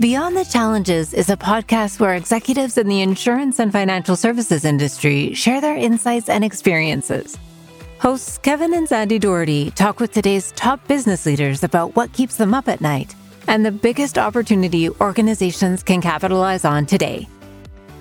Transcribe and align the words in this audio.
Beyond 0.00 0.34
the 0.34 0.46
Challenges 0.46 1.12
is 1.12 1.28
a 1.28 1.36
podcast 1.36 2.00
where 2.00 2.14
executives 2.14 2.78
in 2.78 2.88
the 2.88 3.02
insurance 3.02 3.58
and 3.58 3.70
financial 3.70 4.16
services 4.16 4.64
industry 4.64 5.34
share 5.34 5.60
their 5.60 5.76
insights 5.76 6.30
and 6.30 6.42
experiences. 6.42 7.36
Hosts 7.98 8.38
Kevin 8.38 8.72
and 8.72 8.88
Sandy 8.88 9.18
Doherty 9.18 9.72
talk 9.72 10.00
with 10.00 10.10
today's 10.10 10.52
top 10.52 10.88
business 10.88 11.26
leaders 11.26 11.64
about 11.64 11.96
what 11.96 12.14
keeps 12.14 12.38
them 12.38 12.54
up 12.54 12.66
at 12.66 12.80
night 12.80 13.14
and 13.46 13.62
the 13.62 13.70
biggest 13.70 14.16
opportunity 14.16 14.88
organizations 14.88 15.82
can 15.82 16.00
capitalize 16.00 16.64
on 16.64 16.86
today. 16.86 17.28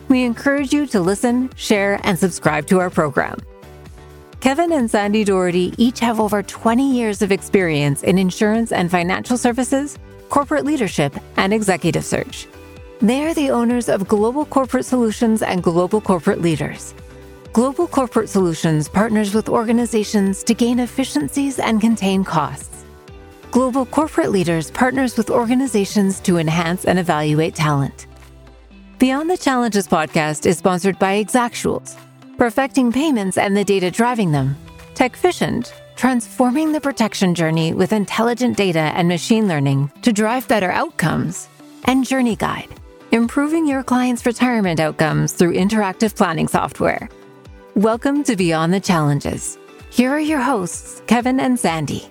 We 0.08 0.24
encourage 0.24 0.72
you 0.72 0.88
to 0.88 1.02
listen, 1.02 1.50
share, 1.58 2.00
and 2.06 2.18
subscribe 2.18 2.66
to 2.68 2.80
our 2.80 2.90
program. 2.90 3.40
Kevin 4.40 4.72
and 4.72 4.90
Sandy 4.90 5.26
Doherty 5.26 5.74
each 5.78 6.00
have 6.00 6.22
over 6.22 6.44
20 6.44 6.96
years 6.96 7.22
of 7.22 7.34
experience 7.34 8.04
in 8.04 8.18
insurance 8.18 8.72
and 8.72 8.90
financial 8.90 9.38
services 9.38 10.00
corporate 10.30 10.66
leadership, 10.66 11.14
and 11.38 11.54
executive 11.54 12.06
search. 12.06 12.48
They 13.02 13.26
are 13.26 13.34
the 13.34 13.50
owners 13.50 13.90
of 13.90 14.08
Global 14.08 14.46
Corporate 14.46 14.86
Solutions 14.86 15.42
and 15.42 15.64
Global 15.64 16.02
Corporate 16.02 16.42
Leaders. 16.42 16.94
Global 17.52 17.88
Corporate 17.88 18.30
Solutions 18.30 18.88
partners 18.88 19.34
with 19.34 19.50
organizations 19.50 20.44
to 20.44 20.54
gain 20.54 20.80
efficiencies 20.80 21.60
and 21.60 21.82
contain 21.82 22.24
costs. 22.24 22.86
Global 23.52 23.86
Corporate 23.86 24.32
Leaders 24.32 24.70
partners 24.70 25.18
with 25.18 25.30
organizations 25.30 26.20
to 26.22 26.38
enhance 26.38 26.86
and 26.86 27.00
evaluate 27.00 27.56
talent. 27.56 28.06
Beyond 29.00 29.30
the 29.30 29.38
Challenges 29.38 29.88
podcast 29.88 30.46
is 30.46 30.58
sponsored 30.58 31.00
by 31.00 31.24
Exactuals, 31.24 31.98
perfecting 32.38 32.92
payments 32.92 33.38
and 33.38 33.58
the 33.58 33.64
data 33.64 33.90
driving 33.90 34.32
them, 34.32 34.56
Techficient, 35.00 35.72
transforming 36.00 36.72
the 36.72 36.80
protection 36.80 37.36
journey 37.36 37.74
with 37.74 37.92
intelligent 37.92 38.56
data 38.56 38.80
and 38.96 39.06
machine 39.06 39.50
learning 39.50 39.92
to 40.02 40.14
drive 40.14 40.48
better 40.48 40.72
outcomes, 40.72 41.50
and 41.84 42.08
Journey 42.08 42.38
Guide, 42.38 42.70
improving 43.12 43.68
your 43.68 43.84
clients' 43.84 44.26
retirement 44.26 44.80
outcomes 44.80 45.34
through 45.34 45.56
interactive 45.56 46.16
planning 46.16 46.48
software. 46.48 47.10
Welcome 47.76 48.24
to 48.24 48.38
Beyond 48.38 48.74
the 48.74 48.80
Challenges. 48.80 49.58
Here 49.90 50.10
are 50.10 50.22
your 50.22 50.40
hosts, 50.40 51.04
Kevin 51.06 51.38
and 51.38 51.60
Sandy. 51.60 52.08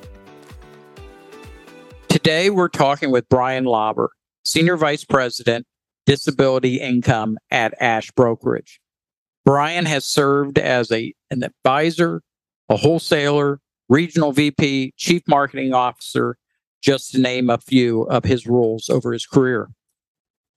Today, 2.08 2.50
we're 2.50 2.68
talking 2.68 3.10
with 3.10 3.26
Brian 3.30 3.64
Lauber, 3.64 4.10
Senior 4.42 4.76
Vice 4.76 5.06
President, 5.06 5.66
Disability 6.04 6.78
Income 6.78 7.38
at 7.50 7.72
Ash 7.80 8.10
Brokerage. 8.10 8.82
Brian 9.46 9.86
has 9.86 10.04
served 10.04 10.58
as 10.58 10.92
a, 10.92 11.14
an 11.30 11.42
advisor, 11.42 12.20
a 12.68 12.76
wholesaler, 12.76 13.62
regional 13.88 14.32
VP, 14.32 14.94
chief 14.96 15.22
marketing 15.26 15.72
officer, 15.72 16.36
just 16.82 17.12
to 17.12 17.20
name 17.20 17.50
a 17.50 17.58
few 17.58 18.02
of 18.02 18.24
his 18.24 18.46
roles 18.46 18.88
over 18.88 19.12
his 19.12 19.26
career. 19.26 19.68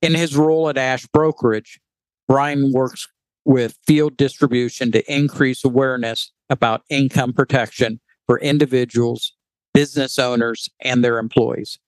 In 0.00 0.14
his 0.14 0.36
role 0.36 0.68
at 0.68 0.78
Ash 0.78 1.06
Brokerage, 1.06 1.80
Brian 2.28 2.72
works 2.72 3.08
with 3.44 3.78
field 3.86 4.16
distribution 4.16 4.92
to 4.92 5.12
increase 5.12 5.64
awareness 5.64 6.32
about 6.48 6.82
income 6.88 7.32
protection 7.32 8.00
for 8.26 8.38
individuals, 8.40 9.32
business 9.74 10.18
owners, 10.18 10.68
and 10.80 11.04
their 11.04 11.18
employees. 11.18 11.78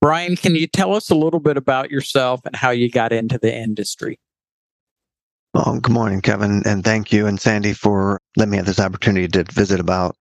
Brian, 0.00 0.34
can 0.34 0.56
you 0.56 0.66
tell 0.66 0.94
us 0.94 1.10
a 1.10 1.14
little 1.14 1.38
bit 1.38 1.56
about 1.56 1.90
yourself 1.90 2.40
and 2.44 2.56
how 2.56 2.70
you 2.70 2.90
got 2.90 3.12
into 3.12 3.38
the 3.38 3.54
industry? 3.54 4.18
Well, 5.54 5.78
good 5.80 5.92
morning, 5.92 6.22
Kevin, 6.22 6.62
and 6.64 6.82
thank 6.82 7.12
you 7.12 7.26
and 7.26 7.40
Sandy 7.40 7.72
for 7.72 8.20
letting 8.36 8.50
me 8.50 8.56
have 8.56 8.66
this 8.66 8.80
opportunity 8.80 9.28
to 9.28 9.44
visit 9.52 9.78
about 9.78 10.16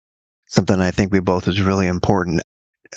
something 0.51 0.79
I 0.79 0.91
think 0.91 1.11
we 1.11 1.19
both 1.19 1.47
is 1.47 1.61
really 1.61 1.87
important. 1.87 2.41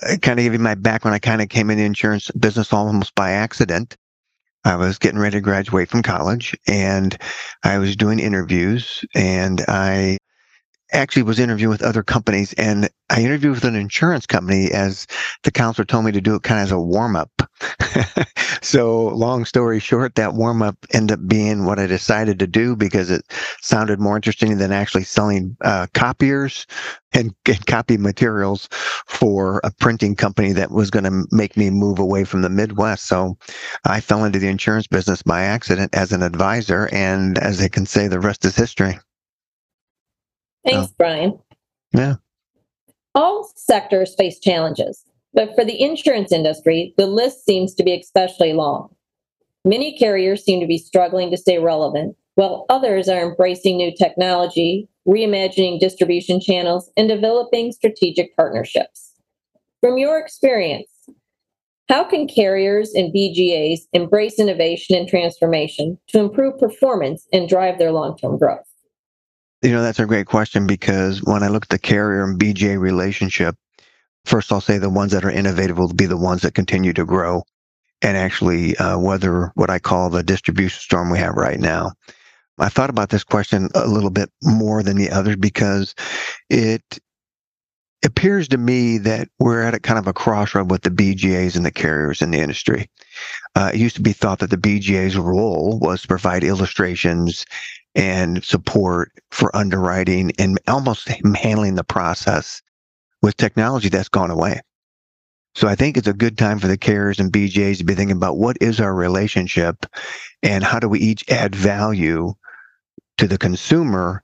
I 0.02 0.16
kind 0.16 0.38
of 0.38 0.42
give 0.42 0.52
you 0.52 0.58
my 0.58 0.74
background. 0.74 1.14
I 1.14 1.20
kind 1.20 1.40
of 1.40 1.48
came 1.48 1.70
in 1.70 1.78
the 1.78 1.84
insurance 1.84 2.30
business 2.32 2.72
almost 2.72 3.14
by 3.14 3.30
accident. 3.30 3.96
I 4.64 4.76
was 4.76 4.98
getting 4.98 5.20
ready 5.20 5.36
to 5.36 5.40
graduate 5.40 5.88
from 5.88 6.02
college 6.02 6.56
and 6.66 7.16
I 7.62 7.78
was 7.78 7.96
doing 7.96 8.18
interviews 8.18 9.04
and 9.14 9.62
I 9.68 10.18
actually 10.92 11.22
was 11.22 11.38
interviewing 11.38 11.70
with 11.70 11.82
other 11.82 12.02
companies 12.02 12.52
and 12.54 12.88
I 13.10 13.20
interviewed 13.20 13.54
with 13.54 13.64
an 13.64 13.76
insurance 13.76 14.26
company 14.26 14.70
as 14.72 15.06
the 15.42 15.50
counselor 15.50 15.84
told 15.84 16.06
me 16.06 16.12
to 16.12 16.20
do 16.20 16.34
it 16.36 16.42
kind 16.42 16.60
of 16.60 16.64
as 16.64 16.72
a 16.72 16.80
warm 16.80 17.16
up. 17.16 17.30
so 18.62 19.08
long 19.08 19.44
story 19.44 19.78
short, 19.78 20.14
that 20.14 20.34
warm 20.34 20.62
up 20.62 20.76
ended 20.92 21.18
up 21.18 21.28
being 21.28 21.64
what 21.64 21.78
I 21.78 21.86
decided 21.86 22.38
to 22.38 22.46
do 22.46 22.74
because 22.74 23.10
it 23.10 23.22
sounded 23.60 24.00
more 24.00 24.16
interesting 24.16 24.56
than 24.56 24.72
actually 24.72 25.04
selling 25.04 25.56
uh, 25.60 25.86
copiers 25.92 26.66
and, 27.12 27.34
and 27.46 27.66
copy 27.66 27.98
materials 27.98 28.68
for 29.06 29.60
a 29.64 29.70
printing 29.70 30.16
company 30.16 30.52
that 30.52 30.70
was 30.70 30.90
going 30.90 31.04
to 31.04 31.26
make 31.30 31.56
me 31.56 31.70
move 31.70 31.98
away 31.98 32.24
from 32.24 32.42
the 32.42 32.50
Midwest. 32.50 33.06
So 33.06 33.36
I 33.84 34.00
fell 34.00 34.24
into 34.24 34.38
the 34.38 34.48
insurance 34.48 34.86
business 34.86 35.22
by 35.22 35.42
accident 35.42 35.94
as 35.94 36.10
an 36.10 36.22
advisor. 36.22 36.88
And 36.90 37.38
as 37.38 37.58
they 37.58 37.68
can 37.68 37.84
say, 37.84 38.08
the 38.08 38.20
rest 38.20 38.44
is 38.44 38.56
history. 38.56 38.98
Thanks. 40.64 40.92
Brian. 40.92 41.38
Yeah. 41.92 42.14
All 43.14 43.50
sectors 43.54 44.14
face 44.14 44.40
challenges, 44.40 45.04
but 45.32 45.54
for 45.54 45.64
the 45.64 45.80
insurance 45.80 46.32
industry, 46.32 46.94
the 46.96 47.06
list 47.06 47.44
seems 47.44 47.74
to 47.74 47.84
be 47.84 47.98
especially 47.98 48.52
long. 48.52 48.94
Many 49.64 49.96
carriers 49.96 50.44
seem 50.44 50.60
to 50.60 50.66
be 50.66 50.78
struggling 50.78 51.30
to 51.30 51.36
stay 51.36 51.58
relevant, 51.58 52.16
while 52.34 52.66
others 52.68 53.08
are 53.08 53.22
embracing 53.22 53.76
new 53.76 53.94
technology, 53.94 54.88
reimagining 55.06 55.78
distribution 55.78 56.40
channels, 56.40 56.90
and 56.96 57.08
developing 57.08 57.72
strategic 57.72 58.34
partnerships. 58.36 59.12
From 59.80 59.98
your 59.98 60.18
experience, 60.18 60.90
how 61.88 62.04
can 62.04 62.26
carriers 62.26 62.92
and 62.94 63.14
BGAs 63.14 63.80
embrace 63.92 64.38
innovation 64.38 64.96
and 64.96 65.06
transformation 65.06 65.98
to 66.08 66.18
improve 66.18 66.58
performance 66.58 67.28
and 67.32 67.48
drive 67.48 67.78
their 67.78 67.92
long 67.92 68.16
term 68.16 68.38
growth? 68.38 68.66
You 69.64 69.72
know, 69.72 69.82
that's 69.82 69.98
a 69.98 70.04
great 70.04 70.26
question 70.26 70.66
because 70.66 71.22
when 71.22 71.42
I 71.42 71.48
look 71.48 71.64
at 71.64 71.68
the 71.70 71.78
carrier 71.78 72.22
and 72.22 72.38
BGA 72.38 72.78
relationship, 72.78 73.56
first 74.26 74.52
I'll 74.52 74.60
say 74.60 74.76
the 74.76 74.90
ones 74.90 75.12
that 75.12 75.24
are 75.24 75.30
innovative 75.30 75.78
will 75.78 75.90
be 75.90 76.04
the 76.04 76.18
ones 76.18 76.42
that 76.42 76.52
continue 76.52 76.92
to 76.92 77.06
grow 77.06 77.44
and 78.02 78.14
actually 78.14 78.76
uh, 78.76 78.98
weather 78.98 79.52
what 79.54 79.70
I 79.70 79.78
call 79.78 80.10
the 80.10 80.22
distribution 80.22 80.78
storm 80.80 81.10
we 81.10 81.18
have 81.18 81.36
right 81.36 81.58
now. 81.58 81.92
I 82.58 82.68
thought 82.68 82.90
about 82.90 83.08
this 83.08 83.24
question 83.24 83.70
a 83.74 83.88
little 83.88 84.10
bit 84.10 84.30
more 84.42 84.82
than 84.82 84.98
the 84.98 85.10
others 85.10 85.36
because 85.36 85.94
it 86.50 86.82
appears 88.04 88.48
to 88.48 88.58
me 88.58 88.98
that 88.98 89.28
we're 89.38 89.62
at 89.62 89.72
a 89.72 89.80
kind 89.80 89.98
of 89.98 90.06
a 90.06 90.12
crossroad 90.12 90.70
with 90.70 90.82
the 90.82 90.90
BGAs 90.90 91.56
and 91.56 91.64
the 91.64 91.70
carriers 91.70 92.20
in 92.20 92.32
the 92.32 92.38
industry. 92.38 92.90
Uh, 93.54 93.70
it 93.72 93.80
used 93.80 93.96
to 93.96 94.02
be 94.02 94.12
thought 94.12 94.40
that 94.40 94.50
the 94.50 94.58
BGA's 94.58 95.16
role 95.16 95.78
was 95.80 96.02
to 96.02 96.08
provide 96.08 96.44
illustrations 96.44 97.46
and 97.94 98.44
support 98.44 99.12
for 99.30 99.54
underwriting 99.54 100.32
and 100.38 100.58
almost 100.66 101.08
handling 101.36 101.74
the 101.74 101.84
process 101.84 102.62
with 103.22 103.36
technology 103.36 103.88
that's 103.88 104.08
gone 104.08 104.30
away. 104.30 104.60
So 105.54 105.68
I 105.68 105.76
think 105.76 105.96
it's 105.96 106.08
a 106.08 106.12
good 106.12 106.36
time 106.36 106.58
for 106.58 106.66
the 106.66 106.76
carriers 106.76 107.20
and 107.20 107.32
BGAs 107.32 107.78
to 107.78 107.84
be 107.84 107.94
thinking 107.94 108.16
about 108.16 108.38
what 108.38 108.56
is 108.60 108.80
our 108.80 108.92
relationship 108.92 109.86
and 110.42 110.64
how 110.64 110.80
do 110.80 110.88
we 110.88 110.98
each 110.98 111.28
add 111.30 111.54
value 111.54 112.34
to 113.18 113.28
the 113.28 113.38
consumer 113.38 114.20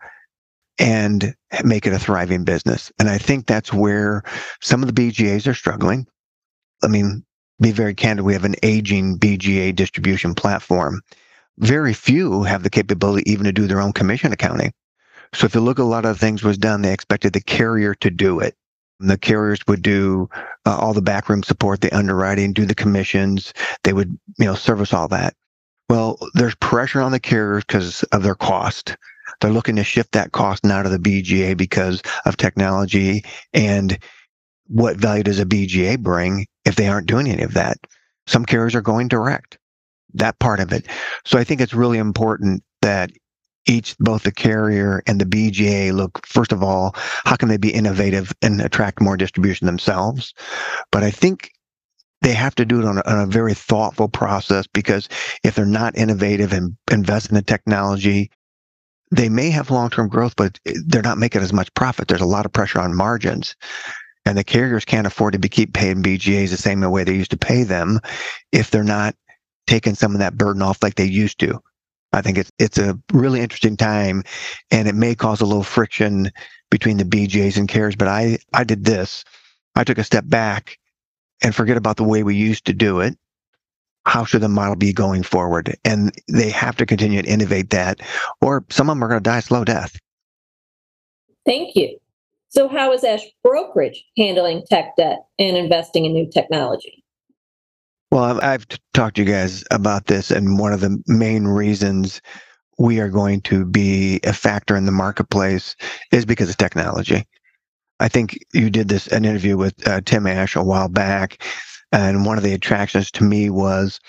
and 0.78 1.34
make 1.62 1.86
it 1.86 1.92
a 1.92 1.98
thriving 1.98 2.42
business. 2.42 2.90
And 2.98 3.08
I 3.08 3.18
think 3.18 3.46
that's 3.46 3.72
where 3.72 4.22
some 4.60 4.82
of 4.82 4.92
the 4.92 5.10
BGAs 5.10 5.46
are 5.46 5.54
struggling. 5.54 6.06
I 6.82 6.88
mean, 6.88 7.24
be 7.60 7.70
very 7.70 7.94
candid, 7.94 8.24
we 8.24 8.32
have 8.32 8.44
an 8.44 8.56
aging 8.62 9.18
BGA 9.18 9.76
distribution 9.76 10.34
platform 10.34 11.02
very 11.60 11.92
few 11.92 12.42
have 12.42 12.62
the 12.62 12.70
capability 12.70 13.30
even 13.30 13.44
to 13.44 13.52
do 13.52 13.66
their 13.66 13.80
own 13.80 13.92
commission 13.92 14.32
accounting. 14.32 14.72
So 15.34 15.46
if 15.46 15.54
you 15.54 15.60
look 15.60 15.78
a 15.78 15.84
lot 15.84 16.04
of 16.04 16.18
things 16.18 16.42
was 16.42 16.58
done, 16.58 16.82
they 16.82 16.92
expected 16.92 17.32
the 17.32 17.40
carrier 17.40 17.94
to 17.96 18.10
do 18.10 18.40
it. 18.40 18.56
The 18.98 19.16
carriers 19.16 19.60
would 19.66 19.82
do 19.82 20.28
uh, 20.66 20.76
all 20.76 20.92
the 20.92 21.02
backroom 21.02 21.42
support, 21.42 21.80
the 21.80 21.96
underwriting, 21.96 22.52
do 22.52 22.66
the 22.66 22.74
commissions. 22.74 23.54
They 23.84 23.92
would, 23.92 24.18
you 24.38 24.46
know, 24.46 24.54
service 24.54 24.92
all 24.92 25.08
that. 25.08 25.34
Well, 25.88 26.18
there's 26.34 26.54
pressure 26.56 27.00
on 27.00 27.12
the 27.12 27.20
carriers 27.20 27.64
because 27.64 28.02
of 28.04 28.22
their 28.22 28.34
cost. 28.34 28.96
They're 29.40 29.50
looking 29.50 29.76
to 29.76 29.84
shift 29.84 30.12
that 30.12 30.32
cost 30.32 30.64
now 30.64 30.82
to 30.82 30.88
the 30.88 30.98
BGA 30.98 31.56
because 31.56 32.02
of 32.26 32.36
technology 32.36 33.24
and 33.54 33.98
what 34.66 34.96
value 34.96 35.24
does 35.24 35.40
a 35.40 35.46
BGA 35.46 35.98
bring 35.98 36.46
if 36.64 36.76
they 36.76 36.88
aren't 36.88 37.08
doing 37.08 37.26
any 37.28 37.42
of 37.42 37.54
that? 37.54 37.78
Some 38.26 38.44
carriers 38.44 38.74
are 38.74 38.82
going 38.82 39.08
direct 39.08 39.58
that 40.14 40.38
part 40.38 40.60
of 40.60 40.72
it. 40.72 40.86
So 41.24 41.38
I 41.38 41.44
think 41.44 41.60
it's 41.60 41.74
really 41.74 41.98
important 41.98 42.62
that 42.82 43.10
each 43.66 43.96
both 43.98 44.22
the 44.22 44.32
carrier 44.32 45.02
and 45.06 45.20
the 45.20 45.26
BGA 45.26 45.92
look 45.92 46.26
first 46.26 46.50
of 46.50 46.62
all 46.62 46.94
how 47.24 47.36
can 47.36 47.48
they 47.48 47.58
be 47.58 47.72
innovative 47.72 48.32
and 48.40 48.60
attract 48.60 49.00
more 49.00 49.16
distribution 49.16 49.66
themselves? 49.66 50.34
But 50.90 51.02
I 51.02 51.10
think 51.10 51.52
they 52.22 52.32
have 52.32 52.54
to 52.56 52.64
do 52.64 52.80
it 52.80 52.84
on 52.84 52.98
a, 52.98 53.02
on 53.06 53.20
a 53.20 53.26
very 53.26 53.54
thoughtful 53.54 54.08
process 54.08 54.66
because 54.66 55.08
if 55.44 55.54
they're 55.54 55.64
not 55.64 55.96
innovative 55.96 56.52
and 56.52 56.76
invest 56.90 57.28
in 57.28 57.34
the 57.34 57.42
technology 57.42 58.30
they 59.12 59.28
may 59.28 59.50
have 59.50 59.70
long-term 59.70 60.08
growth 60.08 60.34
but 60.36 60.58
they're 60.86 61.02
not 61.02 61.18
making 61.18 61.42
as 61.42 61.52
much 61.52 61.72
profit. 61.74 62.08
There's 62.08 62.20
a 62.20 62.26
lot 62.26 62.46
of 62.46 62.52
pressure 62.52 62.80
on 62.80 62.94
margins. 62.94 63.56
And 64.26 64.36
the 64.36 64.44
carriers 64.44 64.84
can't 64.84 65.06
afford 65.06 65.32
to 65.32 65.38
be 65.38 65.48
keep 65.48 65.72
paying 65.72 66.02
BGAs 66.02 66.50
the 66.50 66.56
same 66.56 66.82
way 66.82 67.04
they 67.04 67.14
used 67.14 67.30
to 67.30 67.38
pay 67.38 67.62
them 67.62 68.00
if 68.52 68.70
they're 68.70 68.84
not 68.84 69.14
taking 69.66 69.94
some 69.94 70.12
of 70.12 70.18
that 70.18 70.36
burden 70.36 70.62
off 70.62 70.82
like 70.82 70.94
they 70.94 71.04
used 71.04 71.38
to. 71.40 71.60
I 72.12 72.22
think 72.22 72.38
it's 72.38 72.50
it's 72.58 72.78
a 72.78 72.98
really 73.12 73.40
interesting 73.40 73.76
time 73.76 74.24
and 74.70 74.88
it 74.88 74.94
may 74.94 75.14
cause 75.14 75.40
a 75.40 75.46
little 75.46 75.62
friction 75.62 76.32
between 76.70 76.96
the 76.96 77.04
BGAs 77.04 77.56
and 77.56 77.68
cares. 77.68 77.96
But 77.96 78.08
I, 78.08 78.38
I 78.52 78.64
did 78.64 78.84
this. 78.84 79.24
I 79.76 79.84
took 79.84 79.98
a 79.98 80.04
step 80.04 80.24
back 80.26 80.78
and 81.42 81.54
forget 81.54 81.76
about 81.76 81.96
the 81.96 82.04
way 82.04 82.22
we 82.22 82.34
used 82.34 82.64
to 82.66 82.72
do 82.72 83.00
it. 83.00 83.16
How 84.06 84.24
should 84.24 84.40
the 84.40 84.48
model 84.48 84.76
be 84.76 84.92
going 84.92 85.22
forward? 85.22 85.76
And 85.84 86.12
they 86.26 86.50
have 86.50 86.76
to 86.76 86.86
continue 86.86 87.22
to 87.22 87.28
innovate 87.28 87.70
that, 87.70 88.00
or 88.40 88.64
some 88.70 88.88
of 88.88 88.96
them 88.96 89.04
are 89.04 89.08
going 89.08 89.22
to 89.22 89.28
die 89.28 89.38
a 89.38 89.42
slow 89.42 89.64
death. 89.64 89.98
Thank 91.44 91.76
you. 91.76 91.98
So, 92.48 92.66
how 92.66 92.92
is 92.92 93.04
Ash 93.04 93.24
Brokerage 93.44 94.04
handling 94.16 94.64
tech 94.68 94.96
debt 94.96 95.20
and 95.38 95.56
investing 95.56 96.06
in 96.06 96.12
new 96.12 96.28
technology? 96.28 97.04
Well, 98.10 98.40
I've 98.42 98.66
talked 98.92 99.16
to 99.16 99.22
you 99.22 99.28
guys 99.28 99.62
about 99.70 100.06
this, 100.06 100.32
and 100.32 100.58
one 100.58 100.72
of 100.72 100.80
the 100.80 101.00
main 101.06 101.44
reasons 101.44 102.20
we 102.78 102.98
are 102.98 103.08
going 103.08 103.40
to 103.42 103.64
be 103.64 104.20
a 104.24 104.32
factor 104.32 104.74
in 104.74 104.84
the 104.84 104.92
marketplace 104.92 105.76
is 106.10 106.24
because 106.24 106.50
of 106.50 106.56
technology. 106.56 107.24
I 108.00 108.08
think 108.08 108.38
you 108.52 108.70
did 108.70 108.88
this 108.88 109.06
an 109.08 109.24
interview 109.24 109.56
with 109.56 109.86
uh, 109.86 110.00
Tim 110.00 110.26
Ash 110.26 110.56
a 110.56 110.64
while 110.64 110.88
back, 110.88 111.44
and 111.92 112.26
one 112.26 112.36
of 112.36 112.42
the 112.42 112.54
attractions 112.54 113.12
to 113.12 113.24
me 113.24 113.48
was 113.48 114.00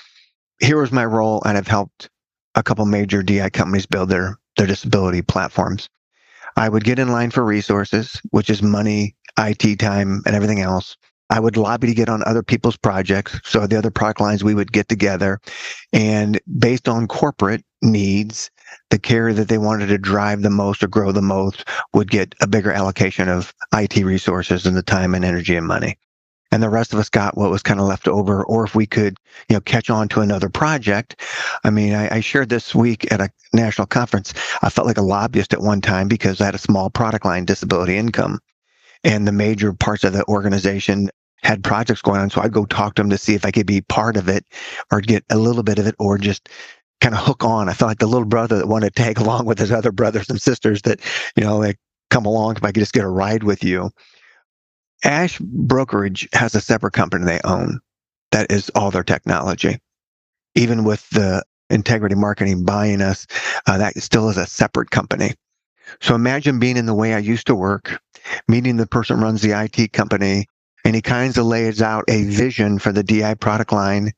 here 0.59 0.79
was 0.79 0.91
my 0.91 1.05
role, 1.05 1.43
and 1.45 1.57
I've 1.57 1.67
helped 1.67 2.09
a 2.55 2.63
couple 2.63 2.85
major 2.85 3.21
DI 3.21 3.49
companies 3.51 3.85
build 3.85 4.09
their 4.09 4.37
their 4.57 4.67
disability 4.67 5.21
platforms. 5.21 5.89
I 6.57 6.69
would 6.69 6.83
get 6.83 6.99
in 6.99 7.11
line 7.11 7.31
for 7.31 7.43
resources, 7.43 8.19
which 8.31 8.49
is 8.49 8.63
money, 8.63 9.15
IT 9.37 9.77
time, 9.79 10.23
and 10.25 10.35
everything 10.35 10.61
else. 10.61 10.97
I 11.31 11.39
would 11.39 11.55
lobby 11.55 11.87
to 11.87 11.93
get 11.93 12.09
on 12.09 12.21
other 12.25 12.43
people's 12.43 12.75
projects. 12.75 13.39
So 13.45 13.65
the 13.65 13.77
other 13.77 13.89
product 13.89 14.19
lines 14.19 14.43
we 14.43 14.53
would 14.53 14.73
get 14.73 14.89
together 14.89 15.39
and 15.93 16.39
based 16.59 16.89
on 16.89 17.07
corporate 17.07 17.63
needs, 17.81 18.51
the 18.89 18.99
carrier 18.99 19.33
that 19.33 19.47
they 19.47 19.57
wanted 19.57 19.87
to 19.87 19.97
drive 19.97 20.41
the 20.41 20.49
most 20.49 20.83
or 20.83 20.87
grow 20.87 21.13
the 21.13 21.21
most 21.21 21.67
would 21.93 22.11
get 22.11 22.35
a 22.41 22.47
bigger 22.47 22.71
allocation 22.71 23.29
of 23.29 23.53
IT 23.73 23.95
resources 24.03 24.65
and 24.65 24.75
the 24.75 24.83
time 24.83 25.15
and 25.15 25.23
energy 25.23 25.55
and 25.55 25.65
money. 25.65 25.97
And 26.51 26.61
the 26.61 26.69
rest 26.69 26.91
of 26.91 26.99
us 26.99 27.07
got 27.07 27.37
what 27.37 27.49
was 27.49 27.63
kind 27.63 27.79
of 27.79 27.85
left 27.85 28.09
over, 28.09 28.43
or 28.43 28.65
if 28.65 28.75
we 28.75 28.85
could, 28.85 29.17
you 29.47 29.55
know, 29.55 29.61
catch 29.61 29.89
on 29.89 30.09
to 30.09 30.19
another 30.19 30.49
project. 30.49 31.21
I 31.63 31.69
mean, 31.69 31.93
I, 31.93 32.17
I 32.17 32.19
shared 32.19 32.49
this 32.49 32.75
week 32.75 33.09
at 33.09 33.21
a 33.21 33.29
national 33.53 33.87
conference. 33.87 34.33
I 34.61 34.69
felt 34.69 34.85
like 34.85 34.97
a 34.97 35.01
lobbyist 35.01 35.53
at 35.53 35.61
one 35.61 35.79
time 35.79 36.09
because 36.09 36.41
I 36.41 36.45
had 36.45 36.55
a 36.55 36.59
small 36.59 36.89
product 36.89 37.23
line, 37.23 37.45
disability 37.45 37.95
income. 37.95 38.39
And 39.05 39.25
the 39.25 39.31
major 39.31 39.71
parts 39.71 40.03
of 40.03 40.11
the 40.11 40.25
organization 40.25 41.09
had 41.43 41.63
projects 41.63 42.01
going 42.01 42.21
on. 42.21 42.29
So 42.29 42.41
I'd 42.41 42.53
go 42.53 42.65
talk 42.65 42.95
to 42.95 43.01
them 43.01 43.09
to 43.09 43.17
see 43.17 43.33
if 43.33 43.45
I 43.45 43.51
could 43.51 43.65
be 43.65 43.81
part 43.81 44.17
of 44.17 44.29
it 44.29 44.45
or 44.91 45.01
get 45.01 45.23
a 45.29 45.37
little 45.37 45.63
bit 45.63 45.79
of 45.79 45.87
it 45.87 45.95
or 45.99 46.17
just 46.17 46.49
kind 47.01 47.15
of 47.15 47.21
hook 47.21 47.43
on. 47.43 47.67
I 47.67 47.73
felt 47.73 47.89
like 47.89 47.99
the 47.99 48.07
little 48.07 48.27
brother 48.27 48.57
that 48.57 48.67
wanted 48.67 48.95
to 48.95 49.03
tag 49.03 49.17
along 49.19 49.45
with 49.45 49.59
his 49.59 49.71
other 49.71 49.91
brothers 49.91 50.29
and 50.29 50.41
sisters 50.41 50.81
that, 50.83 50.99
you 51.35 51.43
know, 51.43 51.57
like, 51.57 51.77
come 52.09 52.25
along 52.25 52.57
if 52.57 52.63
I 52.63 52.67
could 52.71 52.81
just 52.81 52.93
get 52.93 53.05
a 53.05 53.09
ride 53.09 53.43
with 53.43 53.63
you. 53.63 53.89
Ash 55.03 55.39
Brokerage 55.39 56.27
has 56.33 56.53
a 56.53 56.61
separate 56.61 56.93
company 56.93 57.25
they 57.25 57.39
own 57.43 57.79
that 58.31 58.51
is 58.51 58.69
all 58.75 58.91
their 58.91 59.03
technology. 59.03 59.79
Even 60.55 60.83
with 60.83 61.09
the 61.09 61.43
integrity 61.69 62.15
marketing 62.15 62.65
buying 62.65 63.01
us, 63.01 63.25
uh, 63.67 63.77
that 63.77 63.97
still 63.97 64.29
is 64.29 64.37
a 64.37 64.45
separate 64.45 64.91
company. 64.91 65.33
So 66.01 66.15
imagine 66.15 66.59
being 66.59 66.77
in 66.77 66.85
the 66.85 66.93
way 66.93 67.13
I 67.13 67.19
used 67.19 67.47
to 67.47 67.55
work, 67.55 68.01
meeting 68.47 68.77
the 68.77 68.87
person 68.87 69.19
runs 69.19 69.41
the 69.41 69.59
IT 69.59 69.93
company, 69.93 70.47
and 70.83 70.95
he 70.95 71.01
kinds 71.01 71.37
of 71.37 71.45
lays 71.45 71.81
out 71.81 72.03
a 72.07 72.23
vision 72.25 72.79
for 72.79 72.91
the 72.91 73.03
DI 73.03 73.35
product 73.35 73.71
line, 73.71 74.11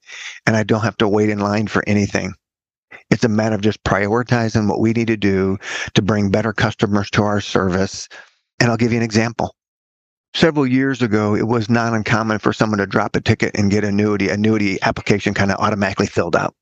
and 0.45 0.56
I 0.56 0.63
don't 0.63 0.81
have 0.81 0.98
to 0.98 1.07
wait 1.07 1.30
in 1.30 1.39
line 1.39 1.68
for 1.68 1.83
anything. 1.88 2.33
It's 3.10 3.24
a 3.24 3.30
matter 3.30 3.56
of 3.56 3.62
just 3.62 3.83
prioritizing 3.83 4.68
what 4.68 4.80
we 4.80 4.94
need 4.94 5.07
to 5.07 5.18
do 5.18 5.57
to 5.94 6.01
bring 6.01 6.31
better 6.31 6.54
customers 6.54 7.10
to 7.12 7.24
our 7.24 7.42
service. 7.42 8.07
And 8.60 8.69
I'll 8.69 8.77
give 8.77 8.92
you 8.92 8.98
an 8.98 9.04
example. 9.04 9.56
Several 10.33 10.65
years 10.65 11.01
ago, 11.01 11.36
it 11.36 11.48
was 11.48 11.69
not 11.69 11.94
uncommon 11.94 12.39
for 12.39 12.54
someone 12.54 12.80
to 12.80 12.88
drop 12.88 13.16
a 13.16 13.21
ticket 13.21 13.51
and 13.56 13.69
get 13.69 13.83
annuity. 13.83 14.30
Annuity 14.30 14.81
application 14.81 15.33
kind 15.33 15.51
of 15.51 15.59
automatically 15.59 16.07
filled 16.07 16.36
out. 16.36 16.56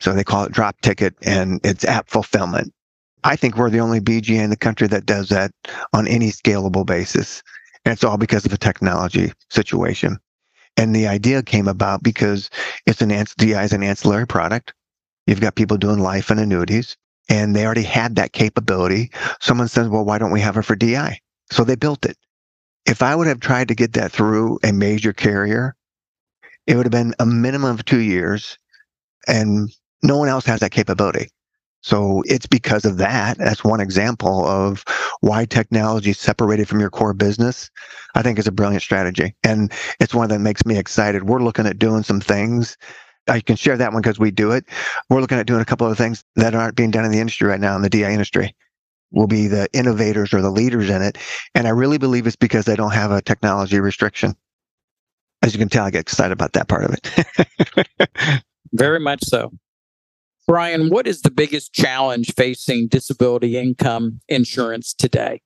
So 0.00 0.12
they 0.12 0.24
call 0.24 0.44
it 0.44 0.52
drop 0.52 0.80
ticket 0.80 1.14
and 1.22 1.60
it's 1.62 1.84
app 1.84 2.08
fulfillment. 2.08 2.72
I 3.22 3.36
think 3.36 3.56
we're 3.56 3.70
the 3.70 3.78
only 3.78 4.00
BGA 4.00 4.42
in 4.42 4.50
the 4.50 4.56
country 4.56 4.88
that 4.88 5.06
does 5.06 5.28
that 5.28 5.52
on 5.92 6.08
any 6.08 6.30
scalable 6.30 6.84
basis. 6.84 7.40
And 7.84 7.92
it's 7.92 8.04
all 8.04 8.18
because 8.18 8.44
of 8.44 8.52
a 8.52 8.58
technology 8.58 9.32
situation. 9.50 10.18
And 10.76 10.94
the 10.94 11.06
idea 11.06 11.42
came 11.42 11.68
about 11.68 12.02
because 12.02 12.48
it's 12.86 13.02
an 13.02 13.08
DI 13.08 13.62
is 13.62 13.72
an 13.72 13.82
ancillary 13.82 14.26
product. 14.26 14.72
You've 15.26 15.40
got 15.40 15.54
people 15.54 15.76
doing 15.76 15.98
life 15.98 16.30
and 16.30 16.40
annuities, 16.40 16.96
and 17.28 17.54
they 17.54 17.64
already 17.64 17.82
had 17.82 18.16
that 18.16 18.32
capability. 18.32 19.10
Someone 19.40 19.68
says, 19.68 19.88
well, 19.88 20.04
why 20.04 20.18
don't 20.18 20.32
we 20.32 20.40
have 20.40 20.56
it 20.56 20.62
for 20.62 20.74
DI? 20.74 21.20
So 21.50 21.64
they 21.64 21.76
built 21.76 22.06
it. 22.06 22.16
If 22.86 23.02
I 23.02 23.14
would 23.14 23.26
have 23.26 23.40
tried 23.40 23.68
to 23.68 23.74
get 23.74 23.92
that 23.92 24.10
through 24.10 24.58
a 24.64 24.72
major 24.72 25.12
carrier, 25.12 25.76
it 26.66 26.76
would 26.76 26.86
have 26.86 26.92
been 26.92 27.14
a 27.18 27.26
minimum 27.26 27.70
of 27.70 27.84
two 27.84 28.00
years, 28.00 28.58
and 29.28 29.70
no 30.02 30.18
one 30.18 30.28
else 30.28 30.46
has 30.46 30.60
that 30.60 30.72
capability. 30.72 31.28
So 31.82 32.22
it's 32.26 32.46
because 32.46 32.84
of 32.84 32.96
that. 32.98 33.38
That's 33.38 33.64
one 33.64 33.80
example 33.80 34.46
of 34.46 34.84
why 35.20 35.44
technology 35.44 36.12
separated 36.12 36.68
from 36.68 36.80
your 36.80 36.90
core 36.90 37.12
business. 37.12 37.70
I 38.14 38.22
think 38.22 38.38
is 38.38 38.46
a 38.46 38.52
brilliant 38.52 38.82
strategy. 38.82 39.34
And 39.42 39.72
it's 40.00 40.14
one 40.14 40.28
that 40.28 40.38
makes 40.40 40.64
me 40.64 40.78
excited. 40.78 41.24
We're 41.24 41.42
looking 41.42 41.66
at 41.66 41.78
doing 41.78 42.02
some 42.02 42.20
things 42.20 42.76
I 43.28 43.40
can 43.40 43.56
share 43.56 43.76
that 43.76 43.92
one 43.92 44.02
because 44.02 44.18
we 44.18 44.30
do 44.30 44.50
it. 44.50 44.64
We're 45.08 45.20
looking 45.20 45.38
at 45.38 45.46
doing 45.46 45.60
a 45.60 45.64
couple 45.64 45.86
of 45.86 45.96
things 45.96 46.24
that 46.36 46.54
aren't 46.54 46.74
being 46.74 46.90
done 46.90 47.04
in 47.04 47.12
the 47.12 47.20
industry 47.20 47.48
right 47.48 47.60
now 47.60 47.76
in 47.76 47.82
the 47.82 47.90
DI 47.90 48.10
industry. 48.10 48.54
We'll 49.10 49.26
be 49.26 49.46
the 49.46 49.68
innovators 49.72 50.32
or 50.32 50.40
the 50.40 50.50
leaders 50.50 50.88
in 50.88 51.02
it. 51.02 51.18
And 51.54 51.66
I 51.66 51.70
really 51.70 51.98
believe 51.98 52.26
it's 52.26 52.36
because 52.36 52.64
they 52.64 52.76
don't 52.76 52.92
have 52.92 53.10
a 53.10 53.22
technology 53.22 53.78
restriction. 53.78 54.34
As 55.42 55.52
you 55.52 55.58
can 55.58 55.68
tell, 55.68 55.84
I 55.84 55.90
get 55.90 56.00
excited 56.00 56.32
about 56.32 56.52
that 56.54 56.68
part 56.68 56.84
of 56.84 56.94
it. 56.94 58.42
Very 58.72 59.00
much 59.00 59.22
so. 59.24 59.52
Brian, 60.46 60.90
what 60.90 61.06
is 61.06 61.22
the 61.22 61.30
biggest 61.30 61.72
challenge 61.72 62.34
facing 62.34 62.88
disability 62.88 63.56
income 63.56 64.20
insurance 64.28 64.92
today? 64.92 65.40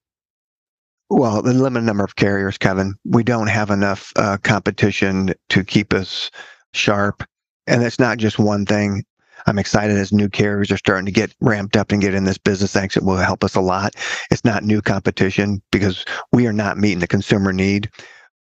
Well, 1.08 1.42
the 1.42 1.54
limited 1.54 1.84
number 1.86 2.04
of 2.04 2.16
carriers, 2.16 2.58
Kevin. 2.58 2.94
We 3.04 3.22
don't 3.22 3.46
have 3.46 3.70
enough 3.70 4.12
uh, 4.16 4.38
competition 4.38 5.34
to 5.50 5.64
keep 5.64 5.92
us 5.92 6.30
sharp. 6.74 7.22
And 7.66 7.82
it's 7.82 7.98
not 7.98 8.18
just 8.18 8.38
one 8.38 8.64
thing. 8.64 9.04
I'm 9.46 9.58
excited 9.58 9.96
as 9.96 10.12
new 10.12 10.28
carriers 10.28 10.72
are 10.72 10.76
starting 10.76 11.06
to 11.06 11.12
get 11.12 11.32
ramped 11.40 11.76
up 11.76 11.92
and 11.92 12.02
get 12.02 12.14
in 12.14 12.24
this 12.24 12.38
business. 12.38 12.72
Thanks, 12.72 12.96
it 12.96 13.04
will 13.04 13.16
help 13.16 13.44
us 13.44 13.54
a 13.54 13.60
lot. 13.60 13.94
It's 14.30 14.44
not 14.44 14.64
new 14.64 14.82
competition 14.82 15.62
because 15.70 16.04
we 16.32 16.46
are 16.46 16.52
not 16.52 16.78
meeting 16.78 16.98
the 16.98 17.06
consumer 17.06 17.52
need. 17.52 17.88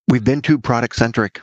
We've 0.09 0.25
been 0.25 0.43
too 0.43 0.59
product 0.59 0.97
centric. 0.97 1.41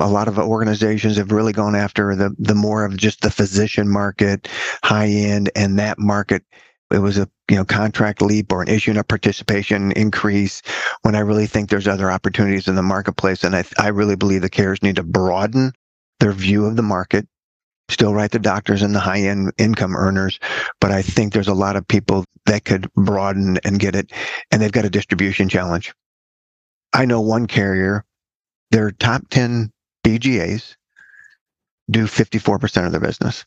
A 0.00 0.08
lot 0.08 0.28
of 0.28 0.38
organizations 0.38 1.16
have 1.16 1.30
really 1.30 1.52
gone 1.52 1.76
after 1.76 2.16
the 2.16 2.34
the 2.38 2.54
more 2.54 2.84
of 2.84 2.96
just 2.96 3.20
the 3.20 3.30
physician 3.30 3.88
market, 3.88 4.48
high 4.82 5.08
end, 5.08 5.50
and 5.54 5.78
that 5.78 5.98
market. 5.98 6.42
It 6.90 6.98
was 6.98 7.16
a 7.16 7.28
you 7.48 7.56
know 7.56 7.64
contract 7.64 8.20
leap 8.20 8.52
or 8.52 8.60
an 8.62 8.68
issue 8.68 8.90
in 8.90 8.96
a 8.96 9.04
participation 9.04 9.92
increase. 9.92 10.62
When 11.02 11.14
I 11.14 11.20
really 11.20 11.46
think 11.46 11.70
there's 11.70 11.88
other 11.88 12.10
opportunities 12.10 12.66
in 12.66 12.74
the 12.74 12.82
marketplace, 12.82 13.44
and 13.44 13.54
I 13.54 13.64
I 13.78 13.88
really 13.88 14.16
believe 14.16 14.42
the 14.42 14.50
carriers 14.50 14.82
need 14.82 14.96
to 14.96 15.04
broaden 15.04 15.72
their 16.20 16.32
view 16.32 16.66
of 16.66 16.76
the 16.76 16.82
market, 16.82 17.28
still 17.88 18.14
write 18.14 18.32
the 18.32 18.38
doctors 18.38 18.82
and 18.82 18.94
the 18.94 19.00
high 19.00 19.20
end 19.20 19.52
income 19.58 19.96
earners. 19.96 20.40
But 20.80 20.90
I 20.90 21.02
think 21.02 21.32
there's 21.32 21.48
a 21.48 21.54
lot 21.54 21.76
of 21.76 21.86
people 21.86 22.24
that 22.46 22.64
could 22.64 22.92
broaden 22.94 23.58
and 23.64 23.78
get 23.78 23.94
it, 23.94 24.12
and 24.50 24.60
they've 24.60 24.72
got 24.72 24.84
a 24.84 24.90
distribution 24.90 25.48
challenge. 25.48 25.94
I 26.92 27.04
know 27.06 27.20
one 27.20 27.46
carrier, 27.46 28.04
their 28.70 28.90
top 28.90 29.28
10 29.30 29.72
BGAs 30.04 30.76
do 31.90 32.04
54% 32.04 32.86
of 32.86 32.92
their 32.92 33.00
business. 33.00 33.44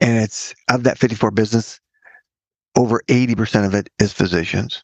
And 0.00 0.18
it's 0.18 0.54
of 0.68 0.82
that 0.84 0.98
54 0.98 1.30
business, 1.30 1.80
over 2.76 3.02
80% 3.08 3.66
of 3.66 3.74
it 3.74 3.88
is 3.98 4.12
physicians. 4.12 4.82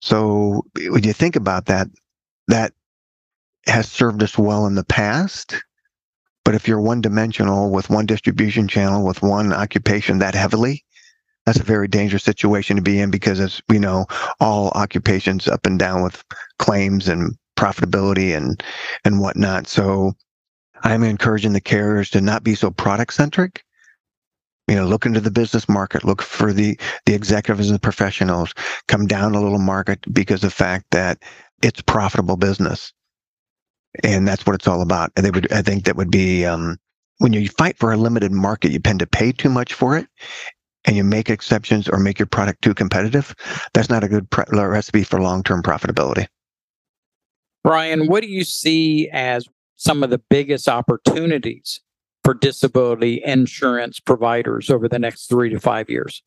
So 0.00 0.64
when 0.88 1.02
you 1.02 1.12
think 1.12 1.36
about 1.36 1.66
that, 1.66 1.88
that 2.48 2.72
has 3.66 3.90
served 3.90 4.22
us 4.22 4.38
well 4.38 4.66
in 4.66 4.74
the 4.76 4.84
past. 4.84 5.54
But 6.44 6.54
if 6.54 6.68
you're 6.68 6.80
one 6.80 7.00
dimensional 7.00 7.70
with 7.70 7.90
one 7.90 8.06
distribution 8.06 8.68
channel, 8.68 9.04
with 9.04 9.22
one 9.22 9.52
occupation 9.52 10.18
that 10.18 10.36
heavily, 10.36 10.84
that's 11.44 11.58
a 11.58 11.64
very 11.64 11.88
dangerous 11.88 12.22
situation 12.22 12.76
to 12.76 12.82
be 12.82 13.00
in 13.00 13.10
because, 13.10 13.40
as 13.40 13.60
we 13.68 13.80
know, 13.80 14.06
all 14.38 14.68
occupations 14.70 15.48
up 15.48 15.66
and 15.66 15.78
down 15.78 16.04
with 16.04 16.22
claims 16.58 17.08
and 17.08 17.36
profitability 17.56 18.36
and 18.36 18.62
and 19.04 19.20
whatnot. 19.20 19.66
So 19.66 20.14
I'm 20.82 21.02
encouraging 21.02 21.52
the 21.52 21.60
carriers 21.60 22.10
to 22.10 22.20
not 22.20 22.44
be 22.44 22.54
so 22.54 22.70
product 22.70 23.14
centric, 23.14 23.64
you 24.68 24.74
know 24.74 24.86
look 24.86 25.06
into 25.06 25.20
the 25.20 25.30
business 25.30 25.68
market 25.68 26.04
look 26.04 26.22
for 26.22 26.52
the 26.52 26.78
the 27.06 27.14
executives 27.14 27.68
and 27.68 27.76
the 27.76 27.80
professionals. 27.80 28.52
Come 28.88 29.06
down 29.06 29.34
a 29.34 29.40
little 29.40 29.58
market 29.58 30.00
because 30.12 30.42
of 30.42 30.50
the 30.50 30.56
fact 30.56 30.86
that 30.90 31.18
it's 31.62 31.80
profitable 31.82 32.36
business. 32.36 32.92
And 34.04 34.28
that's 34.28 34.44
what 34.44 34.54
it's 34.54 34.68
all 34.68 34.82
about. 34.82 35.12
And 35.16 35.24
they 35.24 35.30
would 35.30 35.50
i 35.52 35.62
think 35.62 35.84
that 35.84 35.96
would 35.96 36.10
be 36.10 36.44
um, 36.44 36.78
when 37.18 37.32
you 37.32 37.48
fight 37.48 37.78
for 37.78 37.92
a 37.92 37.96
limited 37.96 38.32
market 38.32 38.72
you 38.72 38.78
tend 38.78 39.00
to 39.00 39.06
pay 39.06 39.32
too 39.32 39.48
much 39.48 39.72
for 39.72 39.96
it 39.96 40.06
and 40.84 40.96
you 40.96 41.04
make 41.04 41.30
exceptions 41.30 41.88
or 41.88 41.98
make 41.98 42.18
your 42.18 42.26
product 42.26 42.62
too 42.62 42.74
competitive 42.74 43.34
that's 43.72 43.88
not 43.90 44.04
a 44.04 44.08
good 44.08 44.28
pre- 44.30 44.44
recipe 44.52 45.02
for 45.02 45.20
long-term 45.20 45.62
profitability 45.62 46.26
brian 47.66 48.06
what 48.06 48.22
do 48.22 48.28
you 48.28 48.44
see 48.44 49.10
as 49.10 49.46
some 49.76 50.02
of 50.02 50.10
the 50.10 50.20
biggest 50.30 50.68
opportunities 50.68 51.80
for 52.26 52.34
disability 52.34 53.22
insurance 53.24 54.00
providers 54.00 54.68
over 54.68 54.88
the 54.88 54.98
next 54.98 55.28
three 55.28 55.48
to 55.50 55.60
five 55.60 55.88
years? 55.88 56.24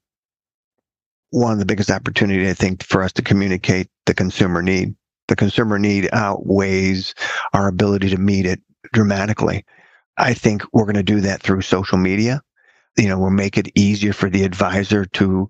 One 1.31 1.51
of 1.51 1.59
the 1.59 1.65
biggest 1.65 1.91
opportunity, 1.91 2.49
I 2.49 2.53
think, 2.53 2.83
for 2.83 3.03
us 3.03 3.11
to 3.13 3.21
communicate 3.21 3.89
the 4.05 4.13
consumer 4.13 4.61
need. 4.61 4.95
The 5.27 5.35
consumer 5.35 5.77
need 5.77 6.09
outweighs 6.13 7.13
our 7.53 7.67
ability 7.67 8.09
to 8.11 8.17
meet 8.17 8.45
it 8.45 8.61
dramatically. 8.93 9.65
I 10.17 10.33
think 10.33 10.63
we're 10.71 10.85
going 10.85 10.95
to 10.95 11.03
do 11.03 11.19
that 11.19 11.41
through 11.41 11.61
social 11.61 11.97
media. 11.97 12.41
You 12.97 13.09
know, 13.09 13.19
we'll 13.19 13.29
make 13.29 13.57
it 13.57 13.69
easier 13.75 14.13
for 14.13 14.29
the 14.29 14.43
advisor 14.43 15.05
to 15.05 15.49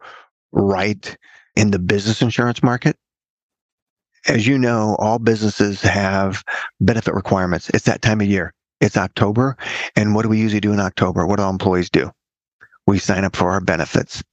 write 0.52 1.16
in 1.56 1.70
the 1.70 1.80
business 1.80 2.24
insurance 2.24 2.64
market. 2.64 2.98
As 4.30 4.46
you 4.46 4.60
know, 4.60 4.96
all 5.00 5.18
businesses 5.18 5.82
have 5.82 6.44
benefit 6.80 7.16
requirements. 7.16 7.70
It's 7.72 7.86
that 7.86 8.04
time 8.04 8.22
of 8.22 8.28
year. 8.28 8.54
It's 8.80 8.96
October. 8.96 9.58
And 9.96 10.14
what 10.14 10.22
do 10.22 10.30
we 10.30 10.40
usually 10.40 10.62
do 10.62 10.72
in 10.72 10.80
October? 10.80 11.26
What 11.26 11.38
do 11.38 11.44
all 11.44 11.50
employees 11.50 11.90
do? 11.90 12.12
We 12.86 13.00
sign 13.00 13.26
up 13.26 13.36
for 13.36 13.50
our 13.50 13.60
benefits. 13.60 14.24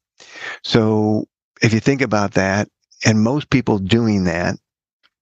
So 0.63 1.25
if 1.63 1.73
you 1.73 1.81
think 1.81 2.03
about 2.03 2.35
that, 2.35 2.69
and 3.07 3.23
most 3.23 3.49
people 3.49 3.79
doing 3.79 4.25
that, 4.25 4.57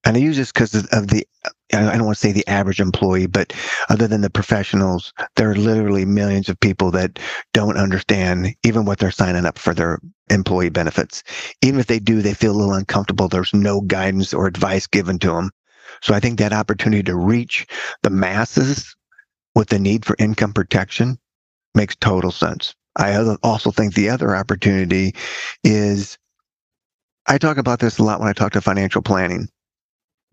and 0.05 0.17
I 0.17 0.21
use 0.21 0.37
this 0.37 0.53
because 0.53 0.75
of 0.75 1.09
the, 1.09 1.27
I 1.73 1.97
don't 1.97 2.05
want 2.05 2.17
to 2.17 2.21
say 2.21 2.33
the 2.33 2.47
average 2.47 2.81
employee, 2.81 3.27
but 3.27 3.53
other 3.89 4.07
than 4.07 4.21
the 4.21 4.31
professionals, 4.31 5.13
there 5.37 5.51
are 5.51 5.57
literally 5.57 6.05
millions 6.05 6.49
of 6.49 6.61
people 6.61 6.91
that 6.93 7.19
don't 7.53 7.79
understand 7.79 8.55
even 8.65 8.85
what 8.85 8.99
they're 8.99 9.11
signing 9.11 9.47
up 9.47 9.59
for 9.59 9.75
their 9.75 9.99
employee 10.31 10.69
benefits. 10.69 11.23
Even 11.63 11.81
if 11.81 11.87
they 11.87 11.99
do, 11.99 12.21
they 12.21 12.35
feel 12.35 12.53
a 12.53 12.59
little 12.59 12.75
uncomfortable. 12.75 13.29
There's 13.29 13.55
no 13.55 13.81
guidance 13.81 14.35
or 14.35 14.47
advice 14.47 14.87
given 14.87 15.19
to 15.21 15.33
them. 15.33 15.51
So 16.03 16.15
I 16.15 16.21
think 16.21 16.39
that 16.39 16.53
opportunity 16.53 17.03
to 17.05 17.17
reach 17.17 17.67
the 18.03 18.11
masses 18.11 18.95
with 19.55 19.69
the 19.69 19.79
need 19.79 20.05
for 20.05 20.17
income 20.19 20.53
protection 20.53 21.19
makes 21.75 21.97
total 21.97 22.31
sense. 22.31 22.75
I 22.97 23.17
also 23.43 23.71
think 23.71 23.95
the 23.95 24.11
other 24.11 24.37
opportunity 24.37 25.15
is 25.65 26.19
I 27.27 27.39
talk 27.39 27.57
about 27.57 27.81
this 27.81 27.99
a 27.99 28.05
lot 28.05 28.21
when 28.21 28.29
I 28.29 28.33
talk 28.33 28.53
to 28.53 28.61
financial 28.61 29.03
planning. 29.03 29.49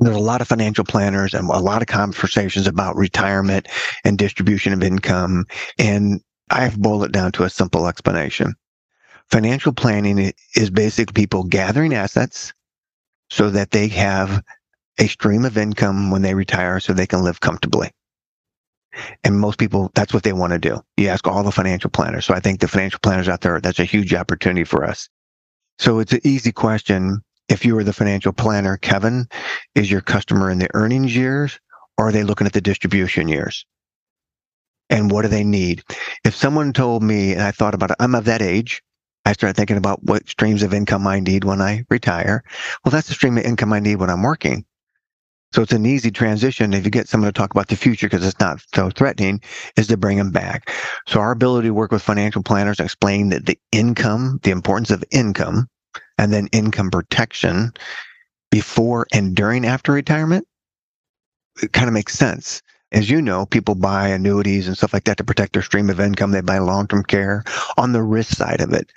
There's 0.01 0.15
a 0.15 0.19
lot 0.19 0.41
of 0.41 0.47
financial 0.47 0.83
planners 0.83 1.35
and 1.35 1.47
a 1.47 1.59
lot 1.59 1.83
of 1.83 1.87
conversations 1.87 2.65
about 2.65 2.95
retirement 2.95 3.67
and 4.03 4.17
distribution 4.17 4.73
of 4.73 4.81
income. 4.81 5.45
And 5.77 6.21
I've 6.49 6.77
boiled 6.77 7.05
it 7.05 7.11
down 7.11 7.31
to 7.33 7.43
a 7.43 7.49
simple 7.49 7.87
explanation. 7.87 8.55
Financial 9.29 9.71
planning 9.71 10.33
is 10.55 10.69
basically 10.71 11.13
people 11.13 11.43
gathering 11.43 11.93
assets 11.93 12.51
so 13.29 13.51
that 13.51 13.71
they 13.71 13.87
have 13.89 14.43
a 14.99 15.07
stream 15.07 15.45
of 15.45 15.57
income 15.57 16.09
when 16.09 16.23
they 16.23 16.33
retire 16.33 16.79
so 16.79 16.93
they 16.93 17.07
can 17.07 17.23
live 17.23 17.39
comfortably. 17.39 17.91
And 19.23 19.39
most 19.39 19.59
people, 19.59 19.91
that's 19.95 20.13
what 20.13 20.23
they 20.23 20.33
want 20.33 20.51
to 20.51 20.59
do. 20.59 20.81
You 20.97 21.07
ask 21.09 21.27
all 21.27 21.43
the 21.43 21.51
financial 21.51 21.89
planners. 21.89 22.25
So 22.25 22.33
I 22.33 22.39
think 22.39 22.59
the 22.59 22.67
financial 22.67 22.99
planners 22.99 23.29
out 23.29 23.41
there, 23.41 23.61
that's 23.61 23.79
a 23.79 23.85
huge 23.85 24.13
opportunity 24.13 24.63
for 24.63 24.83
us. 24.83 25.07
So 25.79 25.99
it's 25.99 26.11
an 26.11 26.21
easy 26.23 26.51
question. 26.51 27.21
If 27.51 27.65
you 27.65 27.75
were 27.75 27.83
the 27.83 27.91
financial 27.91 28.31
planner, 28.31 28.77
Kevin, 28.77 29.27
is 29.75 29.91
your 29.91 29.99
customer 29.99 30.49
in 30.49 30.59
the 30.59 30.69
earnings 30.73 31.13
years 31.13 31.59
or 31.97 32.07
are 32.07 32.11
they 32.13 32.23
looking 32.23 32.47
at 32.47 32.53
the 32.53 32.61
distribution 32.61 33.27
years? 33.27 33.65
And 34.89 35.11
what 35.11 35.23
do 35.23 35.27
they 35.27 35.43
need? 35.43 35.83
If 36.23 36.33
someone 36.33 36.71
told 36.71 37.03
me, 37.03 37.33
and 37.33 37.41
I 37.41 37.51
thought 37.51 37.73
about 37.73 37.91
it, 37.91 37.97
I'm 37.99 38.15
of 38.15 38.23
that 38.23 38.41
age, 38.41 38.81
I 39.25 39.33
started 39.33 39.57
thinking 39.57 39.75
about 39.75 40.01
what 40.01 40.29
streams 40.29 40.63
of 40.63 40.73
income 40.73 41.05
I 41.05 41.19
need 41.19 41.43
when 41.43 41.59
I 41.59 41.83
retire. 41.89 42.41
Well, 42.85 42.91
that's 42.91 43.09
the 43.09 43.15
stream 43.15 43.37
of 43.37 43.43
income 43.43 43.73
I 43.73 43.81
need 43.81 43.97
when 43.97 44.09
I'm 44.09 44.23
working. 44.23 44.63
So 45.51 45.61
it's 45.61 45.73
an 45.73 45.85
easy 45.85 46.09
transition 46.09 46.73
if 46.73 46.85
you 46.85 46.89
get 46.89 47.09
someone 47.09 47.27
to 47.27 47.37
talk 47.37 47.51
about 47.51 47.67
the 47.67 47.75
future 47.75 48.07
because 48.07 48.25
it's 48.25 48.39
not 48.39 48.61
so 48.73 48.89
threatening, 48.91 49.41
is 49.75 49.87
to 49.87 49.97
bring 49.97 50.17
them 50.17 50.31
back. 50.31 50.73
So 51.05 51.19
our 51.19 51.31
ability 51.31 51.67
to 51.67 51.73
work 51.73 51.91
with 51.91 52.01
financial 52.01 52.43
planners 52.43 52.79
explain 52.79 53.27
that 53.31 53.45
the 53.45 53.59
income, 53.73 54.39
the 54.43 54.51
importance 54.51 54.89
of 54.89 55.03
income, 55.11 55.67
and 56.17 56.31
then 56.33 56.47
income 56.51 56.89
protection 56.89 57.73
before 58.49 59.07
and 59.13 59.35
during 59.35 59.65
after 59.65 59.91
retirement, 59.91 60.47
it 61.61 61.73
kind 61.73 61.87
of 61.87 61.93
makes 61.93 62.13
sense. 62.13 62.61
As 62.91 63.09
you 63.09 63.21
know, 63.21 63.45
people 63.45 63.75
buy 63.75 64.09
annuities 64.09 64.67
and 64.67 64.77
stuff 64.77 64.93
like 64.93 65.05
that 65.05 65.17
to 65.17 65.23
protect 65.23 65.53
their 65.53 65.61
stream 65.61 65.89
of 65.89 65.99
income. 65.99 66.31
They 66.31 66.41
buy 66.41 66.57
long-term 66.57 67.03
care 67.03 67.43
on 67.77 67.93
the 67.93 68.03
risk 68.03 68.35
side 68.35 68.59
of 68.59 68.73
it. 68.73 68.91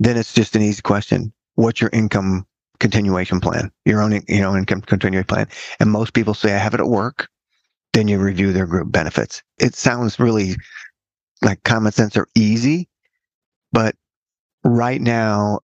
Then 0.00 0.16
it's 0.16 0.34
just 0.34 0.56
an 0.56 0.62
easy 0.62 0.82
question. 0.82 1.32
What's 1.54 1.80
your 1.80 1.90
income 1.92 2.46
continuation 2.78 3.40
plan, 3.40 3.70
your 3.84 4.02
own, 4.02 4.12
you 4.28 4.40
know, 4.40 4.56
income 4.56 4.80
continuation 4.80 5.26
plan. 5.26 5.48
And 5.80 5.90
most 5.90 6.14
people 6.14 6.34
say, 6.34 6.54
I 6.54 6.58
have 6.58 6.74
it 6.74 6.80
at 6.80 6.88
work. 6.88 7.28
Then 7.92 8.08
you 8.08 8.18
review 8.18 8.52
their 8.52 8.66
group 8.66 8.92
benefits. 8.92 9.42
It 9.58 9.74
sounds 9.74 10.18
really 10.18 10.56
like 11.42 11.62
common 11.64 11.92
sense 11.92 12.16
or 12.16 12.28
easy, 12.34 12.88
but 13.72 13.94
right 14.64 15.00
now 15.00 15.60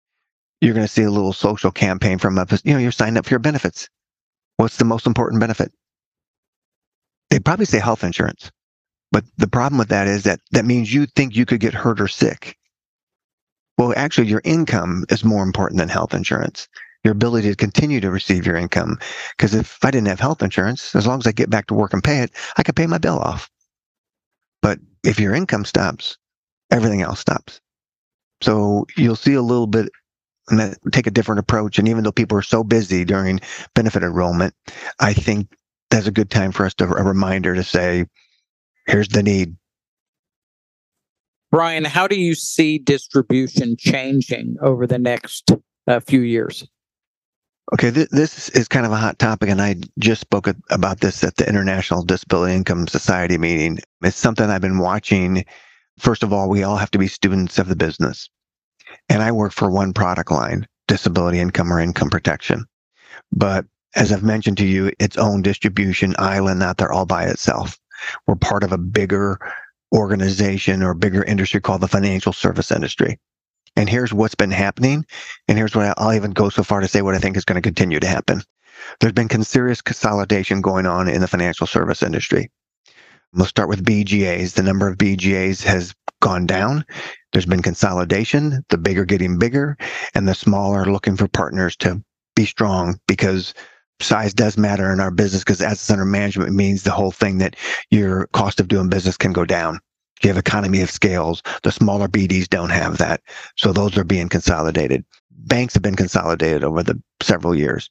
you're 0.61 0.73
going 0.73 0.85
to 0.85 0.91
see 0.91 1.03
a 1.03 1.11
little 1.11 1.33
social 1.33 1.71
campaign 1.71 2.17
from 2.17 2.37
us. 2.37 2.61
You 2.63 2.73
know, 2.73 2.79
you're 2.79 2.91
signed 2.91 3.17
up 3.17 3.25
for 3.25 3.31
your 3.31 3.39
benefits. 3.39 3.89
What's 4.57 4.77
the 4.77 4.85
most 4.85 5.07
important 5.07 5.39
benefit? 5.39 5.71
They 7.29 7.39
probably 7.39 7.65
say 7.65 7.79
health 7.79 8.03
insurance. 8.03 8.51
But 9.11 9.25
the 9.37 9.47
problem 9.47 9.77
with 9.77 9.89
that 9.89 10.07
is 10.07 10.23
that 10.23 10.39
that 10.51 10.65
means 10.65 10.93
you 10.93 11.05
think 11.05 11.35
you 11.35 11.45
could 11.45 11.59
get 11.59 11.73
hurt 11.73 11.99
or 11.99 12.07
sick. 12.07 12.55
Well, 13.77 13.93
actually, 13.97 14.27
your 14.27 14.41
income 14.45 15.05
is 15.09 15.25
more 15.25 15.43
important 15.43 15.79
than 15.79 15.89
health 15.89 16.13
insurance 16.13 16.67
your 17.03 17.13
ability 17.13 17.49
to 17.49 17.55
continue 17.55 17.99
to 17.99 18.11
receive 18.11 18.45
your 18.45 18.55
income. 18.55 18.99
Because 19.35 19.53
if 19.53 19.83
I 19.83 19.91
didn't 19.91 20.07
have 20.07 20.19
health 20.19 20.41
insurance, 20.41 20.95
as 20.95 21.07
long 21.07 21.19
as 21.19 21.27
I 21.27 21.31
get 21.31 21.49
back 21.49 21.67
to 21.67 21.73
work 21.73 21.93
and 21.93 22.03
pay 22.03 22.19
it, 22.19 22.31
I 22.57 22.63
could 22.63 22.75
pay 22.75 22.87
my 22.87 22.97
bill 22.97 23.19
off. 23.19 23.49
But 24.61 24.79
if 25.03 25.19
your 25.19 25.33
income 25.33 25.65
stops, 25.65 26.17
everything 26.69 27.01
else 27.01 27.19
stops. 27.19 27.59
So 28.41 28.85
you'll 28.97 29.15
see 29.15 29.33
a 29.33 29.41
little 29.41 29.67
bit 29.67 29.89
and 30.49 30.75
take 30.91 31.07
a 31.07 31.11
different 31.11 31.39
approach. 31.39 31.79
And 31.79 31.87
even 31.87 32.03
though 32.03 32.11
people 32.11 32.37
are 32.37 32.43
so 32.43 32.63
busy 32.63 33.05
during 33.05 33.39
benefit 33.75 34.03
enrollment, 34.03 34.53
I 34.99 35.13
think 35.13 35.47
that's 35.89 36.07
a 36.07 36.11
good 36.11 36.29
time 36.29 36.51
for 36.51 36.65
us 36.65 36.73
to 36.75 36.85
a 36.85 37.03
reminder 37.03 37.55
to 37.55 37.63
say, 37.63 38.05
here's 38.87 39.09
the 39.09 39.23
need. 39.23 39.55
Brian, 41.51 41.83
how 41.83 42.07
do 42.07 42.19
you 42.19 42.33
see 42.33 42.77
distribution 42.77 43.75
changing 43.77 44.55
over 44.61 44.87
the 44.87 44.97
next 44.97 45.51
uh, 45.87 45.99
few 45.99 46.21
years? 46.21 46.65
Okay, 47.73 47.91
th- 47.91 48.09
this 48.09 48.49
is 48.49 48.67
kind 48.67 48.85
of 48.85 48.91
a 48.91 48.97
hot 48.97 49.19
topic, 49.19 49.49
and 49.49 49.61
I 49.61 49.75
just 49.99 50.21
spoke 50.21 50.47
about 50.69 50.99
this 50.99 51.23
at 51.23 51.35
the 51.35 51.47
International 51.47 52.03
Disability 52.03 52.53
Income 52.53 52.87
Society 52.87 53.37
meeting. 53.37 53.79
It's 54.01 54.17
something 54.17 54.49
I've 54.49 54.61
been 54.61 54.79
watching. 54.79 55.45
First 55.99 56.23
of 56.23 56.33
all, 56.33 56.49
we 56.49 56.63
all 56.63 56.77
have 56.77 56.91
to 56.91 56.97
be 56.97 57.07
students 57.07 57.59
of 57.59 57.67
the 57.67 57.75
business. 57.75 58.29
And 59.09 59.21
I 59.21 59.31
work 59.31 59.53
for 59.53 59.69
one 59.69 59.93
product 59.93 60.31
line, 60.31 60.67
disability 60.87 61.39
income 61.39 61.71
or 61.71 61.79
income 61.79 62.09
protection. 62.09 62.65
But 63.31 63.65
as 63.95 64.11
I've 64.11 64.23
mentioned 64.23 64.57
to 64.59 64.65
you, 64.65 64.91
its 64.99 65.17
own 65.17 65.41
distribution 65.41 66.15
island, 66.17 66.59
not 66.59 66.77
there 66.77 66.91
all 66.91 67.05
by 67.05 67.25
itself. 67.25 67.77
We're 68.25 68.35
part 68.35 68.63
of 68.63 68.71
a 68.71 68.77
bigger 68.77 69.39
organization 69.93 70.81
or 70.81 70.93
bigger 70.93 71.23
industry 71.23 71.59
called 71.59 71.81
the 71.81 71.87
financial 71.87 72.33
service 72.33 72.71
industry 72.71 73.19
and 73.75 73.89
here's 73.89 74.13
what's 74.13 74.35
been 74.35 74.51
happening. 74.51 75.05
And 75.47 75.57
here's 75.57 75.75
what 75.75 75.93
I'll 75.97 76.13
even 76.13 76.31
go 76.31 76.49
so 76.49 76.63
far 76.63 76.81
to 76.81 76.87
say 76.87 77.01
what 77.01 77.15
I 77.15 77.19
think 77.19 77.37
is 77.37 77.45
going 77.45 77.61
to 77.61 77.67
continue 77.67 77.99
to 77.99 78.07
happen. 78.07 78.41
There's 78.99 79.13
been 79.13 79.29
serious 79.43 79.81
consolidation 79.81 80.61
going 80.61 80.85
on 80.85 81.07
in 81.07 81.21
the 81.21 81.27
financial 81.27 81.67
service 81.67 82.03
industry. 82.03 82.49
We'll 83.33 83.45
start 83.45 83.69
with 83.69 83.85
BGAs. 83.85 84.53
The 84.53 84.63
number 84.63 84.89
of 84.89 84.97
BGAs 84.97 85.63
has 85.63 85.93
gone 86.21 86.45
down. 86.45 86.85
There's 87.33 87.45
been 87.45 87.61
consolidation, 87.61 88.63
the 88.69 88.77
bigger 88.77 89.03
getting 89.05 89.37
bigger, 89.37 89.77
and 90.15 90.27
the 90.27 90.35
smaller 90.35 90.85
looking 90.85 91.17
for 91.17 91.27
partners 91.27 91.75
to 91.77 92.01
be 92.35 92.45
strong 92.45 92.97
because 93.07 93.53
size 93.99 94.33
does 94.33 94.57
matter 94.57 94.91
in 94.91 94.99
our 94.99 95.11
business 95.11 95.43
because 95.43 95.61
assets 95.61 95.91
under 95.91 96.05
management 96.05 96.53
means 96.53 96.83
the 96.83 96.91
whole 96.91 97.11
thing 97.11 97.37
that 97.39 97.55
your 97.89 98.27
cost 98.27 98.59
of 98.59 98.67
doing 98.67 98.89
business 98.89 99.17
can 99.17 99.33
go 99.33 99.45
down. 99.45 99.79
You 100.23 100.29
have 100.29 100.37
economy 100.37 100.81
of 100.81 100.91
scales. 100.91 101.41
The 101.63 101.71
smaller 101.71 102.07
BDs 102.07 102.49
don't 102.49 102.69
have 102.69 102.97
that. 102.99 103.21
So 103.57 103.73
those 103.73 103.97
are 103.97 104.03
being 104.03 104.29
consolidated. 104.29 105.03
Banks 105.31 105.73
have 105.73 105.83
been 105.83 105.95
consolidated 105.95 106.63
over 106.63 106.83
the 106.83 107.01
several 107.21 107.55
years. 107.55 107.89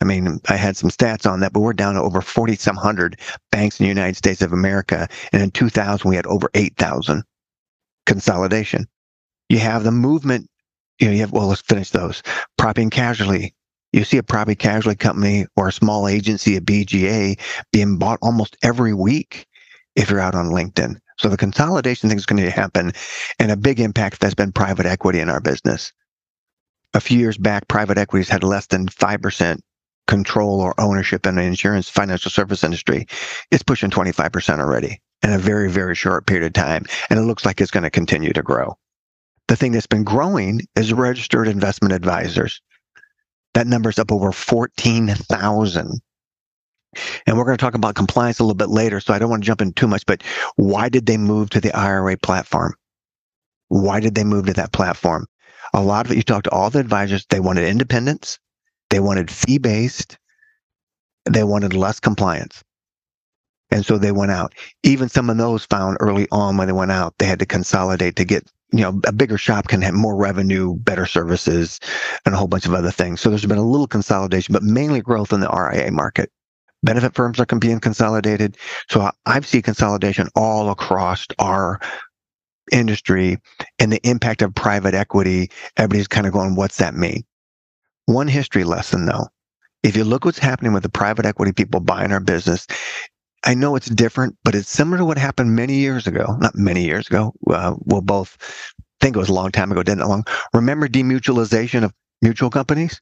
I 0.00 0.04
mean, 0.04 0.40
I 0.48 0.56
had 0.56 0.76
some 0.76 0.90
stats 0.90 1.30
on 1.30 1.40
that, 1.40 1.52
but 1.52 1.60
we're 1.60 1.72
down 1.72 1.94
to 1.94 2.02
over 2.02 2.20
40 2.20 2.56
some 2.56 2.76
hundred 2.76 3.18
banks 3.50 3.80
in 3.80 3.84
the 3.84 3.88
United 3.88 4.16
States 4.16 4.42
of 4.42 4.52
America. 4.52 5.08
And 5.32 5.42
in 5.42 5.50
2000, 5.50 6.08
we 6.08 6.16
had 6.16 6.26
over 6.26 6.50
8,000. 6.52 7.22
Consolidation. 8.06 8.86
You 9.48 9.58
have 9.58 9.84
the 9.84 9.90
movement, 9.90 10.48
you 10.98 11.08
know, 11.08 11.12
you 11.12 11.20
have, 11.20 11.32
well, 11.32 11.48
let's 11.48 11.60
finish 11.62 11.90
those. 11.90 12.22
Property 12.56 12.82
and 12.82 12.92
casualty. 12.92 13.54
You 13.92 14.04
see 14.04 14.18
a 14.18 14.22
property 14.22 14.56
casualty 14.56 14.96
company 14.96 15.46
or 15.56 15.68
a 15.68 15.72
small 15.72 16.08
agency, 16.08 16.56
a 16.56 16.60
BGA, 16.60 17.38
being 17.72 17.98
bought 17.98 18.18
almost 18.22 18.56
every 18.62 18.92
week 18.92 19.46
if 19.94 20.10
you're 20.10 20.20
out 20.20 20.34
on 20.34 20.46
LinkedIn. 20.46 20.96
So 21.18 21.28
the 21.28 21.36
consolidation 21.36 22.08
thing 22.08 22.18
is 22.18 22.26
going 22.26 22.42
to 22.42 22.50
happen, 22.50 22.92
and 23.38 23.52
a 23.52 23.56
big 23.56 23.78
impact 23.78 24.20
that's 24.20 24.34
been 24.34 24.50
private 24.50 24.86
equity 24.86 25.20
in 25.20 25.30
our 25.30 25.40
business. 25.40 25.92
A 26.92 27.00
few 27.00 27.18
years 27.18 27.38
back, 27.38 27.68
private 27.68 27.98
equities 27.98 28.28
had 28.28 28.42
less 28.42 28.66
than 28.66 28.88
5% 28.88 29.60
control 30.08 30.60
or 30.60 30.78
ownership 30.80 31.26
in 31.26 31.36
the 31.36 31.42
insurance 31.42 31.88
financial 31.88 32.30
service 32.30 32.64
industry. 32.64 33.06
It's 33.52 33.62
pushing 33.62 33.90
25% 33.90 34.58
already 34.58 35.00
in 35.24 35.32
a 35.32 35.38
very, 35.38 35.70
very 35.70 35.94
short 35.94 36.26
period 36.26 36.46
of 36.46 36.52
time. 36.52 36.84
And 37.08 37.18
it 37.18 37.22
looks 37.22 37.44
like 37.44 37.60
it's 37.60 37.70
going 37.70 37.82
to 37.82 37.90
continue 37.90 38.32
to 38.34 38.42
grow. 38.42 38.76
The 39.48 39.56
thing 39.56 39.72
that's 39.72 39.86
been 39.86 40.04
growing 40.04 40.60
is 40.76 40.92
registered 40.92 41.48
investment 41.48 41.94
advisors. 41.94 42.60
That 43.54 43.66
number's 43.66 43.98
up 43.98 44.12
over 44.12 44.32
14,000. 44.32 46.00
And 47.26 47.36
we're 47.36 47.44
going 47.44 47.56
to 47.56 47.60
talk 47.60 47.74
about 47.74 47.94
compliance 47.94 48.38
a 48.38 48.44
little 48.44 48.54
bit 48.54 48.68
later, 48.68 49.00
so 49.00 49.12
I 49.14 49.18
don't 49.18 49.30
want 49.30 49.42
to 49.42 49.46
jump 49.46 49.62
in 49.62 49.72
too 49.72 49.88
much, 49.88 50.06
but 50.06 50.22
why 50.56 50.88
did 50.88 51.06
they 51.06 51.16
move 51.16 51.50
to 51.50 51.60
the 51.60 51.74
IRA 51.76 52.16
platform? 52.16 52.74
Why 53.68 54.00
did 54.00 54.14
they 54.14 54.24
move 54.24 54.46
to 54.46 54.52
that 54.52 54.72
platform? 54.72 55.26
A 55.72 55.82
lot 55.82 56.06
of 56.06 56.12
it, 56.12 56.16
you 56.16 56.22
talk 56.22 56.44
to 56.44 56.50
all 56.50 56.70
the 56.70 56.78
advisors, 56.78 57.26
they 57.30 57.40
wanted 57.40 57.64
independence, 57.64 58.38
they 58.90 59.00
wanted 59.00 59.30
fee 59.30 59.58
based, 59.58 60.18
they 61.24 61.42
wanted 61.42 61.74
less 61.74 61.98
compliance. 61.98 62.62
And 63.70 63.84
so 63.84 63.98
they 63.98 64.12
went 64.12 64.30
out. 64.30 64.54
Even 64.82 65.08
some 65.08 65.30
of 65.30 65.36
those 65.36 65.64
found 65.64 65.96
early 66.00 66.28
on 66.30 66.56
when 66.56 66.66
they 66.66 66.72
went 66.72 66.92
out, 66.92 67.14
they 67.18 67.26
had 67.26 67.38
to 67.40 67.46
consolidate 67.46 68.16
to 68.16 68.24
get, 68.24 68.50
you 68.72 68.80
know, 68.80 69.00
a 69.06 69.12
bigger 69.12 69.38
shop 69.38 69.68
can 69.68 69.82
have 69.82 69.94
more 69.94 70.16
revenue, 70.16 70.74
better 70.76 71.06
services, 71.06 71.80
and 72.24 72.34
a 72.34 72.38
whole 72.38 72.46
bunch 72.46 72.66
of 72.66 72.74
other 72.74 72.90
things. 72.90 73.20
So 73.20 73.30
there's 73.30 73.46
been 73.46 73.58
a 73.58 73.66
little 73.68 73.86
consolidation, 73.86 74.52
but 74.52 74.62
mainly 74.62 75.00
growth 75.00 75.32
in 75.32 75.40
the 75.40 75.48
RIA 75.48 75.90
market. 75.90 76.30
Benefit 76.82 77.14
firms 77.14 77.40
are 77.40 77.46
being 77.46 77.80
consolidated. 77.80 78.58
So 78.90 79.10
I've 79.24 79.46
seen 79.46 79.62
consolidation 79.62 80.28
all 80.36 80.70
across 80.70 81.26
our 81.38 81.80
industry 82.70 83.38
and 83.78 83.92
the 83.92 84.06
impact 84.08 84.42
of 84.42 84.54
private 84.54 84.94
equity. 84.94 85.50
Everybody's 85.76 86.08
kind 86.08 86.26
of 86.26 86.32
going, 86.32 86.54
what's 86.54 86.76
that 86.78 86.94
mean? 86.94 87.24
One 88.06 88.28
history 88.28 88.64
lesson 88.64 89.06
though. 89.06 89.28
If 89.82 89.96
you 89.96 90.04
look 90.04 90.24
what's 90.24 90.38
happening 90.38 90.72
with 90.72 90.82
the 90.82 90.88
private 90.88 91.26
equity 91.26 91.52
people 91.52 91.80
buying 91.80 92.12
our 92.12 92.20
business, 92.20 92.66
I 93.44 93.54
know 93.54 93.76
it's 93.76 93.88
different, 93.88 94.36
but 94.42 94.54
it's 94.54 94.70
similar 94.70 94.98
to 94.98 95.04
what 95.04 95.18
happened 95.18 95.54
many 95.54 95.74
years 95.74 96.06
ago. 96.06 96.36
Not 96.40 96.54
many 96.54 96.84
years 96.84 97.06
ago. 97.06 97.34
Uh, 97.48 97.74
we'll 97.84 98.00
both 98.00 98.38
think 99.00 99.16
it 99.16 99.18
was 99.18 99.28
a 99.28 99.34
long 99.34 99.50
time 99.50 99.70
ago, 99.70 99.82
didn't 99.82 100.02
it? 100.02 100.06
Long. 100.06 100.24
Remember 100.54 100.88
demutualization 100.88 101.84
of 101.84 101.92
mutual 102.22 102.50
companies? 102.50 103.00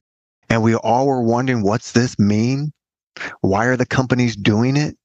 And 0.49 0.61
we 0.61 0.75
all 0.75 1.07
were 1.07 1.21
wondering, 1.21 1.63
what's 1.63 1.93
this 1.93 2.19
mean? 2.19 2.73
Why 3.41 3.65
are 3.65 3.77
the 3.77 3.85
companies 3.85 4.35
doing 4.35 4.75
it? 4.75 4.97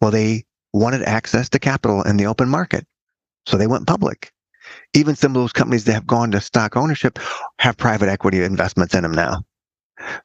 Well, 0.00 0.12
they 0.12 0.44
wanted 0.72 1.02
access 1.02 1.48
to 1.48 1.58
capital 1.58 2.02
in 2.02 2.16
the 2.16 2.26
open 2.26 2.48
market. 2.48 2.86
So 3.46 3.56
they 3.56 3.66
went 3.66 3.86
public. 3.86 4.32
Even 4.94 5.16
some 5.16 5.34
of 5.34 5.42
those 5.42 5.52
companies 5.52 5.84
that 5.84 5.94
have 5.94 6.06
gone 6.06 6.30
to 6.30 6.40
stock 6.40 6.76
ownership 6.76 7.18
have 7.58 7.76
private 7.76 8.08
equity 8.08 8.42
investments 8.42 8.94
in 8.94 9.02
them 9.02 9.12
now. 9.12 9.42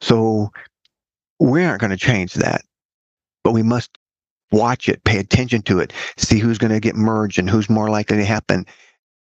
So 0.00 0.50
we 1.40 1.64
aren't 1.64 1.80
going 1.80 1.90
to 1.90 1.96
change 1.96 2.34
that, 2.34 2.62
but 3.42 3.52
we 3.52 3.62
must 3.62 3.90
watch 4.54 4.88
it, 4.88 5.04
pay 5.04 5.18
attention 5.18 5.62
to 5.62 5.80
it, 5.80 5.92
see 6.16 6.38
who's 6.38 6.58
going 6.58 6.72
to 6.72 6.80
get 6.80 6.96
merged 6.96 7.38
and 7.38 7.50
who's 7.50 7.68
more 7.68 7.90
likely 7.90 8.16
to 8.16 8.24
happen. 8.24 8.66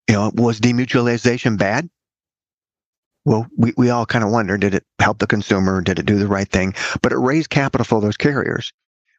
You 0.08 0.14
know, 0.14 0.32
was 0.34 0.60
demutualization 0.60 1.58
bad? 1.58 1.88
Well, 3.24 3.46
we, 3.56 3.72
we 3.76 3.90
all 3.90 4.04
kind 4.04 4.24
of 4.24 4.30
wonder, 4.30 4.58
did 4.58 4.74
it 4.74 4.84
help 4.98 5.18
the 5.18 5.26
consumer? 5.26 5.80
Did 5.80 5.98
it 5.98 6.06
do 6.06 6.18
the 6.18 6.26
right 6.26 6.48
thing? 6.48 6.74
But 7.02 7.12
it 7.12 7.18
raised 7.18 7.50
capital 7.50 7.84
for 7.84 8.00
those 8.00 8.16
carriers. 8.16 8.72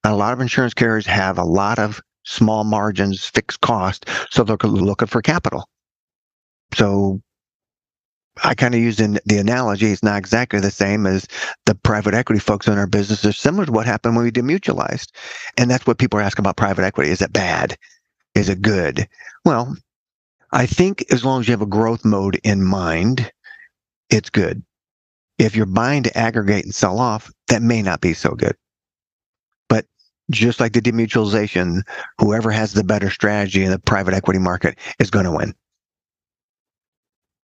And 0.03 0.13
a 0.13 0.17
lot 0.17 0.33
of 0.33 0.41
insurance 0.41 0.73
carriers 0.73 1.05
have 1.05 1.37
a 1.37 1.45
lot 1.45 1.79
of 1.79 2.01
small 2.25 2.63
margins, 2.63 3.25
fixed 3.25 3.61
cost, 3.61 4.07
so 4.29 4.43
they're 4.43 4.57
looking 4.63 5.07
for 5.07 5.21
capital. 5.21 5.67
So 6.73 7.21
I 8.43 8.55
kind 8.55 8.73
of 8.73 8.81
use 8.81 8.99
in 8.99 9.19
the 9.25 9.37
analogy. 9.37 9.91
It's 9.91 10.03
not 10.03 10.17
exactly 10.17 10.59
the 10.59 10.71
same 10.71 11.05
as 11.05 11.27
the 11.65 11.75
private 11.75 12.13
equity 12.15 12.39
folks 12.39 12.67
in 12.67 12.77
our 12.77 12.87
business. 12.87 13.23
It's 13.23 13.37
similar 13.37 13.65
to 13.65 13.71
what 13.71 13.85
happened 13.85 14.15
when 14.15 14.25
we 14.25 14.31
demutualized. 14.31 15.09
And 15.57 15.69
that's 15.69 15.85
what 15.85 15.99
people 15.99 16.19
are 16.19 16.23
asking 16.23 16.43
about 16.43 16.57
private 16.57 16.83
equity. 16.83 17.11
Is 17.11 17.21
it 17.21 17.31
bad? 17.31 17.77
Is 18.33 18.49
it 18.49 18.61
good? 18.61 19.07
Well, 19.45 19.75
I 20.51 20.65
think 20.65 21.05
as 21.11 21.23
long 21.23 21.41
as 21.41 21.47
you 21.47 21.51
have 21.51 21.61
a 21.61 21.67
growth 21.67 22.03
mode 22.05 22.39
in 22.43 22.63
mind, 22.63 23.31
it's 24.09 24.29
good. 24.29 24.63
If 25.37 25.55
you're 25.55 25.65
buying 25.65 26.03
to 26.03 26.17
aggregate 26.17 26.65
and 26.65 26.73
sell 26.73 26.99
off, 26.99 27.31
that 27.49 27.61
may 27.61 27.81
not 27.81 28.01
be 28.01 28.13
so 28.13 28.31
good. 28.31 28.55
But 29.69 29.85
just 30.31 30.59
like 30.59 30.73
the 30.73 30.81
demutualization, 30.81 31.81
whoever 32.19 32.51
has 32.51 32.73
the 32.73 32.83
better 32.83 33.09
strategy 33.09 33.63
in 33.63 33.71
the 33.71 33.79
private 33.79 34.13
equity 34.13 34.39
market 34.39 34.77
is 34.99 35.11
going 35.11 35.25
to 35.25 35.31
win. 35.31 35.53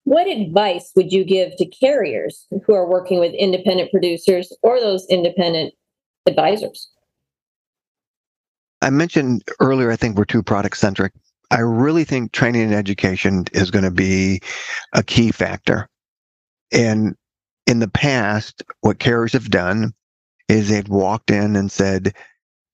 What 0.09 0.27
advice 0.27 0.90
would 0.97 1.12
you 1.12 1.23
give 1.23 1.55
to 1.57 1.66
carriers 1.66 2.47
who 2.64 2.73
are 2.73 2.88
working 2.88 3.21
with 3.21 3.35
independent 3.35 3.90
producers 3.90 4.51
or 4.62 4.81
those 4.81 5.07
independent 5.11 5.75
advisors? 6.27 6.88
I 8.81 8.88
mentioned 8.88 9.44
earlier, 9.61 9.90
I 9.90 9.97
think 9.97 10.16
we're 10.16 10.25
too 10.25 10.42
product 10.42 10.79
centric. 10.79 11.12
I 11.51 11.61
really 11.61 12.05
think 12.05 12.33
training 12.33 12.62
and 12.62 12.75
education 12.75 13.44
is 13.53 13.71
going 13.71 13.85
to 13.85 13.90
be 13.90 14.40
a 14.94 15.03
key 15.03 15.31
factor. 15.31 15.90
And 16.73 17.14
in 17.66 17.81
the 17.81 17.88
past, 17.88 18.62
what 18.81 19.01
carriers 19.01 19.35
have 19.35 19.51
done 19.51 19.92
is 20.49 20.71
they've 20.71 20.88
walked 20.88 21.31
in 21.31 21.55
and 21.55 21.71
said, 21.71 22.14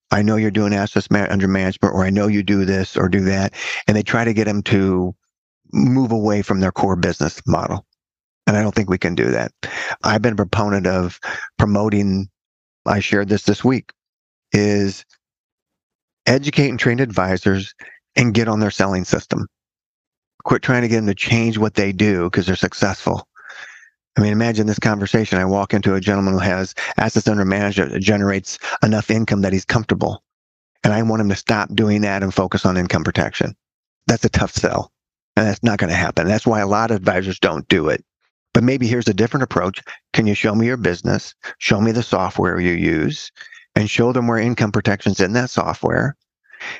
I 0.09 0.21
know 0.21 0.37
you're 0.37 0.51
doing 0.51 0.73
assets 0.73 1.09
under 1.11 1.49
management, 1.49 1.95
or 1.95 2.05
I 2.05 2.11
know 2.11 2.27
you 2.27 2.43
do 2.43 2.63
this 2.63 2.95
or 2.95 3.09
do 3.09 3.25
that. 3.25 3.53
And 3.89 3.97
they 3.97 4.03
try 4.03 4.23
to 4.23 4.33
get 4.33 4.45
them 4.45 4.63
to 4.63 5.13
move 5.75 6.11
away 6.11 6.41
from 6.41 6.59
their 6.59 6.71
core 6.71 6.95
business 6.95 7.41
model. 7.45 7.85
And 8.47 8.55
I 8.55 8.61
don't 8.61 8.73
think 8.73 8.89
we 8.89 8.97
can 8.97 9.15
do 9.15 9.31
that. 9.31 9.51
I've 10.03 10.21
been 10.21 10.33
a 10.33 10.37
proponent 10.37 10.87
of 10.87 11.19
promoting, 11.57 12.29
I 12.85 12.99
shared 12.99 13.29
this 13.29 13.43
this 13.43 13.63
week, 13.63 13.91
is 14.51 15.03
educate 16.25 16.69
and 16.69 16.79
train 16.79 16.99
advisors 16.99 17.73
and 18.15 18.33
get 18.33 18.47
on 18.47 18.59
their 18.59 18.71
selling 18.71 19.03
system. 19.03 19.47
Quit 20.43 20.61
trying 20.61 20.83
to 20.83 20.87
get 20.87 20.97
them 20.97 21.07
to 21.07 21.15
change 21.15 21.57
what 21.57 21.73
they 21.73 21.91
do 21.91 22.25
because 22.25 22.45
they're 22.45 22.55
successful. 22.55 23.27
I 24.17 24.21
mean, 24.21 24.31
imagine 24.31 24.67
this 24.67 24.79
conversation. 24.79 25.39
I 25.39 25.45
walk 25.45 25.73
into 25.73 25.95
a 25.95 25.99
gentleman 25.99 26.35
who 26.35 26.39
has 26.39 26.73
assets 26.97 27.27
under 27.27 27.43
management 27.43 27.91
that 27.91 27.99
generates 27.99 28.59
enough 28.81 29.11
income 29.11 29.41
that 29.41 29.51
he's 29.51 29.65
comfortable. 29.65 30.23
And 30.83 30.93
I 30.93 31.01
want 31.01 31.21
him 31.21 31.29
to 31.29 31.35
stop 31.35 31.73
doing 31.73 32.01
that 32.01 32.23
and 32.23 32.33
focus 32.33 32.65
on 32.65 32.77
income 32.77 33.03
protection. 33.03 33.55
That's 34.07 34.23
a 34.23 34.29
tough 34.29 34.51
sell. 34.51 34.91
And 35.35 35.47
that's 35.47 35.63
not 35.63 35.79
going 35.79 35.89
to 35.89 35.95
happen. 35.95 36.27
That's 36.27 36.47
why 36.47 36.61
a 36.61 36.67
lot 36.67 36.91
of 36.91 36.97
advisors 36.97 37.39
don't 37.39 37.67
do 37.67 37.89
it. 37.89 38.03
But 38.53 38.63
maybe 38.63 38.87
here's 38.87 39.09
a 39.09 39.13
different 39.13 39.43
approach. 39.43 39.81
Can 40.13 40.27
you 40.27 40.33
show 40.33 40.55
me 40.55 40.67
your 40.67 40.77
business? 40.77 41.35
Show 41.57 41.81
me 41.81 41.91
the 41.91 42.03
software 42.03 42.59
you 42.59 42.71
use 42.71 43.31
and 43.75 43.89
show 43.89 44.13
them 44.13 44.27
where 44.27 44.37
income 44.37 44.71
protection's 44.71 45.19
in 45.19 45.33
that 45.33 45.49
software. 45.49 46.15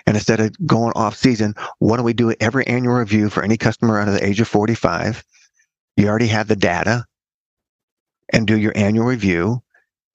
And 0.07 0.15
instead 0.15 0.39
of 0.39 0.55
going 0.65 0.93
off 0.95 1.17
season, 1.17 1.53
why 1.79 1.97
don't 1.97 2.05
we 2.05 2.13
do 2.13 2.33
every 2.39 2.65
annual 2.65 2.95
review 2.95 3.29
for 3.29 3.43
any 3.43 3.57
customer 3.57 3.99
under 3.99 4.13
the 4.13 4.25
age 4.25 4.39
of 4.39 4.47
45? 4.47 5.21
You 5.97 6.07
already 6.07 6.27
have 6.27 6.47
the 6.47 6.55
data 6.55 7.05
and 8.31 8.47
do 8.47 8.57
your 8.57 8.73
annual 8.75 9.05
review 9.05 9.61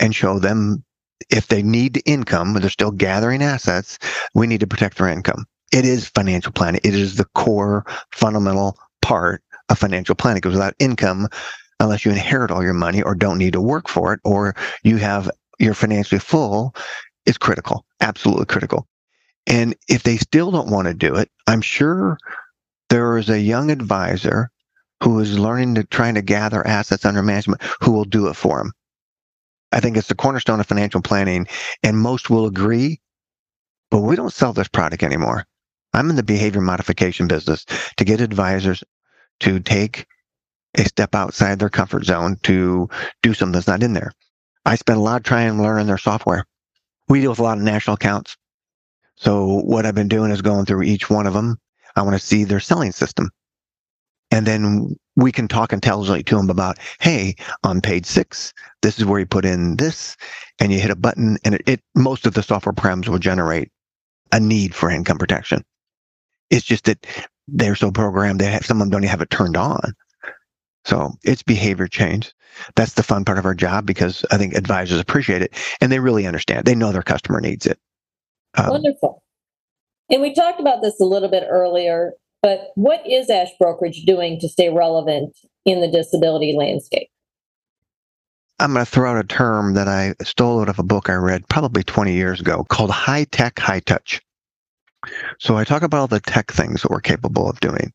and 0.01 0.15
show 0.15 0.39
them 0.39 0.83
if 1.29 1.49
they 1.49 1.63
need 1.63 2.03
income, 2.07 2.55
but 2.55 2.63
they're 2.63 2.71
still 2.71 2.91
gathering 2.91 3.43
assets, 3.43 3.99
we 4.35 4.47
need 4.47 4.61
to 4.61 4.67
protect 4.67 4.97
their 4.97 5.09
income 5.09 5.47
it 5.73 5.85
is 5.85 6.09
financial 6.09 6.53
planning. 6.53 6.81
It 6.85 6.95
is 6.95 7.17
the 7.17 7.27
core 7.35 7.85
fundamental 8.13 8.79
part 9.03 9.43
of 9.69 9.79
financial 9.79 10.15
planning 10.15 10.41
because 10.41 10.55
without 10.55 10.75
income, 10.79 11.29
unless 11.79 12.05
you 12.05 12.11
inherit 12.11 12.51
all 12.51 12.63
your 12.63 12.75
money 12.75 13.03
or 13.03 13.15
don't 13.15 13.39
need 13.39 13.53
to 13.55 13.61
work 13.61 13.89
for 13.89 14.13
it, 14.13 14.21
or 14.25 14.55
you 14.83 14.97
have 14.99 15.31
you're 15.59 15.75
financially 15.75 16.19
full, 16.19 16.75
it's 17.27 17.39
critical, 17.39 17.85
absolutely 18.01 18.47
critical. 18.47 18.87
And 19.47 19.75
if 19.89 20.03
they 20.03 20.17
still 20.17 20.51
don't 20.51 20.71
want 20.71 20.89
to 20.89 20.95
do 20.95 21.15
it, 21.17 21.31
I'm 21.47 21.61
sure 21.61 22.19
there 22.89 23.17
is 23.19 23.29
a 23.29 23.41
young 23.41 23.71
advisor 23.71 24.51
who 25.03 25.19
is 25.21 25.39
learning 25.39 25.77
to 25.77 25.85
trying 25.85 26.15
to 26.15 26.23
gather 26.23 26.67
assets 26.67 27.05
under 27.05 27.23
management 27.23 27.63
who 27.81 27.93
will 27.93 28.05
do 28.05 28.29
it 28.29 28.35
for 28.35 28.59
them. 28.59 28.73
I 29.73 29.81
think 29.81 29.97
it's 29.97 30.09
the 30.09 30.15
cornerstone 30.15 30.61
of 30.61 30.67
financial 30.67 31.01
planning, 31.01 31.47
and 31.83 31.97
most 31.97 32.29
will 32.29 32.47
agree. 32.47 33.01
But 33.91 34.01
we 34.01 34.17
don't 34.17 34.33
sell 34.33 34.53
this 34.53 34.69
product 34.69 35.03
anymore. 35.03 35.47
I'm 35.93 36.11
in 36.11 36.17
the 36.17 36.23
behavior 36.23 36.61
modification 36.61 37.27
business 37.27 37.65
to 37.97 38.05
get 38.05 38.21
advisors 38.21 38.85
to 39.41 39.61
take 39.61 40.07
a 40.77 40.85
step 40.85 41.15
outside 41.15 41.59
their 41.59 41.69
comfort 41.69 42.05
zone 42.05 42.37
to 42.45 42.89
do 43.23 43.35
something 43.35 43.53
that's 43.53 43.67
not 43.67 43.83
in 43.83 43.93
there. 43.93 44.13
I 44.65 44.77
spend 44.77 44.99
a 44.99 45.03
lot 45.03 45.17
of 45.17 45.25
time 45.25 45.61
learning 45.61 45.87
their 45.87 45.99
software. 45.99 46.45
We 47.09 47.21
deal 47.21 47.31
with 47.31 47.41
a 47.41 47.43
lot 47.43 47.59
of 47.59 47.65
national 47.65 47.95
accounts. 47.95 48.37
So 49.17 49.61
what 49.65 49.85
I've 49.85 49.95
been 49.95 50.09
doing 50.09 50.31
is 50.31 50.43
going 50.43 50.65
through 50.65 50.83
each 50.83 51.11
one 51.11 51.27
of 51.27 51.35
them. 51.35 51.59
I 51.97 52.03
want 52.03 52.19
to 52.19 52.25
see 52.25 52.45
their 52.45 52.61
selling 52.61 52.93
system. 52.93 53.31
And 54.31 54.47
then 54.47 54.97
we 55.17 55.33
can 55.33 55.49
talk 55.49 55.73
intelligently 55.73 56.23
to 56.23 56.37
them 56.37 56.51
about, 56.51 56.79
hey, 57.01 57.35
on 57.65 57.81
page 57.81 58.07
six, 58.07 58.55
this 58.81 58.99
is 58.99 59.05
where 59.05 59.19
you 59.19 59.27
put 59.27 59.45
in 59.45 59.77
this, 59.77 60.17
and 60.61 60.73
you 60.73 60.79
hit 60.79 60.91
a 60.91 60.97
button, 60.97 61.37
and 61.45 61.57
it, 61.57 61.63
it 61.67 61.81
most 61.97 62.27
of 62.27 62.35
the 62.35 62.43
software 62.43 62.73
programs 62.73 63.09
will 63.09 63.19
generate 63.19 63.71
a 64.31 64.39
need 64.39 64.75
for 64.75 64.89
income 64.89 65.19
protection. 65.19 65.65
It's 66.51 66.65
just 66.65 66.85
that 66.85 67.07
they're 67.49 67.77
so 67.77 67.91
programmed, 67.91 68.41
they 68.41 68.51
have, 68.51 68.65
some 68.65 68.79
of 68.79 68.81
them 68.81 68.91
don't 68.91 69.05
even 69.05 69.11
have 69.11 69.23
it 69.23 69.31
turned 69.31 69.57
on. 69.57 69.95
So 70.85 71.13
it's 71.25 71.43
behavior 71.43 71.87
change. 71.87 72.33
That's 72.75 72.95
the 72.95 73.03
fun 73.03 73.25
part 73.25 73.39
of 73.39 73.45
our 73.45 73.55
job 73.55 73.87
because 73.87 74.25
I 74.31 74.39
think 74.39 74.55
advisors 74.55 74.99
appreciate 74.99 75.43
it 75.43 75.55
and 75.81 75.93
they 75.93 75.99
really 75.99 76.27
understand. 76.27 76.67
They 76.67 76.75
know 76.75 76.93
their 76.93 77.03
customer 77.03 77.41
needs 77.41 77.67
it. 77.67 77.79
Um, 78.57 78.71
Wonderful. 78.71 79.23
And 80.11 80.23
we 80.23 80.35
talked 80.35 80.61
about 80.61 80.83
this 80.83 80.99
a 81.01 81.05
little 81.05 81.29
bit 81.29 81.47
earlier, 81.49 82.13
but 82.43 82.71
what 82.75 83.07
is 83.07 83.31
Ash 83.31 83.51
Brokerage 83.59 84.05
doing 84.05 84.41
to 84.41 84.49
stay 84.49 84.71
relevant 84.71 85.37
in 85.65 85.81
the 85.81 85.89
disability 85.89 86.55
landscape? 86.57 87.09
I'm 88.59 88.75
going 88.75 88.85
to 88.85 88.91
throw 88.91 89.11
out 89.11 89.25
a 89.25 89.27
term 89.27 89.75
that 89.75 89.89
I 89.89 90.15
stole 90.23 90.61
out 90.61 90.69
of 90.69 90.79
a 90.79 90.83
book 90.83 91.09
I 91.09 91.15
read 91.15 91.49
probably 91.49 91.83
20 91.83 92.13
years 92.13 92.41
ago 92.41 92.65
called 92.69 92.91
high 92.91 93.25
tech, 93.25 93.59
high 93.59 93.81
touch. 93.81 94.21
So 95.39 95.57
I 95.57 95.65
talk 95.65 95.83
about 95.83 96.01
all 96.01 96.07
the 96.07 96.21
tech 96.21 96.51
things 96.51 96.83
that 96.83 96.91
we're 96.91 97.01
capable 97.01 97.49
of 97.49 97.61
doing 97.61 97.93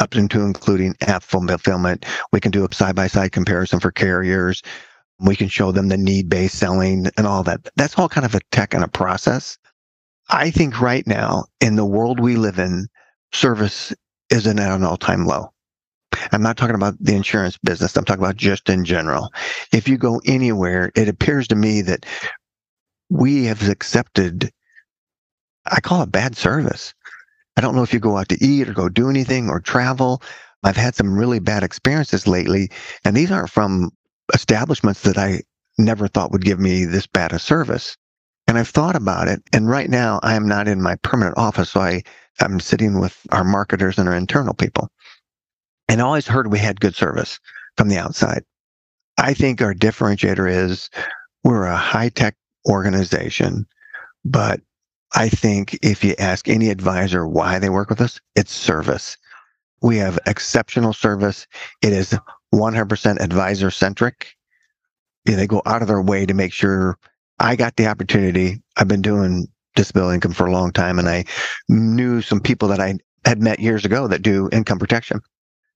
up 0.00 0.16
into 0.16 0.40
including 0.40 0.96
app 1.02 1.22
fulfillment. 1.22 2.04
We 2.32 2.40
can 2.40 2.50
do 2.50 2.64
a 2.64 2.74
side 2.74 2.96
by 2.96 3.06
side 3.06 3.32
comparison 3.32 3.80
for 3.80 3.92
carriers. 3.92 4.62
We 5.20 5.36
can 5.36 5.48
show 5.48 5.72
them 5.72 5.88
the 5.88 5.96
need 5.96 6.28
based 6.28 6.58
selling 6.58 7.06
and 7.16 7.26
all 7.26 7.42
that. 7.44 7.68
That's 7.76 7.98
all 7.98 8.08
kind 8.08 8.24
of 8.24 8.34
a 8.34 8.40
tech 8.50 8.74
and 8.74 8.82
a 8.82 8.88
process. 8.88 9.56
I 10.30 10.50
think 10.50 10.80
right 10.80 11.06
now 11.06 11.44
in 11.60 11.76
the 11.76 11.84
world 11.84 12.18
we 12.18 12.36
live 12.36 12.58
in, 12.58 12.88
service 13.32 13.92
isn't 14.30 14.58
at 14.58 14.72
an 14.72 14.84
all 14.84 14.96
time 14.96 15.26
low. 15.26 15.50
I'm 16.32 16.42
not 16.42 16.56
talking 16.56 16.76
about 16.76 16.94
the 17.00 17.14
insurance 17.14 17.58
business. 17.58 17.96
I'm 17.96 18.04
talking 18.04 18.22
about 18.22 18.36
just 18.36 18.68
in 18.68 18.84
general. 18.84 19.32
If 19.72 19.88
you 19.88 19.98
go 19.98 20.20
anywhere, 20.24 20.92
it 20.94 21.08
appears 21.08 21.48
to 21.48 21.56
me 21.56 21.82
that 21.82 22.06
we 23.10 23.44
have 23.44 23.68
accepted, 23.68 24.50
I 25.66 25.80
call 25.80 26.02
it 26.02 26.12
bad 26.12 26.36
service. 26.36 26.94
I 27.56 27.60
don't 27.60 27.74
know 27.74 27.82
if 27.82 27.92
you 27.92 28.00
go 28.00 28.16
out 28.16 28.28
to 28.30 28.44
eat 28.44 28.68
or 28.68 28.72
go 28.72 28.88
do 28.88 29.08
anything 29.08 29.48
or 29.48 29.60
travel. 29.60 30.22
I've 30.62 30.76
had 30.76 30.94
some 30.94 31.16
really 31.16 31.38
bad 31.38 31.62
experiences 31.62 32.26
lately, 32.26 32.70
and 33.04 33.16
these 33.16 33.30
aren't 33.30 33.50
from 33.50 33.90
establishments 34.32 35.02
that 35.02 35.18
I 35.18 35.42
never 35.78 36.08
thought 36.08 36.32
would 36.32 36.44
give 36.44 36.58
me 36.58 36.84
this 36.84 37.06
bad 37.06 37.32
a 37.32 37.38
service. 37.38 37.96
And 38.46 38.58
I've 38.58 38.68
thought 38.68 38.96
about 38.96 39.28
it. 39.28 39.42
And 39.52 39.68
right 39.68 39.88
now, 39.88 40.20
I 40.22 40.34
am 40.34 40.46
not 40.46 40.68
in 40.68 40.82
my 40.82 40.96
permanent 40.96 41.38
office. 41.38 41.70
So 41.70 41.80
I, 41.80 42.02
I'm 42.40 42.60
sitting 42.60 43.00
with 43.00 43.18
our 43.30 43.44
marketers 43.44 43.98
and 43.98 44.08
our 44.08 44.14
internal 44.14 44.54
people. 44.54 44.88
And 45.88 46.00
I 46.00 46.04
always 46.04 46.26
heard 46.26 46.50
we 46.50 46.58
had 46.58 46.80
good 46.80 46.94
service 46.94 47.38
from 47.76 47.88
the 47.88 47.98
outside. 47.98 48.42
I 49.18 49.34
think 49.34 49.62
our 49.62 49.74
differentiator 49.74 50.50
is 50.50 50.90
we're 51.42 51.66
a 51.66 51.76
high 51.76 52.08
tech 52.08 52.36
organization, 52.68 53.66
but 54.24 54.60
I 55.14 55.28
think 55.28 55.78
if 55.82 56.02
you 56.02 56.14
ask 56.18 56.48
any 56.48 56.70
advisor 56.70 57.26
why 57.26 57.58
they 57.58 57.70
work 57.70 57.88
with 57.88 58.00
us, 58.00 58.20
it's 58.34 58.52
service. 58.52 59.16
We 59.82 59.96
have 59.98 60.18
exceptional 60.26 60.92
service. 60.92 61.46
It 61.82 61.92
is 61.92 62.18
100% 62.52 63.20
advisor 63.20 63.70
centric. 63.70 64.34
They 65.24 65.46
go 65.46 65.62
out 65.66 65.82
of 65.82 65.88
their 65.88 66.02
way 66.02 66.26
to 66.26 66.34
make 66.34 66.52
sure 66.52 66.98
I 67.38 67.56
got 67.56 67.76
the 67.76 67.86
opportunity. 67.86 68.62
I've 68.76 68.88
been 68.88 69.02
doing 69.02 69.46
disability 69.74 70.16
income 70.16 70.32
for 70.32 70.46
a 70.46 70.52
long 70.52 70.72
time 70.72 70.98
and 70.98 71.08
I 71.08 71.24
knew 71.68 72.20
some 72.20 72.40
people 72.40 72.68
that 72.68 72.80
I 72.80 72.94
had 73.24 73.42
met 73.42 73.60
years 73.60 73.84
ago 73.84 74.06
that 74.08 74.22
do 74.22 74.48
income 74.52 74.78
protection 74.78 75.20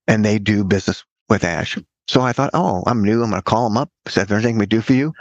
and 0.07 0.23
they 0.23 0.39
do 0.39 0.63
business 0.63 1.03
with 1.29 1.43
Ash. 1.43 1.77
So 2.07 2.21
I 2.21 2.33
thought, 2.33 2.51
oh, 2.53 2.83
I'm 2.87 3.03
new. 3.03 3.23
I'm 3.23 3.29
going 3.29 3.41
to 3.41 3.43
call 3.43 3.69
them 3.69 3.77
up. 3.77 3.91
Said, 4.07 4.27
there's 4.27 4.43
anything 4.43 4.57
we 4.57 4.65
do 4.65 4.81
for 4.81 4.93
you? 4.93 5.13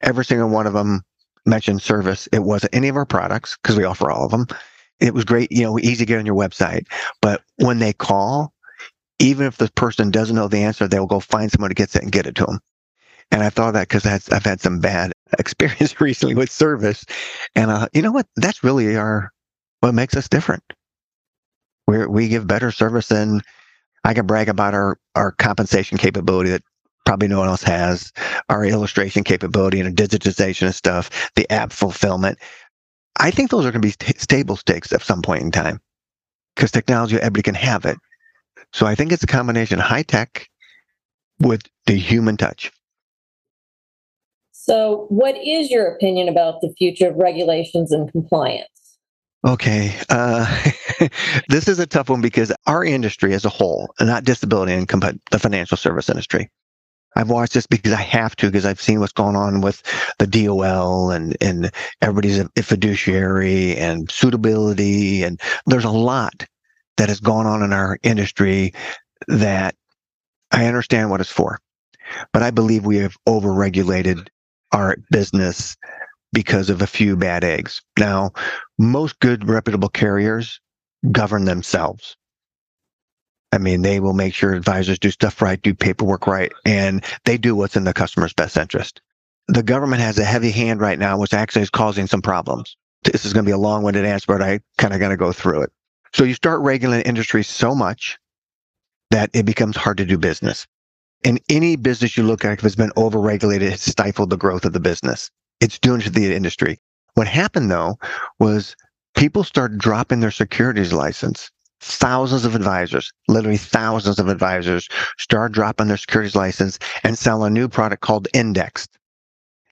Every 0.00 0.24
single 0.24 0.48
one 0.48 0.66
of 0.66 0.72
them 0.72 1.02
mentioned 1.48 1.82
service. 1.82 2.28
It 2.32 2.40
wasn't 2.40 2.74
any 2.74 2.88
of 2.88 2.96
our 2.96 3.06
products 3.06 3.56
because 3.60 3.76
we 3.76 3.84
offer 3.84 4.10
all 4.10 4.24
of 4.24 4.30
them. 4.30 4.46
It 5.00 5.14
was 5.14 5.24
great, 5.24 5.50
you 5.52 5.62
know, 5.62 5.78
easy 5.78 5.96
to 5.96 6.06
get 6.06 6.18
on 6.18 6.26
your 6.26 6.34
website. 6.34 6.86
But 7.22 7.42
when 7.56 7.78
they 7.78 7.92
call, 7.92 8.52
even 9.18 9.46
if 9.46 9.56
the 9.56 9.70
person 9.72 10.10
doesn't 10.10 10.36
know 10.36 10.48
the 10.48 10.62
answer, 10.62 10.86
they'll 10.86 11.06
go 11.06 11.20
find 11.20 11.50
someone 11.50 11.70
who 11.70 11.74
gets 11.74 11.96
it 11.96 12.02
and 12.02 12.12
get 12.12 12.26
it 12.26 12.34
to 12.36 12.46
them. 12.46 12.60
And 13.30 13.42
I 13.42 13.50
thought 13.50 13.72
that 13.72 13.88
because 13.88 14.06
I've 14.06 14.44
had 14.44 14.60
some 14.60 14.80
bad 14.80 15.12
experience 15.38 16.00
recently 16.00 16.34
with 16.34 16.50
service. 16.50 17.04
And 17.54 17.70
uh, 17.70 17.88
you 17.92 18.02
know 18.02 18.12
what? 18.12 18.26
That's 18.36 18.64
really 18.64 18.96
our 18.96 19.32
what 19.80 19.94
makes 19.94 20.16
us 20.16 20.28
different. 20.28 20.62
We 21.86 22.06
we 22.06 22.28
give 22.28 22.46
better 22.46 22.70
service 22.70 23.08
than 23.08 23.42
I 24.04 24.14
can 24.14 24.26
brag 24.26 24.48
about 24.48 24.74
our 24.74 24.98
our 25.14 25.32
compensation 25.32 25.98
capability 25.98 26.50
that 26.50 26.62
probably 27.08 27.26
no 27.26 27.38
one 27.38 27.48
else 27.48 27.62
has, 27.62 28.12
our 28.50 28.66
illustration 28.66 29.24
capability 29.24 29.80
and 29.80 29.96
digitization 29.96 30.68
of 30.68 30.74
stuff, 30.74 31.30
the 31.36 31.50
app 31.50 31.72
fulfillment. 31.72 32.38
I 33.18 33.30
think 33.30 33.50
those 33.50 33.64
are 33.64 33.72
going 33.72 33.80
to 33.80 33.88
be 33.88 33.92
t- 33.92 34.18
stable 34.18 34.56
stakes 34.56 34.92
at 34.92 35.00
some 35.00 35.22
point 35.22 35.40
in 35.40 35.50
time 35.50 35.80
because 36.54 36.70
technology, 36.70 37.16
everybody 37.16 37.44
can 37.44 37.54
have 37.54 37.86
it. 37.86 37.96
So 38.74 38.84
I 38.84 38.94
think 38.94 39.10
it's 39.10 39.22
a 39.22 39.26
combination 39.26 39.78
of 39.78 39.86
high 39.86 40.02
tech 40.02 40.50
with 41.40 41.62
the 41.86 41.94
human 41.94 42.36
touch. 42.36 42.70
So, 44.52 45.06
what 45.08 45.34
is 45.38 45.70
your 45.70 45.86
opinion 45.86 46.28
about 46.28 46.60
the 46.60 46.74
future 46.76 47.08
of 47.08 47.16
regulations 47.16 47.90
and 47.90 48.12
compliance? 48.12 48.98
Okay. 49.46 49.96
Uh, 50.10 50.44
this 51.48 51.68
is 51.68 51.78
a 51.78 51.86
tough 51.86 52.10
one 52.10 52.20
because 52.20 52.52
our 52.66 52.84
industry 52.84 53.32
as 53.32 53.46
a 53.46 53.48
whole, 53.48 53.94
not 53.98 54.24
disability 54.24 54.74
income, 54.74 55.00
but 55.00 55.16
the 55.30 55.38
financial 55.38 55.78
service 55.78 56.10
industry, 56.10 56.50
I've 57.18 57.30
watched 57.30 57.54
this 57.54 57.66
because 57.66 57.92
I 57.92 58.00
have 58.00 58.36
to, 58.36 58.46
because 58.46 58.64
I've 58.64 58.80
seen 58.80 59.00
what's 59.00 59.12
going 59.12 59.34
on 59.34 59.60
with 59.60 59.82
the 60.20 60.26
DOL 60.26 61.10
and, 61.10 61.36
and 61.40 61.72
everybody's 62.00 62.38
a 62.38 62.48
fiduciary 62.62 63.76
and 63.76 64.08
suitability. 64.08 65.24
And 65.24 65.40
there's 65.66 65.84
a 65.84 65.90
lot 65.90 66.46
that 66.96 67.08
has 67.08 67.18
gone 67.18 67.44
on 67.44 67.64
in 67.64 67.72
our 67.72 67.98
industry 68.04 68.72
that 69.26 69.74
I 70.52 70.66
understand 70.66 71.10
what 71.10 71.20
it's 71.20 71.30
for. 71.30 71.58
But 72.32 72.44
I 72.44 72.52
believe 72.52 72.86
we 72.86 72.98
have 72.98 73.16
overregulated 73.28 74.28
our 74.70 74.96
business 75.10 75.76
because 76.32 76.70
of 76.70 76.82
a 76.82 76.86
few 76.86 77.16
bad 77.16 77.42
eggs. 77.42 77.82
Now, 77.98 78.30
most 78.78 79.18
good 79.18 79.48
reputable 79.48 79.88
carriers 79.88 80.60
govern 81.10 81.46
themselves. 81.46 82.16
I 83.52 83.58
mean, 83.58 83.82
they 83.82 84.00
will 84.00 84.12
make 84.12 84.34
sure 84.34 84.52
advisors 84.52 84.98
do 84.98 85.10
stuff 85.10 85.40
right, 85.40 85.60
do 85.60 85.74
paperwork 85.74 86.26
right, 86.26 86.52
and 86.64 87.04
they 87.24 87.38
do 87.38 87.54
what's 87.56 87.76
in 87.76 87.84
the 87.84 87.94
customer's 87.94 88.32
best 88.34 88.56
interest. 88.56 89.00
The 89.48 89.62
government 89.62 90.02
has 90.02 90.18
a 90.18 90.24
heavy 90.24 90.50
hand 90.50 90.80
right 90.80 90.98
now, 90.98 91.18
which 91.18 91.32
actually 91.32 91.62
is 91.62 91.70
causing 91.70 92.06
some 92.06 92.20
problems. 92.20 92.76
This 93.04 93.24
is 93.24 93.32
going 93.32 93.44
to 93.44 93.48
be 93.48 93.54
a 93.54 93.58
long 93.58 93.82
winded 93.82 94.04
answer, 94.04 94.26
but 94.28 94.42
I 94.42 94.60
kind 94.76 94.92
of 94.92 95.00
got 95.00 95.08
to 95.08 95.16
go 95.16 95.32
through 95.32 95.62
it. 95.62 95.72
So 96.12 96.24
you 96.24 96.34
start 96.34 96.60
regulating 96.60 97.06
industry 97.06 97.42
so 97.42 97.74
much 97.74 98.18
that 99.10 99.30
it 99.32 99.46
becomes 99.46 99.76
hard 99.76 99.96
to 99.98 100.04
do 100.04 100.18
business. 100.18 100.66
In 101.24 101.38
any 101.48 101.76
business 101.76 102.16
you 102.16 102.24
look 102.24 102.44
at, 102.44 102.58
if 102.58 102.64
it's 102.64 102.74
been 102.74 102.90
overregulated, 102.90 103.72
it's 103.72 103.90
stifled 103.90 104.30
the 104.30 104.36
growth 104.36 104.64
of 104.64 104.72
the 104.72 104.80
business. 104.80 105.30
It's 105.60 105.78
doing 105.78 106.00
to 106.02 106.10
the 106.10 106.34
industry. 106.34 106.78
What 107.14 107.26
happened 107.26 107.70
though 107.70 107.98
was 108.38 108.76
people 109.16 109.42
started 109.42 109.78
dropping 109.78 110.20
their 110.20 110.30
securities 110.30 110.92
license 110.92 111.50
thousands 111.80 112.44
of 112.44 112.54
advisors, 112.54 113.12
literally 113.28 113.56
thousands 113.56 114.18
of 114.18 114.28
advisors, 114.28 114.88
start 115.18 115.52
dropping 115.52 115.88
their 115.88 115.96
securities 115.96 116.36
license 116.36 116.78
and 117.04 117.18
sell 117.18 117.44
a 117.44 117.50
new 117.50 117.68
product 117.68 118.02
called 118.02 118.28
indexed. 118.34 118.98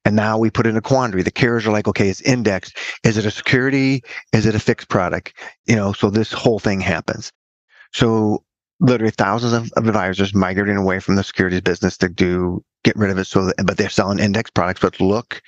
And 0.04 0.14
now 0.14 0.38
we 0.38 0.50
put 0.50 0.66
in 0.66 0.76
a 0.76 0.80
quandary. 0.80 1.24
The 1.24 1.32
carriers 1.32 1.66
are 1.66 1.72
like, 1.72 1.88
okay, 1.88 2.08
it's 2.08 2.20
indexed. 2.20 2.78
Is 3.02 3.16
it 3.16 3.26
a 3.26 3.30
security? 3.30 4.04
Is 4.32 4.46
it 4.46 4.54
a 4.54 4.60
fixed 4.60 4.88
product? 4.88 5.34
You 5.66 5.74
know, 5.74 5.92
so 5.92 6.10
this 6.10 6.32
whole 6.32 6.60
thing 6.60 6.80
happens. 6.80 7.32
So 7.92 8.44
literally 8.78 9.10
thousands 9.10 9.52
of, 9.52 9.72
of 9.76 9.88
advisors 9.88 10.34
migrating 10.34 10.76
away 10.76 11.00
from 11.00 11.16
the 11.16 11.24
securities 11.24 11.60
business 11.60 11.96
to 11.98 12.08
do 12.08 12.62
get 12.84 12.96
rid 12.96 13.10
of 13.10 13.18
it. 13.18 13.24
So, 13.24 13.46
that, 13.46 13.66
but 13.66 13.78
they're 13.78 13.88
selling 13.88 14.20
index 14.20 14.48
products, 14.50 14.80
but 14.80 15.00
look 15.00 15.42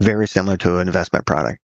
very 0.00 0.28
similar 0.28 0.58
to 0.58 0.78
an 0.78 0.88
investment 0.88 1.24
product. 1.24 1.60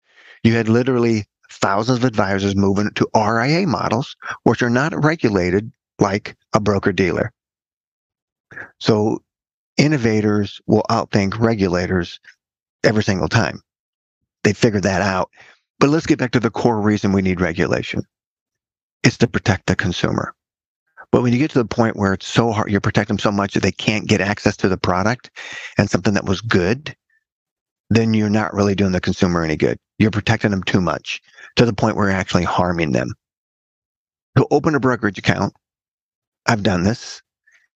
You 0.42 0.54
had 0.54 0.68
literally 0.68 1.24
thousands 1.50 1.98
of 1.98 2.04
advisors 2.04 2.56
moving 2.56 2.90
to 2.94 3.08
RIA 3.14 3.66
models, 3.66 4.16
which 4.44 4.62
are 4.62 4.70
not 4.70 5.04
regulated 5.04 5.70
like 5.98 6.36
a 6.52 6.60
broker 6.60 6.92
dealer. 6.92 7.32
So 8.80 9.22
innovators 9.76 10.60
will 10.66 10.84
outthink 10.90 11.38
regulators 11.38 12.20
every 12.82 13.02
single 13.02 13.28
time. 13.28 13.60
They 14.42 14.52
figure 14.52 14.80
that 14.80 15.02
out. 15.02 15.30
But 15.80 15.90
let's 15.90 16.06
get 16.06 16.18
back 16.18 16.32
to 16.32 16.40
the 16.40 16.50
core 16.50 16.80
reason 16.80 17.12
we 17.12 17.22
need 17.22 17.40
regulation. 17.40 18.04
It's 19.02 19.18
to 19.18 19.28
protect 19.28 19.66
the 19.66 19.76
consumer. 19.76 20.34
But 21.10 21.22
when 21.22 21.32
you 21.32 21.38
get 21.38 21.50
to 21.52 21.58
the 21.58 21.64
point 21.64 21.96
where 21.96 22.12
it's 22.12 22.26
so 22.26 22.50
hard, 22.52 22.70
you 22.70 22.80
protect 22.80 23.08
them 23.08 23.18
so 23.18 23.30
much 23.30 23.54
that 23.54 23.62
they 23.62 23.72
can't 23.72 24.08
get 24.08 24.20
access 24.20 24.56
to 24.58 24.68
the 24.68 24.76
product 24.76 25.30
and 25.78 25.90
something 25.90 26.14
that 26.14 26.24
was 26.24 26.40
good, 26.40 26.96
then 27.90 28.14
you're 28.14 28.30
not 28.30 28.54
really 28.54 28.74
doing 28.74 28.92
the 28.92 29.00
consumer 29.00 29.44
any 29.44 29.56
good. 29.56 29.78
You're 29.98 30.10
protecting 30.10 30.50
them 30.50 30.62
too 30.62 30.80
much 30.80 31.20
to 31.56 31.64
the 31.64 31.72
point 31.72 31.96
where 31.96 32.08
you're 32.08 32.16
actually 32.16 32.44
harming 32.44 32.92
them. 32.92 33.14
To 34.36 34.46
open 34.50 34.74
a 34.74 34.80
brokerage 34.80 35.18
account, 35.18 35.54
I've 36.46 36.62
done 36.62 36.82
this. 36.82 37.22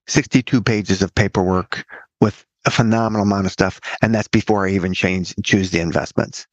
62 0.09 0.63
pages 0.63 1.03
of 1.03 1.15
paperwork 1.15 1.85
with 2.21 2.45
a 2.67 2.71
phenomenal 2.71 3.27
amount 3.27 3.47
of 3.47 3.53
stuff. 3.53 3.81
And 4.03 4.15
that's 4.15 4.29
before 4.29 4.67
I 4.67 4.71
even 4.71 4.95
change, 4.95 5.35
choose 5.45 5.71
the 5.71 5.81
investments. 5.81 6.47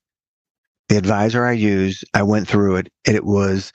The 0.89 0.97
advisor 0.97 1.45
I 1.45 1.53
use, 1.53 2.03
I 2.13 2.21
went 2.21 2.47
through 2.47 2.75
it 2.75 2.89
it 3.05 3.25
was 3.25 3.73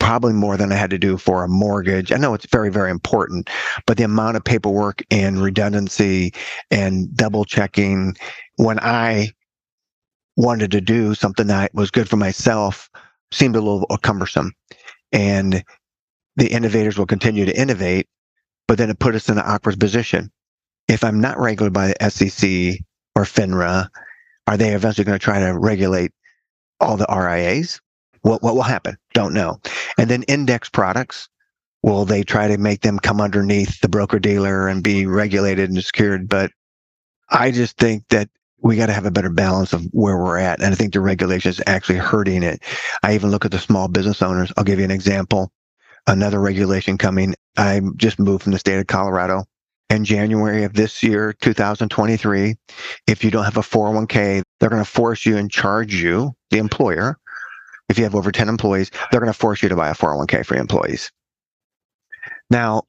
probably 0.00 0.32
more 0.32 0.56
than 0.56 0.72
I 0.72 0.76
had 0.76 0.90
to 0.90 0.98
do 0.98 1.16
for 1.16 1.44
a 1.44 1.48
mortgage. 1.48 2.12
I 2.12 2.16
know 2.16 2.34
it's 2.34 2.46
very, 2.46 2.70
very 2.70 2.90
important, 2.90 3.50
but 3.86 3.96
the 3.96 4.04
amount 4.04 4.36
of 4.36 4.44
paperwork 4.44 5.02
and 5.10 5.42
redundancy 5.42 6.32
and 6.70 7.14
double 7.14 7.44
checking 7.44 8.16
when 8.56 8.78
I 8.80 9.30
wanted 10.38 10.70
to 10.70 10.80
do 10.80 11.16
something 11.16 11.48
that 11.48 11.74
was 11.74 11.90
good 11.90 12.08
for 12.08 12.16
myself 12.16 12.88
seemed 13.32 13.56
a 13.56 13.60
little 13.60 13.84
cumbersome. 14.02 14.52
And 15.10 15.64
the 16.36 16.46
innovators 16.46 16.96
will 16.96 17.06
continue 17.06 17.44
to 17.44 17.60
innovate, 17.60 18.06
but 18.68 18.78
then 18.78 18.88
it 18.88 19.00
put 19.00 19.16
us 19.16 19.28
in 19.28 19.36
an 19.36 19.44
awkward 19.44 19.80
position. 19.80 20.30
If 20.86 21.02
I'm 21.02 21.20
not 21.20 21.40
regulated 21.40 21.72
by 21.72 21.88
the 21.88 22.10
SEC 22.10 22.78
or 23.16 23.24
FINRA, 23.24 23.88
are 24.46 24.56
they 24.56 24.74
eventually 24.74 25.04
going 25.04 25.18
to 25.18 25.24
try 25.24 25.40
to 25.40 25.58
regulate 25.58 26.12
all 26.78 26.96
the 26.96 27.06
RIAs? 27.10 27.80
What, 28.22 28.40
what 28.40 28.54
will 28.54 28.62
happen? 28.62 28.96
Don't 29.14 29.34
know. 29.34 29.60
And 29.98 30.08
then 30.08 30.22
index 30.24 30.68
products, 30.68 31.28
will 31.82 32.04
they 32.04 32.22
try 32.22 32.46
to 32.46 32.58
make 32.58 32.82
them 32.82 33.00
come 33.00 33.20
underneath 33.20 33.80
the 33.80 33.88
broker 33.88 34.20
dealer 34.20 34.68
and 34.68 34.84
be 34.84 35.04
regulated 35.04 35.68
and 35.68 35.84
secured? 35.84 36.28
But 36.28 36.52
I 37.28 37.50
just 37.50 37.76
think 37.76 38.04
that 38.10 38.28
we 38.60 38.76
got 38.76 38.86
to 38.86 38.92
have 38.92 39.06
a 39.06 39.10
better 39.10 39.30
balance 39.30 39.72
of 39.72 39.84
where 39.92 40.18
we're 40.18 40.38
at. 40.38 40.60
And 40.60 40.72
I 40.72 40.76
think 40.76 40.92
the 40.92 41.00
regulation 41.00 41.50
is 41.50 41.62
actually 41.66 41.98
hurting 41.98 42.42
it. 42.42 42.62
I 43.02 43.14
even 43.14 43.30
look 43.30 43.44
at 43.44 43.50
the 43.50 43.58
small 43.58 43.88
business 43.88 44.22
owners. 44.22 44.52
I'll 44.56 44.64
give 44.64 44.78
you 44.78 44.84
an 44.84 44.90
example. 44.90 45.52
Another 46.06 46.40
regulation 46.40 46.98
coming. 46.98 47.34
I 47.56 47.80
just 47.96 48.18
moved 48.18 48.42
from 48.42 48.52
the 48.52 48.58
state 48.58 48.78
of 48.78 48.86
Colorado. 48.86 49.44
In 49.90 50.04
January 50.04 50.64
of 50.64 50.74
this 50.74 51.02
year, 51.02 51.32
2023, 51.40 52.56
if 53.06 53.24
you 53.24 53.30
don't 53.30 53.44
have 53.44 53.56
a 53.56 53.60
401k, 53.60 54.42
they're 54.60 54.68
going 54.68 54.84
to 54.84 54.90
force 54.90 55.24
you 55.24 55.38
and 55.38 55.50
charge 55.50 55.94
you, 55.94 56.34
the 56.50 56.58
employer, 56.58 57.16
if 57.88 57.96
you 57.96 58.04
have 58.04 58.14
over 58.14 58.30
10 58.30 58.48
employees, 58.48 58.90
they're 59.10 59.20
going 59.20 59.32
to 59.32 59.38
force 59.38 59.62
you 59.62 59.68
to 59.68 59.76
buy 59.76 59.88
a 59.88 59.94
401k 59.94 60.44
for 60.44 60.54
your 60.54 60.60
employees. 60.60 61.10
Now, 62.50 62.82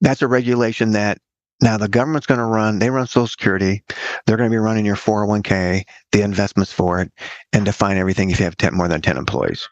that's 0.00 0.22
a 0.22 0.28
regulation 0.28 0.92
that 0.92 1.18
now 1.62 1.76
the 1.76 1.88
government's 1.88 2.26
going 2.26 2.38
to 2.38 2.44
run, 2.44 2.78
they 2.78 2.90
run 2.90 3.06
Social 3.06 3.26
Security. 3.26 3.82
They're 4.26 4.36
going 4.36 4.50
to 4.50 4.54
be 4.54 4.58
running 4.58 4.86
your 4.86 4.96
401k, 4.96 5.84
the 6.12 6.22
investments 6.22 6.72
for 6.72 7.00
it, 7.00 7.12
and 7.52 7.64
define 7.64 7.96
everything 7.96 8.30
if 8.30 8.38
you 8.38 8.44
have 8.44 8.56
10, 8.56 8.74
more 8.74 8.88
than 8.88 9.02
10 9.02 9.16
employees. 9.16 9.68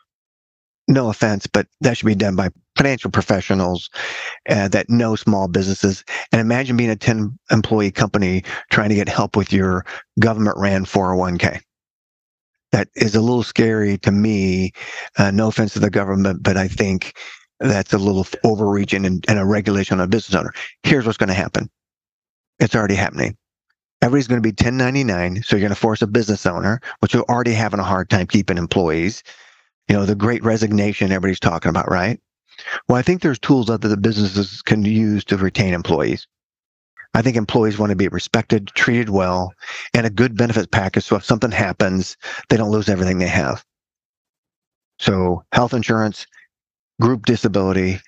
No 0.86 1.10
offense, 1.10 1.46
but 1.46 1.66
that 1.80 1.96
should 1.96 2.06
be 2.06 2.14
done 2.14 2.34
by 2.34 2.48
financial 2.76 3.10
professionals 3.10 3.90
uh, 4.48 4.68
that 4.68 4.88
know 4.88 5.16
small 5.16 5.48
businesses. 5.48 6.04
And 6.32 6.40
imagine 6.40 6.76
being 6.76 6.90
a 6.90 6.96
10 6.96 7.38
employee 7.50 7.90
company 7.90 8.42
trying 8.70 8.88
to 8.88 8.94
get 8.94 9.08
help 9.08 9.36
with 9.36 9.52
your 9.52 9.84
government 10.18 10.56
ran 10.58 10.84
401k 10.84 11.60
that 12.72 12.88
is 12.94 13.14
a 13.14 13.20
little 13.20 13.42
scary 13.42 13.98
to 13.98 14.10
me. 14.10 14.72
Uh, 15.16 15.30
no 15.30 15.48
offense 15.48 15.72
to 15.72 15.80
the 15.80 15.90
government, 15.90 16.42
but 16.42 16.56
I 16.56 16.68
think 16.68 17.14
that's 17.60 17.92
a 17.92 17.98
little 17.98 18.26
overreaching 18.44 19.04
and, 19.04 19.24
and 19.28 19.38
a 19.38 19.44
regulation 19.44 19.98
on 19.98 20.04
a 20.04 20.08
business 20.08 20.38
owner. 20.38 20.52
Here's 20.82 21.06
what's 21.06 21.18
going 21.18 21.28
to 21.28 21.34
happen. 21.34 21.70
It's 22.60 22.74
already 22.74 22.94
happening. 22.94 23.36
Everybody's 24.00 24.28
going 24.28 24.42
to 24.42 24.46
be 24.46 24.50
1099. 24.50 25.42
So 25.42 25.56
you're 25.56 25.60
going 25.60 25.74
to 25.74 25.80
force 25.80 26.02
a 26.02 26.06
business 26.06 26.46
owner, 26.46 26.80
which 27.00 27.14
are 27.14 27.22
already 27.22 27.52
having 27.52 27.80
a 27.80 27.84
hard 27.84 28.10
time 28.10 28.26
keeping 28.26 28.58
employees. 28.58 29.22
You 29.88 29.96
know, 29.96 30.04
the 30.06 30.14
great 30.14 30.44
resignation 30.44 31.10
everybody's 31.10 31.40
talking 31.40 31.70
about, 31.70 31.90
right? 31.90 32.20
Well, 32.88 32.98
I 32.98 33.02
think 33.02 33.22
there's 33.22 33.38
tools 33.38 33.66
that 33.66 33.80
the 33.80 33.96
businesses 33.96 34.62
can 34.62 34.84
use 34.84 35.24
to 35.26 35.36
retain 35.36 35.74
employees. 35.74 36.26
I 37.14 37.22
think 37.22 37.36
employees 37.36 37.78
want 37.78 37.90
to 37.90 37.96
be 37.96 38.08
respected, 38.08 38.68
treated 38.68 39.08
well, 39.08 39.52
and 39.94 40.06
a 40.06 40.10
good 40.10 40.36
benefits 40.36 40.68
package. 40.70 41.04
So 41.04 41.16
if 41.16 41.24
something 41.24 41.50
happens, 41.50 42.16
they 42.48 42.56
don't 42.56 42.70
lose 42.70 42.88
everything 42.88 43.18
they 43.18 43.28
have. 43.28 43.64
So 44.98 45.44
health 45.52 45.74
insurance, 45.74 46.26
group 47.00 47.26
disability, 47.26 48.00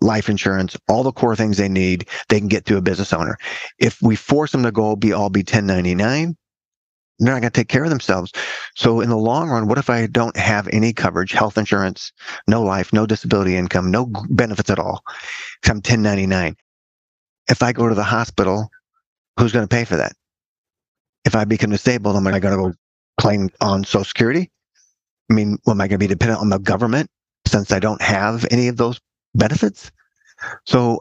life 0.00 0.28
insurance, 0.28 0.76
all 0.88 1.02
the 1.02 1.12
core 1.12 1.36
things 1.36 1.56
they 1.56 1.68
need, 1.68 2.08
they 2.28 2.38
can 2.38 2.48
get 2.48 2.64
through 2.64 2.78
a 2.78 2.82
business 2.82 3.12
owner. 3.12 3.38
If 3.78 4.00
we 4.02 4.16
force 4.16 4.52
them 4.52 4.62
to 4.62 4.72
go 4.72 4.96
be 4.96 5.12
all 5.12 5.30
be 5.30 5.40
1099, 5.40 6.36
they're 7.18 7.34
not 7.34 7.40
going 7.40 7.50
to 7.52 7.60
take 7.60 7.68
care 7.68 7.84
of 7.84 7.90
themselves. 7.90 8.32
So 8.76 9.00
in 9.00 9.10
the 9.10 9.16
long 9.16 9.50
run, 9.50 9.68
what 9.68 9.78
if 9.78 9.90
I 9.90 10.06
don't 10.06 10.36
have 10.36 10.68
any 10.72 10.92
coverage, 10.92 11.32
health 11.32 11.58
insurance, 11.58 12.12
no 12.46 12.62
life, 12.62 12.92
no 12.92 13.06
disability 13.06 13.56
income, 13.56 13.90
no 13.90 14.06
benefits 14.30 14.70
at 14.70 14.78
all? 14.78 15.02
I'm 15.66 15.76
1099 15.76 16.56
if 17.50 17.62
I 17.62 17.72
go 17.72 17.88
to 17.88 17.94
the 17.94 18.04
hospital, 18.04 18.70
who's 19.38 19.52
going 19.52 19.66
to 19.66 19.74
pay 19.74 19.84
for 19.84 19.96
that? 19.96 20.12
If 21.24 21.34
I 21.34 21.44
become 21.44 21.70
disabled, 21.70 22.16
am 22.16 22.26
I 22.26 22.38
going 22.38 22.56
to 22.56 22.70
go 22.70 22.74
claim 23.18 23.50
on 23.60 23.84
Social 23.84 24.04
Security? 24.04 24.50
I 25.30 25.34
mean, 25.34 25.58
am 25.66 25.80
I 25.80 25.88
going 25.88 25.98
to 25.98 25.98
be 25.98 26.06
dependent 26.06 26.40
on 26.40 26.48
the 26.48 26.58
government 26.58 27.10
since 27.46 27.72
I 27.72 27.80
don't 27.80 28.00
have 28.00 28.46
any 28.50 28.68
of 28.68 28.76
those 28.76 29.00
benefits? 29.34 29.90
So 30.66 31.00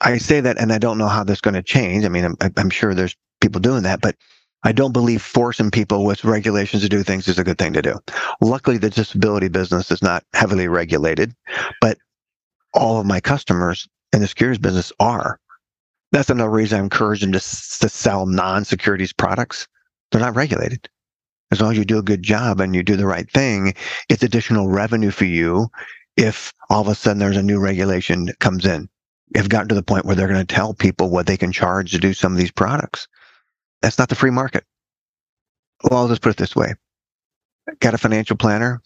I 0.00 0.18
say 0.18 0.40
that, 0.40 0.58
and 0.58 0.72
I 0.72 0.78
don't 0.78 0.98
know 0.98 1.08
how 1.08 1.24
that's 1.24 1.40
going 1.40 1.54
to 1.54 1.62
change. 1.62 2.04
I 2.04 2.08
mean, 2.08 2.24
I'm, 2.24 2.36
I'm 2.56 2.70
sure 2.70 2.94
there's 2.94 3.16
people 3.40 3.60
doing 3.60 3.82
that, 3.82 4.00
but 4.00 4.16
I 4.64 4.72
don't 4.72 4.92
believe 4.92 5.22
forcing 5.22 5.70
people 5.70 6.04
with 6.04 6.24
regulations 6.24 6.82
to 6.82 6.88
do 6.88 7.02
things 7.02 7.28
is 7.28 7.38
a 7.38 7.44
good 7.44 7.58
thing 7.58 7.72
to 7.74 7.82
do. 7.82 7.98
Luckily, 8.40 8.78
the 8.78 8.90
disability 8.90 9.48
business 9.48 9.90
is 9.90 10.02
not 10.02 10.24
heavily 10.34 10.68
regulated, 10.68 11.34
but 11.80 11.98
all 12.74 13.00
of 13.00 13.06
my 13.06 13.20
customers 13.20 13.88
in 14.12 14.20
the 14.20 14.26
securities 14.26 14.58
business 14.58 14.92
are 15.00 15.38
that's 16.12 16.30
another 16.30 16.50
reason 16.50 16.80
I 16.80 16.82
encourage 16.82 17.20
them 17.20 17.32
to, 17.32 17.38
to 17.38 17.88
sell 17.88 18.26
non-securities 18.26 19.12
products. 19.12 19.66
They're 20.10 20.20
not 20.20 20.36
regulated. 20.36 20.88
As 21.50 21.60
long 21.60 21.72
as 21.72 21.78
you 21.78 21.84
do 21.84 21.98
a 21.98 22.02
good 22.02 22.22
job 22.22 22.60
and 22.60 22.74
you 22.74 22.82
do 22.82 22.96
the 22.96 23.06
right 23.06 23.30
thing, 23.30 23.74
it's 24.08 24.22
additional 24.22 24.68
revenue 24.68 25.10
for 25.10 25.24
you 25.24 25.68
if 26.18 26.52
all 26.68 26.82
of 26.82 26.88
a 26.88 26.94
sudden 26.96 27.18
there's 27.18 27.36
a 27.36 27.42
new 27.42 27.60
regulation 27.60 28.26
that 28.26 28.40
comes 28.40 28.66
in. 28.66 28.88
Have 29.36 29.48
gotten 29.48 29.68
to 29.68 29.74
the 29.74 29.82
point 29.82 30.04
where 30.04 30.16
they're 30.16 30.26
going 30.26 30.44
to 30.44 30.54
tell 30.54 30.74
people 30.74 31.10
what 31.10 31.26
they 31.26 31.36
can 31.36 31.52
charge 31.52 31.92
to 31.92 31.98
do 31.98 32.12
some 32.12 32.32
of 32.32 32.38
these 32.38 32.50
products. 32.50 33.06
That's 33.82 33.98
not 33.98 34.08
the 34.08 34.14
free 34.16 34.30
market. 34.30 34.64
Well, 35.84 36.00
I'll 36.00 36.08
just 36.08 36.22
put 36.22 36.30
it 36.30 36.36
this 36.36 36.56
way. 36.56 36.74
Got 37.80 37.94
a 37.94 37.98
financial 37.98 38.36
planner. 38.36 38.82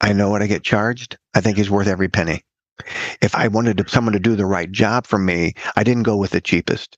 I 0.00 0.12
know 0.12 0.30
what 0.30 0.42
I 0.42 0.46
get 0.46 0.62
charged. 0.62 1.18
I 1.34 1.40
think 1.40 1.56
he's 1.56 1.70
worth 1.70 1.88
every 1.88 2.08
penny. 2.08 2.42
If 3.20 3.34
I 3.34 3.48
wanted 3.48 3.78
to, 3.78 3.88
someone 3.88 4.12
to 4.12 4.20
do 4.20 4.36
the 4.36 4.46
right 4.46 4.70
job 4.70 5.06
for 5.06 5.18
me, 5.18 5.54
I 5.74 5.82
didn't 5.82 6.04
go 6.04 6.16
with 6.16 6.30
the 6.30 6.40
cheapest. 6.40 6.96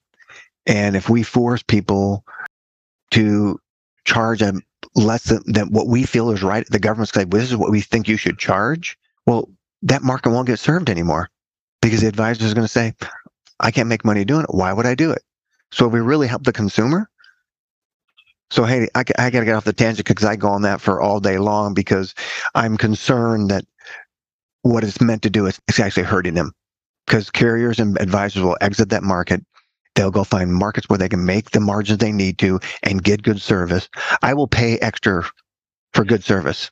And 0.66 0.94
if 0.96 1.08
we 1.08 1.22
force 1.22 1.62
people 1.62 2.24
to 3.12 3.58
charge 4.04 4.42
a 4.42 4.52
less 4.94 5.24
than, 5.24 5.42
than 5.46 5.68
what 5.70 5.86
we 5.86 6.04
feel 6.04 6.30
is 6.32 6.42
right, 6.42 6.66
the 6.68 6.80
government's 6.80 7.16
like, 7.16 7.30
this 7.30 7.50
is 7.50 7.56
what 7.56 7.70
we 7.70 7.80
think 7.80 8.08
you 8.08 8.16
should 8.16 8.38
charge. 8.38 8.98
Well, 9.28 9.50
that 9.82 10.02
market 10.02 10.30
won't 10.30 10.46
get 10.46 10.58
served 10.58 10.88
anymore 10.88 11.28
because 11.82 12.00
the 12.00 12.08
advisor 12.08 12.46
is 12.46 12.54
going 12.54 12.66
to 12.66 12.72
say, 12.72 12.94
I 13.60 13.70
can't 13.70 13.88
make 13.88 14.02
money 14.02 14.24
doing 14.24 14.44
it. 14.44 14.54
Why 14.54 14.72
would 14.72 14.86
I 14.86 14.94
do 14.94 15.10
it? 15.10 15.20
So 15.70 15.86
we 15.86 16.00
really 16.00 16.26
help 16.26 16.44
the 16.44 16.52
consumer. 16.52 17.10
So, 18.50 18.64
hey, 18.64 18.88
I, 18.94 19.00
I 19.18 19.28
got 19.28 19.40
to 19.40 19.44
get 19.44 19.54
off 19.54 19.64
the 19.64 19.74
tangent 19.74 20.08
because 20.08 20.24
I 20.24 20.36
go 20.36 20.48
on 20.48 20.62
that 20.62 20.80
for 20.80 21.02
all 21.02 21.20
day 21.20 21.36
long 21.36 21.74
because 21.74 22.14
I'm 22.54 22.78
concerned 22.78 23.50
that 23.50 23.66
what 24.62 24.82
it's 24.82 25.02
meant 25.02 25.20
to 25.24 25.30
do 25.30 25.44
is 25.44 25.60
it's 25.68 25.78
actually 25.78 26.04
hurting 26.04 26.32
them 26.32 26.52
because 27.06 27.30
carriers 27.30 27.78
and 27.78 28.00
advisors 28.00 28.42
will 28.42 28.56
exit 28.62 28.88
that 28.88 29.02
market. 29.02 29.44
They'll 29.94 30.10
go 30.10 30.24
find 30.24 30.54
markets 30.54 30.88
where 30.88 30.98
they 30.98 31.10
can 31.10 31.26
make 31.26 31.50
the 31.50 31.60
margins 31.60 31.98
they 31.98 32.12
need 32.12 32.38
to 32.38 32.60
and 32.82 33.04
get 33.04 33.22
good 33.22 33.42
service. 33.42 33.90
I 34.22 34.32
will 34.32 34.48
pay 34.48 34.78
extra 34.78 35.24
for 35.92 36.06
good 36.06 36.24
service. 36.24 36.70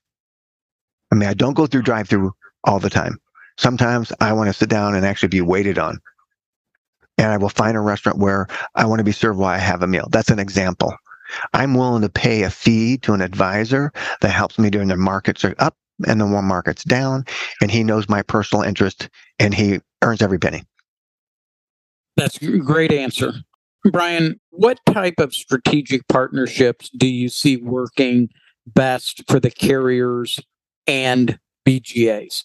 I 1.12 1.16
mean, 1.16 1.28
I 1.28 1.34
don't 1.34 1.54
go 1.54 1.66
through 1.66 1.82
drive 1.82 2.08
through 2.08 2.32
all 2.66 2.78
the 2.78 2.90
time. 2.90 3.18
Sometimes 3.56 4.12
I 4.20 4.32
want 4.32 4.48
to 4.48 4.52
sit 4.52 4.68
down 4.68 4.94
and 4.94 5.06
actually 5.06 5.28
be 5.28 5.40
waited 5.40 5.78
on. 5.78 5.98
And 7.18 7.32
I 7.32 7.38
will 7.38 7.48
find 7.48 7.76
a 7.76 7.80
restaurant 7.80 8.18
where 8.18 8.46
I 8.74 8.84
want 8.84 8.98
to 8.98 9.04
be 9.04 9.12
served 9.12 9.38
while 9.38 9.54
I 9.54 9.58
have 9.58 9.82
a 9.82 9.86
meal. 9.86 10.08
That's 10.10 10.28
an 10.28 10.38
example. 10.38 10.94
I'm 11.54 11.74
willing 11.74 12.02
to 12.02 12.08
pay 12.10 12.42
a 12.42 12.50
fee 12.50 12.98
to 12.98 13.14
an 13.14 13.22
advisor 13.22 13.92
that 14.20 14.28
helps 14.28 14.58
me 14.58 14.68
during 14.68 14.88
the 14.88 14.96
markets 14.96 15.44
are 15.44 15.54
up 15.58 15.74
and 16.06 16.20
the 16.20 16.26
one 16.26 16.44
market's 16.44 16.84
down 16.84 17.24
and 17.60 17.70
he 17.70 17.82
knows 17.82 18.08
my 18.08 18.22
personal 18.22 18.62
interest 18.62 19.08
and 19.38 19.54
he 19.54 19.80
earns 20.02 20.20
every 20.20 20.38
penny 20.38 20.62
that's 22.16 22.40
a 22.42 22.58
great 22.58 22.92
answer 22.92 23.32
brian 23.86 24.38
what 24.50 24.78
type 24.86 25.18
of 25.18 25.32
strategic 25.32 26.06
partnerships 26.08 26.90
do 26.90 27.06
you 27.06 27.28
see 27.28 27.56
working 27.56 28.28
best 28.66 29.22
for 29.28 29.40
the 29.40 29.50
carriers 29.50 30.38
and 30.86 31.38
bgas 31.66 32.44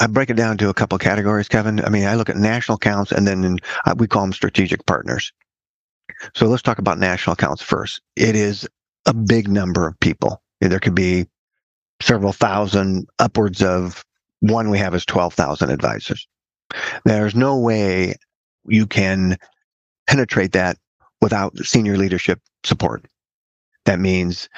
I 0.00 0.06
break 0.06 0.30
it 0.30 0.34
down 0.34 0.56
to 0.58 0.70
a 0.70 0.74
couple 0.74 0.96
of 0.96 1.02
categories, 1.02 1.48
Kevin. 1.48 1.84
I 1.84 1.90
mean, 1.90 2.06
I 2.06 2.14
look 2.14 2.30
at 2.30 2.36
national 2.36 2.76
accounts 2.76 3.12
and 3.12 3.28
then 3.28 3.58
uh, 3.86 3.94
we 3.96 4.08
call 4.08 4.22
them 4.22 4.32
strategic 4.32 4.86
partners. 4.86 5.32
So 6.34 6.46
let's 6.46 6.62
talk 6.62 6.78
about 6.78 6.98
national 6.98 7.34
accounts 7.34 7.62
first. 7.62 8.00
It 8.16 8.34
is 8.34 8.68
a 9.06 9.14
big 9.14 9.48
number 9.48 9.86
of 9.86 9.98
people. 10.00 10.42
There 10.60 10.80
could 10.80 10.94
be 10.94 11.26
several 12.00 12.32
thousand, 12.32 13.08
upwards 13.18 13.62
of 13.62 14.04
one 14.40 14.70
we 14.70 14.78
have 14.78 14.94
is 14.94 15.04
12,000 15.04 15.70
advisors. 15.70 16.26
There's 17.04 17.34
no 17.34 17.58
way 17.58 18.14
you 18.66 18.86
can 18.86 19.36
penetrate 20.06 20.52
that 20.52 20.78
without 21.20 21.56
senior 21.58 21.96
leadership 21.96 22.40
support. 22.64 23.04
That 23.84 24.00
means 24.00 24.48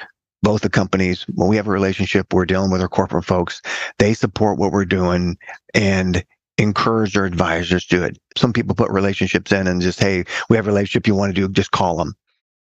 both 0.43 0.61
the 0.61 0.69
companies, 0.69 1.25
when 1.33 1.47
we 1.47 1.55
have 1.55 1.67
a 1.67 1.71
relationship, 1.71 2.33
we're 2.33 2.45
dealing 2.45 2.69
with 2.69 2.81
our 2.81 2.89
corporate 2.89 3.25
folks, 3.25 3.61
they 3.97 4.13
support 4.13 4.59
what 4.59 4.71
we're 4.71 4.85
doing 4.85 5.37
and 5.73 6.23
encourage 6.57 7.13
their 7.13 7.25
advisors 7.25 7.85
to 7.87 8.03
it. 8.03 8.19
Some 8.37 8.53
people 8.53 8.75
put 8.75 8.91
relationships 8.91 9.51
in 9.51 9.67
and 9.67 9.81
just, 9.81 9.99
hey, 9.99 10.25
we 10.49 10.57
have 10.57 10.67
a 10.67 10.69
relationship 10.69 11.07
you 11.07 11.15
want 11.15 11.33
to 11.33 11.41
do, 11.41 11.51
just 11.51 11.71
call 11.71 11.97
them. 11.97 12.13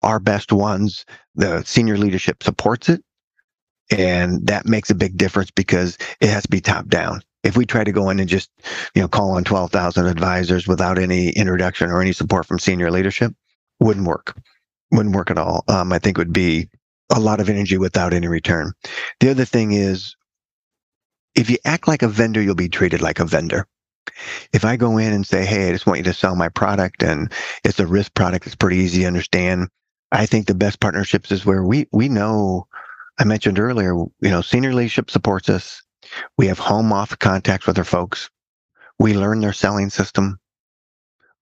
Our 0.04 0.20
best 0.20 0.52
ones, 0.52 1.06
the 1.36 1.64
senior 1.64 1.98
leadership 1.98 2.44
supports 2.44 2.90
it. 2.90 3.02
And 3.92 4.46
that 4.46 4.68
makes 4.68 4.92
a 4.92 4.96
big 4.96 5.18
difference 5.18 5.50
because 5.50 5.98
it 6.22 6.30
has 6.30 6.44
to 6.44 6.50
be 6.50 6.62
top 6.62 6.88
down. 6.88 7.22
If 7.44 7.58
we 7.58 7.66
try 7.66 7.86
to 7.86 7.92
go 7.92 8.10
in 8.10 8.20
and 8.20 8.30
just, 8.30 8.52
you 8.94 9.02
know, 9.02 9.08
call 9.08 9.32
on 9.32 9.46
12,000 9.46 10.06
advisors 10.06 10.68
without 10.68 11.00
any 11.00 11.30
introduction 11.30 11.90
or 11.90 12.02
any 12.02 12.12
support 12.12 12.46
from 12.46 12.60
senior 12.60 12.92
leadership, 12.92 13.34
wouldn't 13.80 14.06
work. 14.06 14.38
Wouldn't 14.92 15.16
work 15.16 15.32
at 15.32 15.38
all. 15.38 15.64
Um, 15.68 15.94
I 15.94 16.00
think 16.00 16.18
it 16.18 16.22
would 16.22 16.34
be 16.34 16.70
a 17.10 17.20
lot 17.20 17.40
of 17.40 17.50
energy 17.50 17.78
without 17.78 18.14
any 18.14 18.28
return. 18.28 18.74
The 19.20 19.32
other 19.32 19.46
thing 19.46 19.72
is, 19.72 20.16
if 21.36 21.50
you 21.50 21.58
act 21.66 21.88
like 21.88 22.04
a 22.04 22.08
vendor, 22.08 22.42
you'll 22.42 22.56
be 22.56 22.70
treated 22.70 23.02
like 23.02 23.20
a 23.20 23.26
vendor. 23.26 23.68
If 24.54 24.66
I 24.66 24.76
go 24.76 24.98
in 24.98 25.14
and 25.14 25.26
say, 25.26 25.46
Hey, 25.46 25.70
I 25.70 25.72
just 25.72 25.86
want 25.86 26.00
you 26.00 26.04
to 26.06 26.14
sell 26.14 26.36
my 26.36 26.50
product 26.50 27.04
and 27.04 27.32
it's 27.64 27.80
a 27.80 27.88
risk 27.88 28.14
product, 28.14 28.46
it's 28.46 28.56
pretty 28.56 28.78
easy 28.78 29.02
to 29.02 29.08
understand. 29.08 29.70
I 30.12 30.26
think 30.26 30.48
the 30.48 30.56
best 30.56 30.80
partnerships 30.80 31.32
is 31.32 31.46
where 31.46 31.64
we, 31.64 31.88
we 31.92 32.10
know, 32.10 32.68
I 33.20 33.26
mentioned 33.26 33.60
earlier, 33.60 33.94
you 33.94 34.10
know, 34.22 34.42
senior 34.42 34.74
leadership 34.74 35.12
supports 35.12 35.50
us. 35.50 35.84
We 36.38 36.48
have 36.48 36.58
home 36.58 36.92
off 36.92 37.18
contacts 37.20 37.68
with 37.68 37.78
our 37.78 37.84
folks. 37.84 38.30
We 38.98 39.14
learn 39.14 39.42
their 39.42 39.54
selling 39.54 39.90
system 39.92 40.40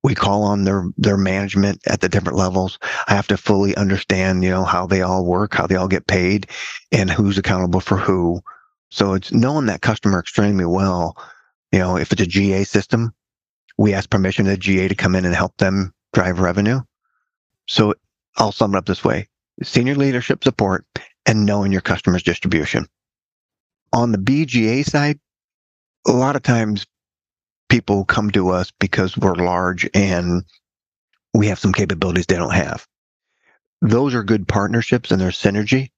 we 0.07 0.15
call 0.15 0.43
on 0.43 0.63
their 0.63 0.85
their 0.97 1.17
management 1.17 1.81
at 1.85 1.99
the 1.99 2.07
different 2.07 2.37
levels. 2.37 2.79
I 3.09 3.13
have 3.13 3.27
to 3.27 3.35
fully 3.35 3.75
understand, 3.75 4.41
you 4.41 4.49
know, 4.49 4.63
how 4.63 4.87
they 4.87 5.01
all 5.01 5.25
work, 5.25 5.53
how 5.53 5.67
they 5.67 5.75
all 5.75 5.89
get 5.89 6.07
paid, 6.07 6.47
and 6.93 7.11
who's 7.11 7.37
accountable 7.37 7.81
for 7.81 7.97
who. 7.97 8.41
So 8.89 9.15
it's 9.15 9.33
knowing 9.33 9.65
that 9.65 9.81
customer 9.81 10.21
extremely 10.21 10.63
well. 10.63 11.17
You 11.73 11.79
know, 11.79 11.97
if 11.97 12.13
it's 12.13 12.21
a 12.21 12.25
GA 12.25 12.63
system, 12.63 13.13
we 13.77 13.93
ask 13.93 14.09
permission 14.09 14.45
to 14.45 14.51
the 14.51 14.57
GA 14.57 14.87
to 14.87 14.95
come 14.95 15.13
in 15.13 15.25
and 15.25 15.35
help 15.35 15.57
them 15.57 15.93
drive 16.13 16.39
revenue. 16.39 16.79
So 17.67 17.93
I'll 18.37 18.53
sum 18.53 18.75
it 18.75 18.77
up 18.77 18.85
this 18.85 19.03
way: 19.03 19.27
senior 19.61 19.95
leadership 19.95 20.41
support 20.41 20.85
and 21.25 21.45
knowing 21.45 21.73
your 21.73 21.81
customer's 21.81 22.23
distribution. 22.23 22.87
On 23.91 24.13
the 24.13 24.17
BGA 24.17 24.85
side, 24.85 25.19
a 26.07 26.13
lot 26.13 26.37
of 26.37 26.43
times 26.43 26.85
people 27.69 28.05
come 28.05 28.31
to 28.31 28.49
us 28.49 28.71
because 28.79 29.17
we're 29.17 29.35
large 29.35 29.89
and 29.93 30.43
we 31.33 31.47
have 31.47 31.59
some 31.59 31.73
capabilities 31.73 32.25
they 32.25 32.35
don't 32.35 32.53
have. 32.53 32.87
Those 33.81 34.15
are 34.15 34.23
good 34.23 34.47
partnerships 34.47 35.11
and 35.11 35.21
there's 35.21 35.39
synergy. 35.39 35.89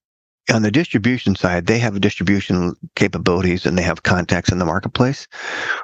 On 0.52 0.64
the 0.64 0.72
distribution 0.72 1.36
side, 1.36 1.68
they 1.68 1.80
have 1.80 2.00
distribution 2.02 2.74
capabilities 2.96 3.66
and 3.66 3.78
they 3.78 3.84
have 3.84 4.04
contacts 4.04 4.52
in 4.52 4.58
the 4.58 4.66
marketplace. 4.66 5.28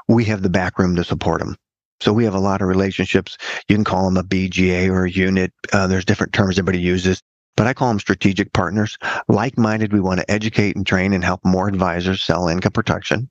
We 0.07 0.25
have 0.25 0.41
the 0.41 0.49
back 0.49 0.79
room 0.79 0.95
to 0.95 1.03
support 1.03 1.39
them. 1.39 1.55
So 2.01 2.11
we 2.11 2.25
have 2.25 2.35
a 2.35 2.39
lot 2.39 2.61
of 2.61 2.67
relationships. 2.67 3.37
You 3.69 3.75
can 3.75 3.85
call 3.85 4.05
them 4.05 4.17
a 4.17 4.23
BGA 4.23 4.89
or 4.89 5.05
a 5.05 5.11
unit. 5.11 5.53
Uh, 5.71 5.87
there's 5.87 6.05
different 6.05 6.33
terms 6.33 6.57
everybody 6.57 6.79
uses, 6.79 7.21
but 7.55 7.67
I 7.67 7.73
call 7.73 7.89
them 7.89 7.99
strategic 7.99 8.51
partners. 8.53 8.97
Like 9.27 9.57
minded, 9.57 9.93
we 9.93 10.01
want 10.01 10.19
to 10.19 10.29
educate 10.29 10.75
and 10.75 10.85
train 10.85 11.13
and 11.13 11.23
help 11.23 11.41
more 11.45 11.67
advisors 11.67 12.23
sell 12.23 12.47
income 12.47 12.73
protection. 12.73 13.29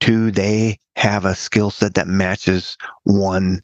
Two, 0.00 0.30
they 0.30 0.78
have 0.96 1.24
a 1.24 1.34
skill 1.34 1.70
set 1.70 1.94
that 1.94 2.06
matches 2.06 2.76
one 3.04 3.60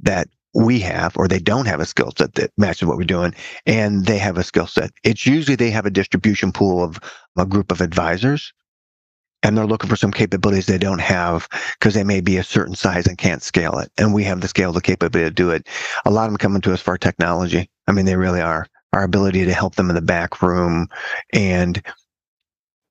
that 0.00 0.28
we 0.54 0.78
have, 0.80 1.16
or 1.16 1.26
they 1.26 1.40
don't 1.40 1.66
have 1.66 1.80
a 1.80 1.86
skill 1.86 2.12
set 2.16 2.34
that 2.34 2.52
matches 2.56 2.86
what 2.86 2.96
we're 2.96 3.04
doing, 3.04 3.34
and 3.66 4.06
they 4.06 4.18
have 4.18 4.38
a 4.38 4.44
skill 4.44 4.66
set. 4.66 4.90
It's 5.02 5.26
usually 5.26 5.56
they 5.56 5.70
have 5.70 5.86
a 5.86 5.90
distribution 5.90 6.52
pool 6.52 6.82
of 6.82 6.98
a 7.36 7.44
group 7.44 7.72
of 7.72 7.80
advisors, 7.80 8.52
and 9.42 9.58
they're 9.58 9.66
looking 9.66 9.90
for 9.90 9.96
some 9.96 10.12
capabilities 10.12 10.66
they 10.66 10.78
don't 10.78 11.00
have 11.00 11.48
because 11.78 11.94
they 11.94 12.04
may 12.04 12.20
be 12.20 12.36
a 12.36 12.44
certain 12.44 12.74
size 12.74 13.06
and 13.06 13.18
can't 13.18 13.42
scale 13.42 13.78
it. 13.78 13.90
And 13.98 14.14
we 14.14 14.24
have 14.24 14.40
the 14.40 14.48
scale, 14.48 14.72
the 14.72 14.80
capability 14.80 15.28
to 15.28 15.34
do 15.34 15.50
it. 15.50 15.68
A 16.04 16.10
lot 16.10 16.24
of 16.24 16.30
them 16.30 16.38
coming 16.38 16.62
to 16.62 16.72
us 16.72 16.80
for 16.80 16.92
our 16.92 16.98
technology. 16.98 17.68
I 17.86 17.92
mean, 17.92 18.06
they 18.06 18.16
really 18.16 18.40
are. 18.40 18.66
Our 18.92 19.02
ability 19.02 19.44
to 19.44 19.52
help 19.52 19.74
them 19.74 19.90
in 19.90 19.96
the 19.96 20.02
back 20.02 20.40
room. 20.40 20.88
And 21.32 21.82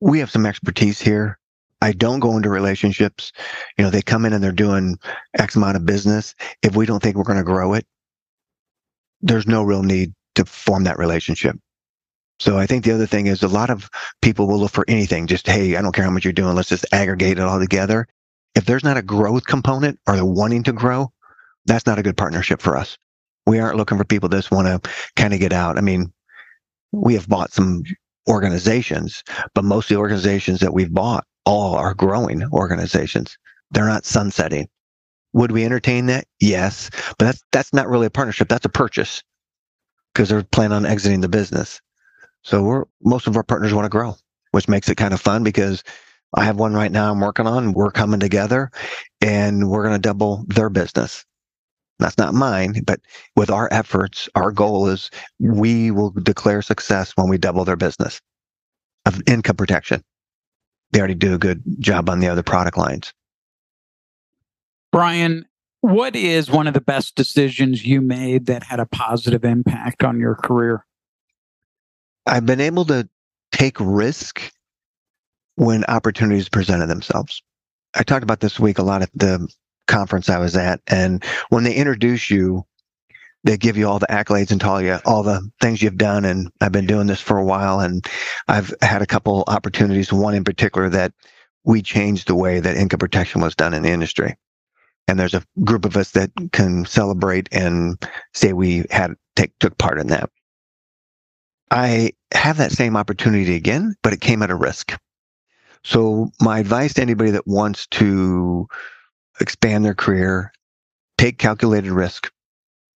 we 0.02 0.20
have 0.20 0.30
some 0.30 0.46
expertise 0.46 1.00
here 1.00 1.40
I 1.84 1.92
don't 1.92 2.22
go 2.22 2.38
into 2.38 2.50
relationships. 2.50 3.34
You 3.78 3.84
know, 3.84 3.90
they 3.90 4.02
come 4.02 4.24
in 4.24 4.32
and 4.32 4.42
they're 4.42 4.54
doing 4.54 4.98
X 5.38 5.58
amount 5.58 5.76
of 5.76 5.86
business. 5.86 6.34
If 6.62 6.78
we 6.78 6.86
don't 6.86 7.04
think 7.04 7.18
we're 7.18 7.24
going 7.24 7.40
to 7.40 7.44
grow 7.44 7.74
it, 7.74 7.86
there's 9.20 9.48
no 9.48 9.64
real 9.64 9.84
need 9.84 10.14
to 10.36 10.46
form 10.46 10.86
that 10.86 10.98
relationship. 10.98 11.58
So 12.40 12.58
I 12.58 12.68
think 12.68 12.86
the 12.86 12.94
other 12.94 13.06
thing 13.06 13.28
is 13.28 13.44
a 13.44 13.50
lot 13.50 13.70
of 13.70 13.90
people 14.22 14.48
will 14.48 14.60
look 14.60 14.72
for 14.72 14.86
anything. 14.88 15.28
Just, 15.28 15.46
hey, 15.46 15.76
I 15.76 15.82
don't 15.82 15.92
care 15.94 16.06
how 16.06 16.10
much 16.10 16.24
you're 16.24 16.32
doing. 16.32 16.56
Let's 16.56 16.70
just 16.70 16.86
aggregate 16.94 17.38
it 17.38 17.44
all 17.44 17.60
together. 17.60 18.08
If 18.56 18.64
there's 18.64 18.86
not 18.86 18.98
a 18.98 19.02
growth 19.02 19.46
component 19.46 20.00
or 20.08 20.16
they're 20.16 20.24
wanting 20.24 20.64
to 20.64 20.74
grow, 20.74 21.12
that's 21.66 21.86
not 21.86 22.00
a 22.00 22.04
good 22.04 22.16
partnership 22.16 22.62
for 22.62 22.78
us. 22.78 22.98
We 23.46 23.60
aren't 23.60 23.76
looking 23.76 23.98
for 23.98 24.06
people 24.06 24.30
that 24.30 24.38
just 24.38 24.52
want 24.52 24.68
to 24.68 24.90
kind 25.18 25.34
of 25.34 25.42
get 25.42 25.52
out. 25.52 25.78
I 25.78 25.82
mean, 25.82 26.14
we 26.94 27.16
have 27.16 27.28
bought 27.28 27.52
some 27.52 27.84
organizations, 28.30 29.22
but 29.54 29.66
most 29.66 29.92
of 29.92 29.96
the 29.96 30.00
organizations 30.00 30.62
that 30.62 30.74
we've 30.74 30.94
bought 30.94 31.26
all 31.46 31.76
are 31.76 31.94
growing 31.94 32.44
organizations. 32.52 33.38
They're 33.72 33.88
not 33.88 34.06
sunsetting. 34.06 34.68
Would 35.34 35.52
we 35.52 35.66
entertain 35.66 36.06
that? 36.08 36.26
Yes, 36.40 36.90
but 37.18 37.26
that's 37.26 37.44
that's 37.52 37.74
not 37.74 37.90
really 37.90 38.06
a 38.06 38.12
partnership. 38.12 38.50
That's 38.50 38.66
a 38.66 38.70
purchase 38.70 39.24
because 40.14 40.30
they're 40.30 40.44
planning 40.44 40.76
on 40.76 40.86
exiting 40.86 41.22
the 41.22 41.30
business. 41.30 41.82
So 42.44 42.62
we're 42.62 42.84
most 43.02 43.28
of 43.28 43.36
our 43.36 43.44
partners 43.44 43.74
want 43.74 43.86
to 43.86 43.90
grow, 43.90 44.16
which 44.52 44.68
makes 44.68 44.90
it 44.90 44.96
kind 44.96 45.14
of 45.14 45.22
fun 45.22 45.44
because 45.44 45.84
I 46.36 46.44
have 46.44 46.58
one 46.58 46.74
right 46.74 46.92
now 46.92 47.12
I'm 47.12 47.20
working 47.20 47.48
on. 47.48 47.74
We're 47.74 47.92
coming 47.92 48.20
together 48.20 48.72
and 49.22 49.70
we're 49.70 49.84
going 49.84 49.96
to 49.96 50.02
double 50.02 50.46
their 50.48 50.70
business. 50.70 51.26
That's 52.00 52.18
not 52.18 52.34
mine, 52.34 52.82
but 52.86 53.00
with 53.36 53.50
our 53.50 53.70
efforts, 53.72 54.28
our 54.36 54.52
goal 54.52 54.88
is 54.88 55.10
we 55.40 55.92
will 55.92 56.10
declare 56.10 56.62
success 56.62 57.14
when 57.16 57.30
we 57.30 57.38
double 57.38 57.66
their 57.66 57.76
business 57.76 58.20
of 59.06 59.22
income 59.28 59.56
protection 59.56 60.04
they 60.94 61.00
already 61.00 61.16
do 61.16 61.34
a 61.34 61.40
good 61.40 61.62
job 61.80 62.10
on 62.10 62.20
the 62.20 62.28
other 62.28 62.44
product 62.44 62.78
lines. 62.78 63.14
Brian, 64.92 65.46
what 65.82 66.16
is 66.16 66.50
one 66.50 66.68
of 66.68 66.76
the 66.76 66.82
best 66.82 67.16
decisions 67.16 67.86
you 67.86 68.00
made 68.00 68.46
that 68.46 68.64
had 68.64 68.80
a 68.80 68.86
positive 68.86 69.44
impact 69.44 70.04
on 70.04 70.20
your 70.20 70.36
career? 70.36 70.86
I've 72.26 72.46
been 72.46 72.62
able 72.62 72.86
to 72.86 73.10
take 73.52 73.76
risk 73.80 74.52
when 75.56 75.84
opportunities 75.86 76.48
presented 76.48 76.88
themselves. 76.88 77.42
I 77.96 78.04
talked 78.04 78.24
about 78.24 78.40
this 78.40 78.60
week 78.60 78.78
a 78.78 78.84
lot 78.84 79.02
at 79.02 79.10
the 79.14 79.48
conference 79.88 80.30
I 80.30 80.38
was 80.38 80.56
at. 80.56 80.80
And 80.88 81.24
when 81.50 81.64
they 81.64 81.74
introduce 81.74 82.30
you 82.30 82.66
they 83.44 83.58
give 83.58 83.78
you 83.78 83.88
all 83.88 84.00
the 84.00 84.08
accolades 84.08 84.52
and 84.52 84.62
tell 84.62 84.82
you 84.82 85.00
all 85.06 85.24
the 85.24 85.50
things 85.62 85.82
you've 85.82 85.98
done. 85.98 86.26
And 86.26 86.50
I've 86.62 86.72
been 86.72 86.88
doing 86.88 87.08
this 87.08 87.22
for 87.22 87.38
a 87.38 87.46
while 87.46 87.80
and 87.80 88.06
I've 88.48 88.74
had 88.82 89.02
a 89.02 89.08
couple 89.08 89.44
opportunities, 89.48 90.14
one 90.14 90.34
in 90.34 90.44
particular 90.44 90.90
that 90.90 91.14
we 91.66 91.82
changed 91.82 92.28
the 92.28 92.36
way 92.36 92.60
that 92.60 92.78
income 92.78 93.00
protection 93.00 93.42
was 93.42 93.56
done 93.56 93.74
in 93.74 93.84
the 93.84 93.92
industry. 93.92 94.36
And 95.08 95.20
there's 95.20 95.34
a 95.34 95.44
group 95.64 95.86
of 95.86 95.98
us 95.98 96.12
that 96.12 96.32
can 96.54 96.86
celebrate 96.86 97.50
and 97.52 98.02
say 98.34 98.54
we 98.54 98.86
had 98.90 99.16
take, 99.36 99.52
took 99.60 99.78
part 99.78 100.00
in 100.00 100.08
that. 100.08 100.30
I 101.72 102.12
have 102.34 102.58
that 102.58 102.72
same 102.72 102.96
opportunity 102.96 103.56
again, 103.56 103.96
but 104.04 104.14
it 104.14 104.22
came 104.22 104.42
at 104.42 104.52
a 104.52 104.56
risk. 104.56 104.98
So 105.84 106.32
my 106.40 106.60
advice 106.60 106.94
to 106.94 107.02
anybody 107.02 107.32
that 107.32 107.48
wants 107.48 107.88
to 107.88 108.68
expand 109.42 109.84
their 109.84 109.96
career, 109.96 110.54
take 111.18 111.38
calculated 111.38 111.92
risk 111.92 112.32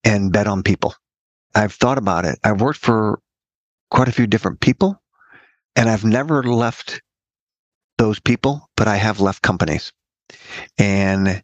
and 0.08 0.32
bet 0.32 0.46
on 0.46 0.62
people. 0.62 0.94
I've 1.54 1.74
thought 1.74 1.98
about 1.98 2.24
it. 2.24 2.38
I've 2.42 2.60
worked 2.60 2.80
for 2.80 3.20
quite 3.90 4.08
a 4.08 4.12
few 4.12 4.26
different 4.26 4.60
people 4.60 5.00
and 5.76 5.88
I've 5.88 6.04
never 6.04 6.42
left 6.42 7.02
those 7.98 8.18
people, 8.18 8.68
but 8.76 8.88
I 8.88 8.96
have 8.96 9.20
left 9.20 9.42
companies. 9.42 9.92
And 10.78 11.42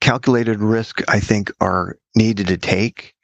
calculated 0.00 0.60
risk, 0.60 1.00
I 1.08 1.20
think, 1.20 1.50
are 1.60 1.96
needed 2.14 2.48
to 2.48 2.56
take 2.58 3.14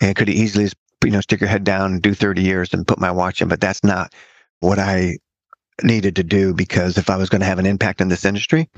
and 0.00 0.14
could 0.16 0.28
easily, 0.28 0.70
you 1.04 1.10
know, 1.10 1.20
stick 1.20 1.40
your 1.40 1.48
head 1.48 1.64
down 1.64 2.00
do 2.00 2.14
30 2.14 2.42
years 2.42 2.72
and 2.72 2.86
put 2.86 3.00
my 3.00 3.10
watch 3.10 3.42
in, 3.42 3.48
but 3.48 3.60
that's 3.60 3.84
not 3.84 4.14
what 4.60 4.78
I 4.78 5.18
needed 5.82 6.16
to 6.16 6.24
do 6.24 6.54
because 6.54 6.96
if 6.96 7.10
I 7.10 7.16
was 7.16 7.28
going 7.28 7.40
to 7.40 7.46
have 7.46 7.58
an 7.58 7.66
impact 7.66 8.00
in 8.00 8.08
this 8.08 8.24
industry, 8.24 8.68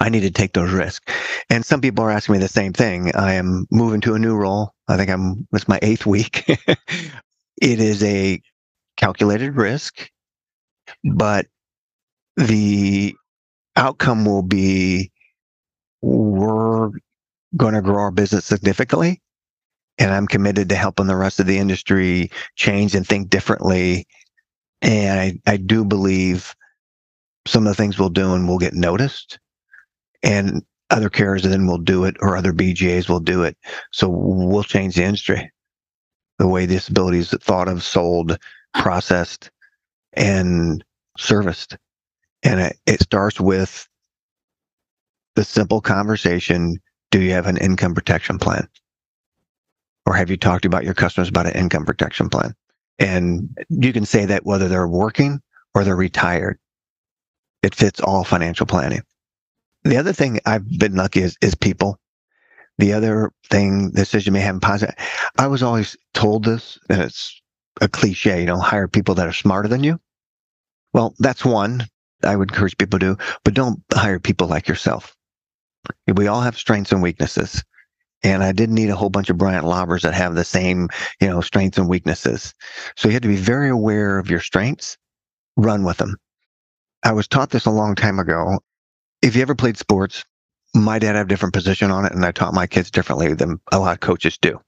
I 0.00 0.08
need 0.10 0.20
to 0.22 0.30
take 0.32 0.54
those 0.54 0.72
risks. 0.72 1.12
And 1.50 1.64
some 1.64 1.80
people 1.82 2.04
are 2.04 2.10
asking 2.10 2.34
me 2.34 2.38
the 2.40 2.48
same 2.48 2.72
thing. 2.72 3.14
I 3.14 3.34
am 3.34 3.66
moving 3.70 4.00
to 4.02 4.14
a 4.14 4.18
new 4.18 4.36
role. 4.36 4.74
I 4.88 4.96
think 4.96 5.10
I'm, 5.10 5.46
it's 5.52 5.68
my 5.68 5.78
eighth 5.82 6.06
week. 6.06 6.44
it 6.48 6.78
is 7.80 8.02
a 8.02 8.42
calculated 8.96 9.56
risk, 9.56 10.10
but 11.04 11.46
the 12.36 13.14
outcome 13.76 14.24
will 14.26 14.42
be 14.42 15.12
we're 16.02 16.90
going 17.56 17.74
to 17.74 17.82
grow 17.82 18.02
our 18.02 18.10
business 18.12 18.46
significantly. 18.46 19.20
And 19.98 20.12
I'm 20.12 20.26
committed 20.28 20.70
to 20.70 20.76
helping 20.76 21.06
the 21.06 21.16
rest 21.16 21.40
of 21.40 21.46
the 21.46 21.58
industry 21.58 22.30
change 22.56 22.94
and 22.94 23.06
think 23.06 23.30
differently. 23.30 24.06
And 24.82 25.20
I, 25.46 25.52
I 25.52 25.56
do 25.58 25.84
believe 25.84 26.54
some 27.46 27.66
of 27.66 27.70
the 27.70 27.74
things 27.82 27.98
we'll 27.98 28.10
do 28.10 28.34
and 28.34 28.48
we'll 28.48 28.58
get 28.58 28.74
noticed. 28.74 29.38
And 30.22 30.62
other 30.90 31.08
carriers 31.08 31.42
then 31.42 31.66
will 31.66 31.78
do 31.78 32.04
it 32.04 32.16
or 32.20 32.36
other 32.36 32.52
BGAs 32.52 33.08
will 33.08 33.20
do 33.20 33.42
it. 33.42 33.56
So 33.92 34.08
we'll 34.08 34.64
change 34.64 34.96
the 34.96 35.04
industry. 35.04 35.50
The 36.38 36.48
way 36.48 36.66
disability 36.66 37.18
is 37.18 37.30
thought 37.30 37.68
of, 37.68 37.82
sold, 37.82 38.38
processed, 38.74 39.50
and 40.14 40.82
serviced. 41.16 41.76
And 42.42 42.60
it, 42.60 42.76
it 42.86 43.00
starts 43.00 43.40
with 43.40 43.88
the 45.36 45.44
simple 45.44 45.80
conversation 45.80 46.78
do 47.10 47.20
you 47.20 47.32
have 47.32 47.46
an 47.46 47.56
income 47.56 47.94
protection 47.94 48.38
plan? 48.38 48.68
Or 50.06 50.14
have 50.14 50.30
you 50.30 50.36
talked 50.36 50.64
about 50.64 50.84
your 50.84 50.94
customers 50.94 51.28
about 51.28 51.46
an 51.46 51.52
income 51.52 51.84
protection 51.84 52.28
plan? 52.28 52.54
And 52.98 53.56
you 53.68 53.92
can 53.92 54.04
say 54.04 54.26
that 54.26 54.46
whether 54.46 54.68
they're 54.68 54.88
working 54.88 55.40
or 55.74 55.84
they're 55.84 55.96
retired, 55.96 56.58
it 57.62 57.74
fits 57.74 58.00
all 58.00 58.24
financial 58.24 58.66
planning. 58.66 59.02
The 59.84 59.96
other 59.96 60.12
thing 60.12 60.40
I've 60.46 60.68
been 60.78 60.94
lucky 60.94 61.20
is, 61.20 61.36
is 61.40 61.54
people. 61.54 61.98
The 62.78 62.92
other 62.92 63.30
thing 63.50 63.92
you 63.94 64.32
may 64.32 64.40
have 64.40 64.60
positive, 64.60 64.94
I 65.38 65.46
was 65.46 65.62
always 65.62 65.96
told 66.14 66.44
this, 66.44 66.78
and 66.88 67.02
it's 67.02 67.40
a 67.80 67.88
cliche, 67.88 68.40
you 68.40 68.46
know, 68.46 68.58
hire 68.58 68.88
people 68.88 69.14
that 69.16 69.26
are 69.26 69.32
smarter 69.32 69.68
than 69.68 69.84
you. 69.84 70.00
Well, 70.92 71.14
that's 71.18 71.44
one 71.44 71.86
I 72.24 72.36
would 72.36 72.50
encourage 72.50 72.78
people 72.78 72.98
to 72.98 73.14
do, 73.14 73.24
but 73.44 73.54
don't 73.54 73.80
hire 73.92 74.18
people 74.18 74.48
like 74.48 74.68
yourself. 74.68 75.14
We 76.14 76.26
all 76.26 76.40
have 76.40 76.58
strengths 76.58 76.92
and 76.92 77.02
weaknesses. 77.02 77.62
And 78.22 78.42
I 78.44 78.52
didn't 78.52 78.74
need 78.74 78.90
a 78.90 78.96
whole 78.96 79.08
bunch 79.08 79.30
of 79.30 79.38
Bryant 79.38 79.64
Lobbers 79.64 80.02
that 80.02 80.12
have 80.12 80.34
the 80.34 80.44
same, 80.44 80.88
you 81.20 81.28
know, 81.28 81.40
strengths 81.40 81.78
and 81.78 81.88
weaknesses. 81.88 82.52
So 82.96 83.08
you 83.08 83.14
have 83.14 83.22
to 83.22 83.28
be 83.28 83.36
very 83.36 83.70
aware 83.70 84.18
of 84.18 84.28
your 84.28 84.40
strengths, 84.40 84.98
run 85.56 85.84
with 85.84 85.96
them. 85.96 86.16
I 87.02 87.12
was 87.12 87.26
taught 87.26 87.50
this 87.50 87.64
a 87.64 87.70
long 87.70 87.94
time 87.94 88.18
ago. 88.18 88.58
If 89.22 89.36
you 89.36 89.42
ever 89.42 89.54
played 89.54 89.76
sports, 89.76 90.24
my 90.74 90.98
dad 90.98 91.16
had 91.16 91.26
a 91.26 91.28
different 91.28 91.54
position 91.54 91.90
on 91.90 92.04
it, 92.04 92.12
and 92.12 92.24
I 92.24 92.32
taught 92.32 92.54
my 92.54 92.66
kids 92.66 92.90
differently 92.90 93.34
than 93.34 93.60
a 93.72 93.78
lot 93.78 93.92
of 93.92 94.00
coaches 94.00 94.38
do. 94.38 94.60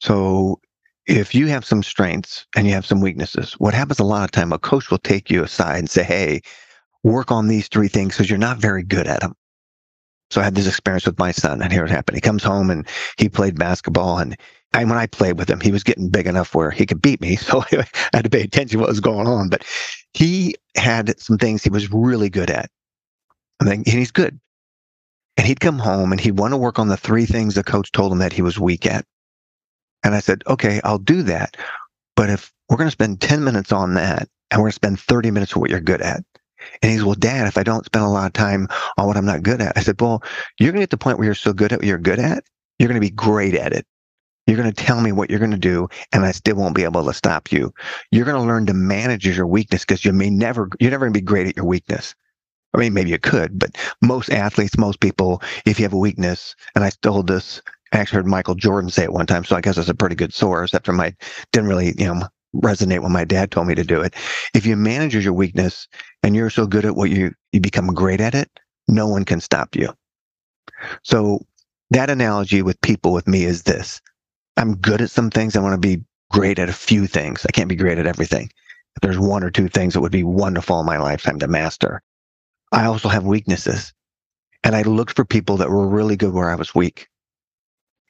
So 0.00 0.60
if 1.06 1.34
you 1.34 1.48
have 1.48 1.64
some 1.64 1.82
strengths 1.82 2.46
and 2.56 2.66
you 2.66 2.72
have 2.72 2.86
some 2.86 3.00
weaknesses, 3.00 3.52
what 3.54 3.74
happens 3.74 3.98
a 3.98 4.04
lot 4.04 4.24
of 4.24 4.30
time, 4.30 4.52
a 4.52 4.58
coach 4.58 4.90
will 4.90 4.98
take 4.98 5.30
you 5.30 5.42
aside 5.42 5.78
and 5.78 5.90
say, 5.90 6.02
Hey, 6.02 6.40
work 7.02 7.30
on 7.30 7.48
these 7.48 7.68
three 7.68 7.88
things 7.88 8.14
because 8.14 8.30
you're 8.30 8.38
not 8.38 8.58
very 8.58 8.82
good 8.82 9.06
at 9.06 9.20
them. 9.20 9.34
So 10.30 10.40
I 10.40 10.44
had 10.44 10.54
this 10.54 10.66
experience 10.66 11.06
with 11.06 11.18
my 11.18 11.30
son, 11.30 11.60
and 11.62 11.72
here 11.72 11.84
it 11.84 11.90
happened. 11.90 12.16
He 12.16 12.20
comes 12.22 12.42
home 12.42 12.70
and 12.70 12.86
he 13.18 13.28
played 13.28 13.58
basketball, 13.58 14.18
and 14.18 14.36
I, 14.72 14.84
when 14.84 14.98
I 14.98 15.06
played 15.06 15.38
with 15.38 15.48
him, 15.48 15.60
he 15.60 15.70
was 15.70 15.84
getting 15.84 16.08
big 16.08 16.26
enough 16.26 16.54
where 16.54 16.70
he 16.70 16.86
could 16.86 17.02
beat 17.02 17.20
me. 17.20 17.36
So 17.44 17.62
I 17.70 17.86
had 18.12 18.24
to 18.24 18.30
pay 18.30 18.42
attention 18.42 18.78
to 18.78 18.80
what 18.80 18.88
was 18.88 19.00
going 19.00 19.26
on. 19.26 19.48
But 19.48 19.64
he 20.14 20.54
had 20.76 21.18
some 21.20 21.38
things 21.38 21.62
he 21.62 21.70
was 21.70 21.92
really 21.92 22.30
good 22.30 22.50
at. 22.50 22.70
I 23.60 23.64
mean, 23.64 23.74
and 23.74 23.86
he's 23.86 24.10
good. 24.10 24.38
And 25.36 25.46
he'd 25.46 25.60
come 25.60 25.78
home 25.78 26.12
and 26.12 26.20
he'd 26.20 26.38
want 26.38 26.52
to 26.52 26.58
work 26.58 26.78
on 26.78 26.88
the 26.88 26.96
three 26.96 27.26
things 27.26 27.54
the 27.54 27.64
coach 27.64 27.90
told 27.92 28.12
him 28.12 28.18
that 28.18 28.32
he 28.32 28.42
was 28.42 28.58
weak 28.58 28.86
at. 28.86 29.04
And 30.04 30.14
I 30.14 30.20
said, 30.20 30.42
okay, 30.46 30.80
I'll 30.84 30.98
do 30.98 31.22
that. 31.22 31.56
But 32.14 32.30
if 32.30 32.52
we're 32.68 32.76
going 32.76 32.88
to 32.88 32.92
spend 32.92 33.20
10 33.20 33.42
minutes 33.42 33.72
on 33.72 33.94
that 33.94 34.28
and 34.50 34.60
we're 34.60 34.66
going 34.66 34.72
to 34.72 34.76
spend 34.76 35.00
30 35.00 35.30
minutes 35.30 35.54
on 35.54 35.60
what 35.60 35.70
you're 35.70 35.80
good 35.80 36.02
at, 36.02 36.22
and 36.82 36.92
he's, 36.92 37.04
well, 37.04 37.14
dad, 37.14 37.46
if 37.46 37.58
I 37.58 37.62
don't 37.62 37.84
spend 37.84 38.04
a 38.04 38.08
lot 38.08 38.26
of 38.26 38.32
time 38.32 38.68
on 38.96 39.06
what 39.06 39.16
I'm 39.16 39.26
not 39.26 39.42
good 39.42 39.60
at, 39.60 39.76
I 39.76 39.80
said, 39.80 40.00
well, 40.00 40.22
you're 40.58 40.72
going 40.72 40.80
to 40.80 40.82
get 40.82 40.90
to 40.90 40.96
the 40.96 41.02
point 41.02 41.18
where 41.18 41.26
you're 41.26 41.34
so 41.34 41.52
good 41.52 41.72
at 41.72 41.80
what 41.80 41.86
you're 41.86 41.98
good 41.98 42.18
at, 42.18 42.44
you're 42.78 42.88
going 42.88 43.00
to 43.00 43.06
be 43.06 43.10
great 43.10 43.54
at 43.54 43.72
it. 43.72 43.86
You're 44.46 44.56
going 44.58 44.72
to 44.72 44.84
tell 44.84 45.00
me 45.00 45.10
what 45.10 45.30
you're 45.30 45.38
going 45.38 45.50
to 45.52 45.56
do, 45.56 45.88
and 46.12 46.24
I 46.24 46.32
still 46.32 46.56
won't 46.56 46.74
be 46.74 46.84
able 46.84 47.04
to 47.04 47.14
stop 47.14 47.50
you. 47.50 47.72
You're 48.10 48.26
going 48.26 48.40
to 48.40 48.46
learn 48.46 48.66
to 48.66 48.74
manage 48.74 49.26
your 49.26 49.46
weakness 49.46 49.84
because 49.84 50.04
you 50.04 50.12
may 50.12 50.28
never, 50.28 50.68
you're 50.80 50.90
never 50.90 51.06
going 51.06 51.14
to 51.14 51.18
be 51.18 51.24
great 51.24 51.46
at 51.46 51.56
your 51.56 51.64
weakness. 51.64 52.14
I 52.74 52.78
mean, 52.78 52.92
maybe 52.92 53.10
you 53.10 53.18
could, 53.18 53.58
but 53.58 53.76
most 54.02 54.30
athletes, 54.30 54.76
most 54.76 55.00
people, 55.00 55.42
if 55.64 55.78
you 55.78 55.84
have 55.84 55.92
a 55.92 55.98
weakness, 55.98 56.56
and 56.74 56.84
I 56.84 56.88
stole 56.90 57.22
this, 57.22 57.62
I 57.92 57.98
actually 57.98 58.16
heard 58.16 58.26
Michael 58.26 58.56
Jordan 58.56 58.90
say 58.90 59.04
it 59.04 59.12
one 59.12 59.26
time, 59.26 59.44
so 59.44 59.56
I 59.56 59.60
guess 59.60 59.78
it's 59.78 59.88
a 59.88 59.94
pretty 59.94 60.16
good 60.16 60.34
source 60.34 60.74
after 60.74 60.92
my, 60.92 61.14
didn't 61.52 61.68
really, 61.68 61.94
you 61.96 62.06
know, 62.06 62.22
resonate 62.56 63.00
when 63.00 63.12
my 63.12 63.24
dad 63.24 63.50
told 63.50 63.68
me 63.68 63.74
to 63.74 63.84
do 63.84 64.00
it. 64.00 64.14
If 64.54 64.66
you 64.66 64.76
manage 64.76 65.14
your 65.14 65.32
weakness 65.32 65.86
and 66.22 66.34
you're 66.34 66.50
so 66.50 66.66
good 66.66 66.84
at 66.84 66.96
what 66.96 67.10
you, 67.10 67.32
you 67.52 67.60
become 67.60 67.94
great 67.94 68.20
at 68.20 68.34
it, 68.34 68.50
no 68.88 69.06
one 69.06 69.24
can 69.24 69.40
stop 69.40 69.76
you. 69.76 69.92
So 71.02 71.40
that 71.90 72.10
analogy 72.10 72.62
with 72.62 72.80
people 72.80 73.12
with 73.12 73.28
me 73.28 73.44
is 73.44 73.62
this. 73.62 74.00
I'm 74.56 74.76
good 74.76 75.00
at 75.00 75.10
some 75.10 75.30
things. 75.30 75.56
I 75.56 75.60
want 75.60 75.80
to 75.80 75.88
be 75.88 76.04
great 76.30 76.58
at 76.58 76.68
a 76.68 76.72
few 76.72 77.06
things. 77.06 77.44
I 77.46 77.52
can't 77.52 77.68
be 77.68 77.76
great 77.76 77.98
at 77.98 78.06
everything. 78.06 78.50
If 78.96 79.02
there's 79.02 79.18
one 79.18 79.44
or 79.44 79.50
two 79.50 79.68
things 79.68 79.94
that 79.94 80.00
would 80.00 80.12
be 80.12 80.24
wonderful 80.24 80.80
in 80.80 80.86
my 80.86 80.98
lifetime 80.98 81.38
to 81.40 81.48
master, 81.48 82.02
I 82.74 82.84
also 82.86 83.08
have 83.08 83.24
weaknesses. 83.24 83.94
And 84.62 84.76
I 84.76 84.82
looked 84.82 85.16
for 85.16 85.24
people 85.24 85.56
that 85.58 85.70
were 85.70 85.88
really 85.88 86.16
good 86.16 86.32
where 86.32 86.50
I 86.50 86.54
was 86.54 86.74
weak 86.74 87.08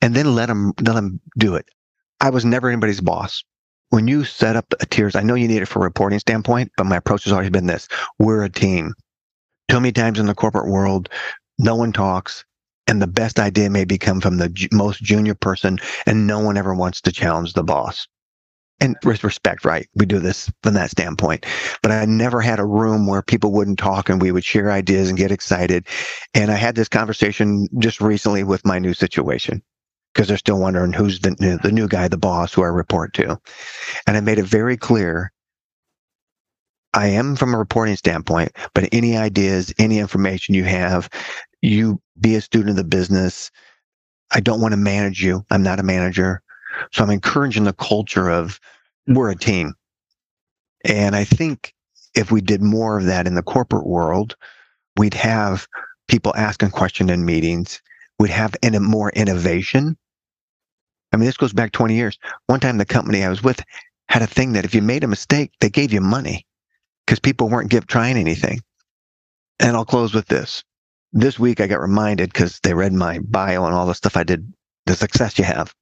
and 0.02 0.14
then 0.14 0.34
let 0.34 0.46
them, 0.46 0.72
let 0.80 0.94
them 0.94 1.20
do 1.38 1.54
it. 1.54 1.68
I 2.20 2.30
was 2.30 2.44
never 2.44 2.68
anybody's 2.68 3.00
boss 3.00 3.44
when 3.94 4.08
you 4.08 4.24
set 4.24 4.56
up 4.56 4.66
a 4.80 4.86
tiers, 4.86 5.14
I 5.14 5.22
know 5.22 5.34
you 5.34 5.46
need 5.46 5.62
it 5.62 5.68
for 5.68 5.78
a 5.78 5.82
reporting 5.82 6.18
standpoint, 6.18 6.72
but 6.76 6.84
my 6.84 6.96
approach 6.96 7.24
has 7.24 7.32
always 7.32 7.50
been 7.50 7.66
this. 7.66 7.86
We're 8.18 8.42
a 8.42 8.50
team. 8.50 8.92
Too 9.68 9.78
many 9.78 9.92
times 9.92 10.18
in 10.18 10.26
the 10.26 10.34
corporate 10.34 10.68
world, 10.68 11.08
no 11.60 11.76
one 11.76 11.92
talks 11.92 12.44
and 12.88 13.00
the 13.00 13.06
best 13.06 13.38
idea 13.38 13.70
may 13.70 13.84
become 13.84 14.20
from 14.20 14.38
the 14.38 14.68
most 14.72 15.00
junior 15.00 15.34
person 15.34 15.78
and 16.06 16.26
no 16.26 16.40
one 16.40 16.56
ever 16.56 16.74
wants 16.74 17.00
to 17.02 17.12
challenge 17.12 17.52
the 17.52 17.62
boss. 17.62 18.08
And 18.80 18.96
with 19.04 19.24
respect, 19.24 19.64
right? 19.64 19.88
We 19.94 20.04
do 20.04 20.18
this 20.18 20.50
from 20.62 20.74
that 20.74 20.90
standpoint. 20.90 21.46
But 21.82 21.92
I 21.92 22.04
never 22.04 22.40
had 22.40 22.58
a 22.58 22.66
room 22.66 23.06
where 23.06 23.22
people 23.22 23.52
wouldn't 23.52 23.78
talk 23.78 24.08
and 24.08 24.20
we 24.20 24.32
would 24.32 24.44
share 24.44 24.70
ideas 24.70 25.08
and 25.08 25.16
get 25.16 25.30
excited. 25.30 25.86
And 26.34 26.50
I 26.50 26.56
had 26.56 26.74
this 26.74 26.88
conversation 26.88 27.68
just 27.78 28.00
recently 28.00 28.44
with 28.44 28.66
my 28.66 28.78
new 28.78 28.92
situation 28.92 29.62
because 30.12 30.28
they're 30.28 30.36
still 30.36 30.60
wondering 30.60 30.92
who's 30.92 31.20
the, 31.20 31.58
the 31.62 31.72
new 31.72 31.88
guy, 31.88 32.08
the 32.08 32.18
boss 32.18 32.52
who 32.52 32.62
I 32.62 32.68
report 32.68 33.14
to. 33.14 33.40
And 34.06 34.16
I 34.16 34.20
made 34.20 34.38
it 34.38 34.44
very 34.44 34.76
clear 34.76 35.32
I 36.94 37.08
am 37.08 37.34
from 37.34 37.54
a 37.54 37.58
reporting 37.58 37.96
standpoint, 37.96 38.52
but 38.72 38.88
any 38.92 39.16
ideas, 39.16 39.74
any 39.78 39.98
information 39.98 40.54
you 40.54 40.62
have, 40.64 41.10
you 41.60 42.00
be 42.20 42.36
a 42.36 42.40
student 42.40 42.70
of 42.70 42.76
the 42.76 42.84
business. 42.84 43.50
I 44.30 44.40
don't 44.40 44.60
want 44.60 44.72
to 44.72 44.78
manage 44.78 45.22
you. 45.22 45.44
I'm 45.50 45.64
not 45.64 45.80
a 45.80 45.82
manager. 45.82 46.40
So 46.92 47.02
I'm 47.02 47.10
encouraging 47.10 47.64
the 47.64 47.72
culture 47.72 48.28
of 48.28 48.60
we're 49.06 49.30
a 49.30 49.36
team. 49.36 49.74
And 50.84 51.16
I 51.16 51.24
think 51.24 51.74
if 52.14 52.30
we 52.30 52.40
did 52.40 52.62
more 52.62 52.98
of 52.98 53.04
that 53.06 53.26
in 53.26 53.34
the 53.34 53.42
corporate 53.42 53.86
world, 53.86 54.36
we'd 54.96 55.14
have 55.14 55.66
people 56.08 56.34
asking 56.36 56.70
questions 56.70 57.10
in 57.10 57.24
meetings. 57.24 57.82
We'd 58.18 58.30
have 58.30 58.54
in 58.62 58.80
more 58.82 59.10
innovation 59.10 59.96
I 61.14 61.16
mean, 61.16 61.26
this 61.26 61.36
goes 61.36 61.52
back 61.52 61.70
20 61.70 61.94
years. 61.94 62.18
One 62.48 62.58
time, 62.58 62.76
the 62.76 62.84
company 62.84 63.22
I 63.22 63.28
was 63.28 63.40
with 63.40 63.62
had 64.08 64.22
a 64.22 64.26
thing 64.26 64.52
that 64.54 64.64
if 64.64 64.74
you 64.74 64.82
made 64.82 65.04
a 65.04 65.08
mistake, 65.08 65.52
they 65.60 65.70
gave 65.70 65.92
you 65.92 66.00
money 66.00 66.44
because 67.06 67.20
people 67.20 67.48
weren't 67.48 67.70
give, 67.70 67.86
trying 67.86 68.16
anything. 68.16 68.60
And 69.60 69.76
I'll 69.76 69.84
close 69.84 70.12
with 70.12 70.26
this. 70.26 70.64
This 71.12 71.38
week, 71.38 71.60
I 71.60 71.68
got 71.68 71.80
reminded 71.80 72.32
because 72.32 72.58
they 72.64 72.74
read 72.74 72.92
my 72.92 73.20
bio 73.20 73.64
and 73.64 73.74
all 73.74 73.86
the 73.86 73.94
stuff 73.94 74.16
I 74.16 74.24
did, 74.24 74.52
the 74.86 74.96
success 74.96 75.38
you 75.38 75.44
have. 75.44 75.72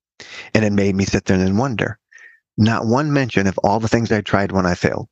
And 0.55 0.65
it 0.65 0.73
made 0.73 0.95
me 0.95 1.05
sit 1.05 1.25
there 1.25 1.39
and 1.39 1.59
wonder. 1.59 1.99
Not 2.57 2.87
one 2.87 3.13
mention 3.13 3.47
of 3.47 3.59
all 3.59 3.81
the 3.81 3.89
things 3.89 4.13
I 4.13 4.21
tried 4.21 4.53
when 4.53 4.67
I 4.67 4.75
failed. 4.75 5.09